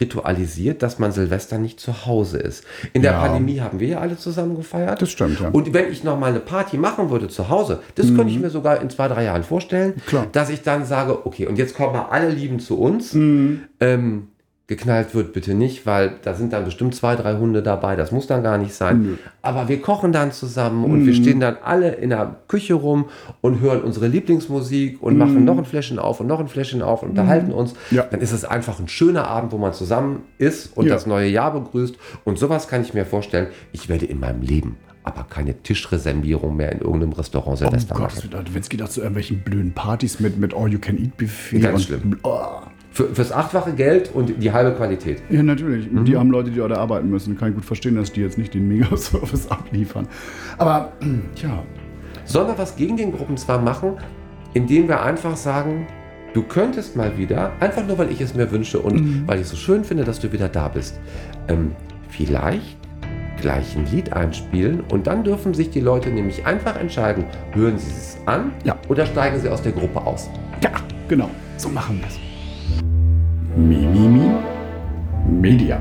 ritualisiert, 0.00 0.82
dass 0.82 0.98
man 0.98 1.12
Silvester 1.12 1.58
nicht 1.58 1.80
zu 1.80 2.06
Hause 2.06 2.38
ist. 2.38 2.64
In 2.92 3.02
der 3.02 3.12
Ja. 3.12 3.20
Pandemie 3.20 3.60
haben 3.60 3.80
wir 3.80 3.88
ja 3.88 3.98
alle 3.98 4.16
zusammen 4.16 4.56
gefeiert. 4.56 5.00
Das 5.00 5.10
stimmt, 5.10 5.40
ja. 5.40 5.48
Mhm. 5.48 5.54
Und 5.54 5.72
wenn 5.72 5.90
ich 5.90 6.04
noch 6.04 6.18
mal 6.18 6.30
eine 6.30 6.40
Party 6.40 6.76
machen 6.76 7.10
würde 7.10 7.28
zu 7.28 7.48
Hause, 7.48 7.80
das 7.94 8.06
könnte 8.14 8.32
ich 8.32 8.40
mir 8.40 8.50
sogar 8.50 8.80
in 8.80 8.90
zwei, 8.90 9.08
drei 9.08 9.24
Jahren 9.24 9.44
vorstellen, 9.44 9.94
Klar. 10.06 10.26
dass 10.32 10.50
ich 10.50 10.62
dann 10.62 10.84
sage, 10.84 11.26
okay, 11.26 11.46
und 11.46 11.56
jetzt 11.58 11.76
kommen 11.76 11.92
mal 11.92 12.06
alle 12.10 12.30
Lieben 12.30 12.58
zu 12.58 12.78
uns. 12.78 13.14
Mhm. 13.14 13.62
Ähm, 13.80 14.28
geknallt 14.66 15.14
wird 15.14 15.34
bitte 15.34 15.52
nicht, 15.54 15.84
weil 15.84 16.14
da 16.22 16.32
sind 16.32 16.54
dann 16.54 16.64
bestimmt 16.64 16.94
zwei, 16.94 17.16
drei 17.16 17.36
Hunde 17.36 17.62
dabei. 17.62 17.96
Das 17.96 18.12
muss 18.12 18.26
dann 18.26 18.42
gar 18.42 18.56
nicht 18.56 18.72
sein. 18.72 19.18
Aber 19.42 19.68
wir 19.68 19.82
kochen 19.82 20.10
dann 20.10 20.32
zusammen 20.32 20.84
und 20.84 21.02
Mhm. 21.02 21.06
wir 21.06 21.14
stehen 21.14 21.38
dann 21.40 21.58
alle 21.62 21.90
in 21.92 22.08
der 22.08 22.36
Küche 22.48 22.72
rum 22.72 23.04
und 23.42 23.60
hören 23.60 23.82
unsere 23.82 24.06
Lieblingsmusik 24.08 25.02
und 25.02 25.18
machen 25.18 25.44
noch 25.44 25.58
ein 25.58 25.66
Fläschchen 25.66 25.98
auf 25.98 26.20
und 26.20 26.28
noch 26.28 26.40
ein 26.40 26.48
Fläschchen 26.48 26.80
auf 26.80 27.02
und 27.02 27.10
unterhalten 27.10 27.52
uns. 27.52 27.74
Mhm. 27.90 27.96
Ja. 27.98 28.02
Dann 28.10 28.20
ist 28.22 28.32
es 28.32 28.46
einfach 28.46 28.78
ein 28.80 28.88
schöner 28.88 29.26
Abend, 29.28 29.52
wo 29.52 29.58
man 29.58 29.74
zusammen 29.74 30.22
ist 30.38 30.74
und 30.76 30.86
Ja. 30.86 30.94
das 30.94 31.06
neue 31.06 31.28
Jahr 31.28 31.52
begrüßt. 31.52 31.96
Und 32.24 32.38
sowas 32.38 32.66
kann 32.66 32.80
ich 32.80 32.94
mir 32.94 33.04
vorstellen. 33.04 33.48
Ich 33.72 33.90
werde 33.90 34.06
in 34.06 34.18
meinem 34.18 34.40
Leben 34.40 34.76
aber 35.04 35.24
keine 35.28 35.54
Tischreservierung 35.62 36.56
mehr 36.56 36.72
in 36.72 36.80
irgendeinem 36.80 37.12
Restaurant 37.12 37.52
Oh 37.52 37.56
Silvester 37.56 37.94
Gott, 37.94 38.14
machen. 38.32 38.46
wenn 38.52 38.60
es 38.62 38.68
geht 38.68 38.82
auch 38.82 38.88
zu 38.88 39.00
irgendwelchen 39.00 39.40
blöden 39.42 39.72
Partys 39.72 40.18
mit, 40.18 40.38
mit 40.38 40.54
All-You-Can-Eat-Buffet. 40.54 41.60
Ganz 41.60 41.74
und- 41.76 41.82
schlimm. 41.86 42.16
Oh. 42.22 42.38
Für, 42.90 43.12
fürs 43.12 43.32
achtfache 43.32 43.72
Geld 43.72 44.14
und 44.14 44.40
die 44.40 44.52
halbe 44.52 44.70
Qualität. 44.76 45.20
Ja, 45.28 45.42
natürlich. 45.42 45.90
Mhm. 45.90 46.04
Die 46.04 46.16
haben 46.16 46.30
Leute, 46.30 46.50
die 46.52 46.58
dort 46.58 46.70
arbeiten 46.72 47.10
müssen. 47.10 47.36
Kann 47.36 47.48
ich 47.48 47.54
gut 47.56 47.64
verstehen, 47.64 47.96
dass 47.96 48.12
die 48.12 48.20
jetzt 48.20 48.38
nicht 48.38 48.54
den 48.54 48.68
Megaservice 48.68 49.48
abliefern. 49.50 50.06
Aber, 50.58 50.92
tja, 51.34 51.62
Sollen 52.24 52.46
wir 52.48 52.56
was 52.56 52.76
gegen 52.76 52.96
den 52.96 53.12
Gruppenzwang 53.12 53.64
machen, 53.64 53.98
indem 54.54 54.86
wir 54.88 55.02
einfach 55.02 55.36
sagen, 55.36 55.86
du 56.32 56.42
könntest 56.42 56.96
mal 56.96 57.18
wieder, 57.18 57.50
einfach 57.60 57.84
nur 57.86 57.98
weil 57.98 58.10
ich 58.10 58.20
es 58.22 58.34
mir 58.34 58.50
wünsche 58.50 58.78
und 58.78 58.94
Mhm. 58.94 59.22
weil 59.26 59.36
ich 59.40 59.42
es 59.42 59.50
so 59.50 59.56
schön 59.56 59.84
finde, 59.84 60.04
dass 60.04 60.20
du 60.20 60.32
wieder 60.32 60.48
da 60.48 60.68
bist, 60.68 60.98
ähm, 61.48 61.72
vielleicht 62.08 62.78
gleich 63.44 63.76
ein 63.76 63.84
Lied 63.92 64.10
einspielen 64.10 64.80
und 64.90 65.06
dann 65.06 65.22
dürfen 65.22 65.52
sich 65.52 65.68
die 65.68 65.80
Leute 65.80 66.08
nämlich 66.08 66.46
einfach 66.46 66.80
entscheiden, 66.80 67.24
hören 67.52 67.76
sie 67.78 67.90
es 67.90 68.16
an 68.24 68.52
Ja. 68.64 68.74
oder 68.88 69.04
steigen 69.04 69.38
sie 69.38 69.50
aus 69.50 69.60
der 69.60 69.72
Gruppe 69.72 70.00
aus. 70.00 70.30
ja, 70.62 70.70
genau. 71.08 71.28
So 71.58 71.68
machen 71.68 72.00
wir 72.00 72.08
es. 72.08 72.18
Mi, 73.54 73.86
mi, 73.86 74.08
mi. 74.08 74.30
Media. 75.42 75.78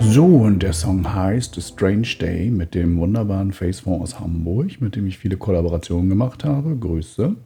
So, 0.00 0.26
und 0.26 0.62
der 0.62 0.74
Song 0.74 1.14
heißt 1.14 1.56
A 1.56 1.60
Strange 1.62 2.08
Day 2.20 2.50
mit 2.50 2.74
dem 2.74 2.98
wunderbaren 2.98 3.52
Facefonds 3.52 4.12
aus 4.12 4.20
Hamburg, 4.20 4.82
mit 4.82 4.96
dem 4.96 5.06
ich 5.06 5.16
viele 5.16 5.38
Kollaborationen 5.38 6.10
gemacht 6.10 6.44
habe. 6.44 6.76
Grüße. 6.76 7.36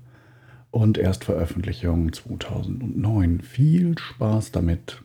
Und 0.73 0.99
Erstveröffentlichung 0.99 2.13
2009. 2.13 3.43
Viel 3.43 3.97
Spaß 3.97 4.51
damit. 4.51 5.03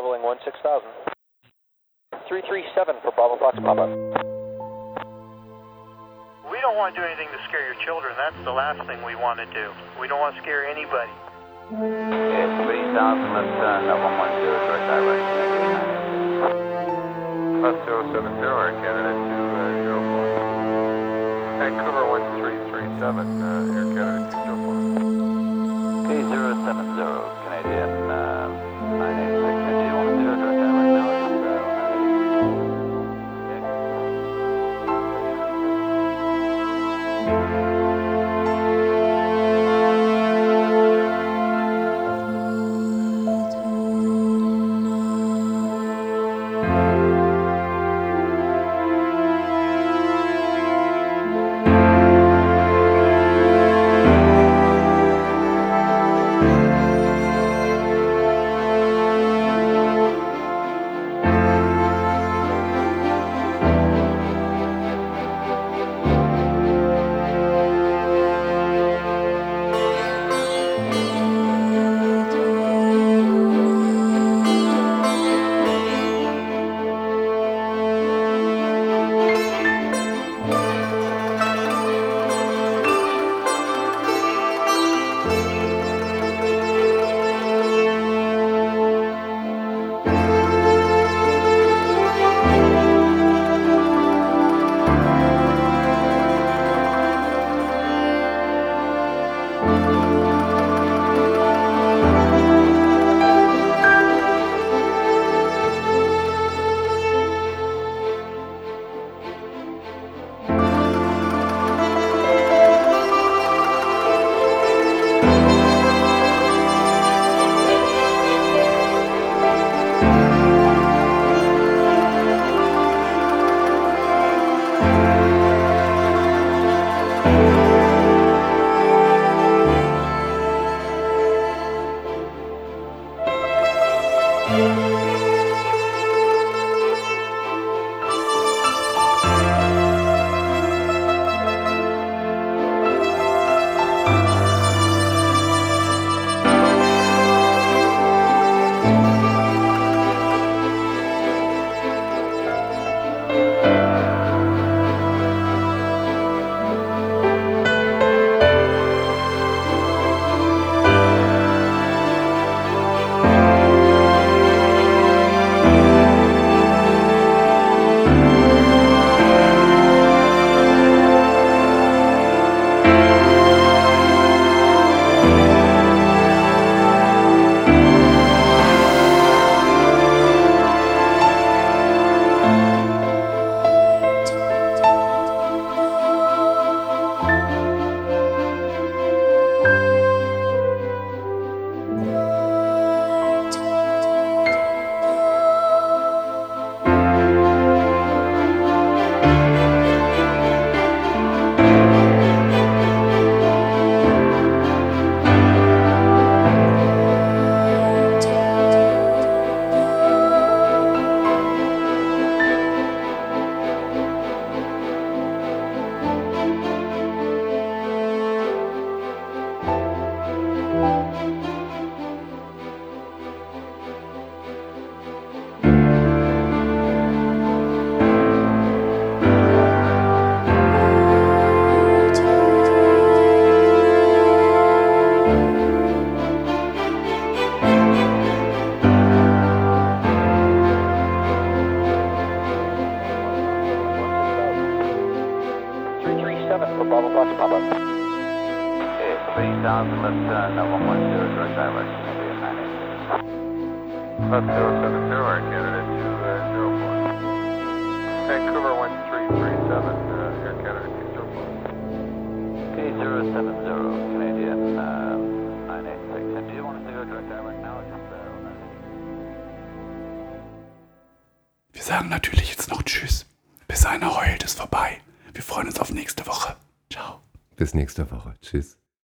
leveling 0.00 0.24
16000. 0.24 0.88
337 2.24 2.96
for 3.04 3.12
Bravo 3.12 3.36
Fox 3.36 3.60
Papa. 3.60 3.84
We 6.48 6.56
don't 6.64 6.80
want 6.80 6.96
to 6.96 7.00
do 7.00 7.04
anything 7.04 7.28
to 7.28 7.40
scare 7.52 7.68
your 7.68 7.76
children. 7.84 8.16
That's 8.16 8.40
the 8.48 8.52
last 8.56 8.80
thing 8.88 9.04
we 9.04 9.12
want 9.12 9.44
to 9.44 9.46
do. 9.52 9.68
We 10.00 10.08
don't 10.08 10.24
want 10.24 10.36
to 10.36 10.40
scare 10.40 10.64
anybody. 10.64 11.12
Okay, 11.68 12.48
somebody 12.56 12.80
down, 12.96 13.20
let's 13.36 13.52
uh, 13.60 13.92
112 13.92 14.40
direct 14.72 14.88
direction. 14.88 15.60
Plus 17.60 17.76
070, 17.84 18.40
our 18.40 18.72
candidate 18.80 19.20
204. 20.00 21.60
Vancouver 21.60 22.08
1337, 22.08 23.04
uh, 23.20 23.76
air 23.76 23.84
candidate 23.92 24.32
204. 24.48 26.08
K070. 26.08 27.39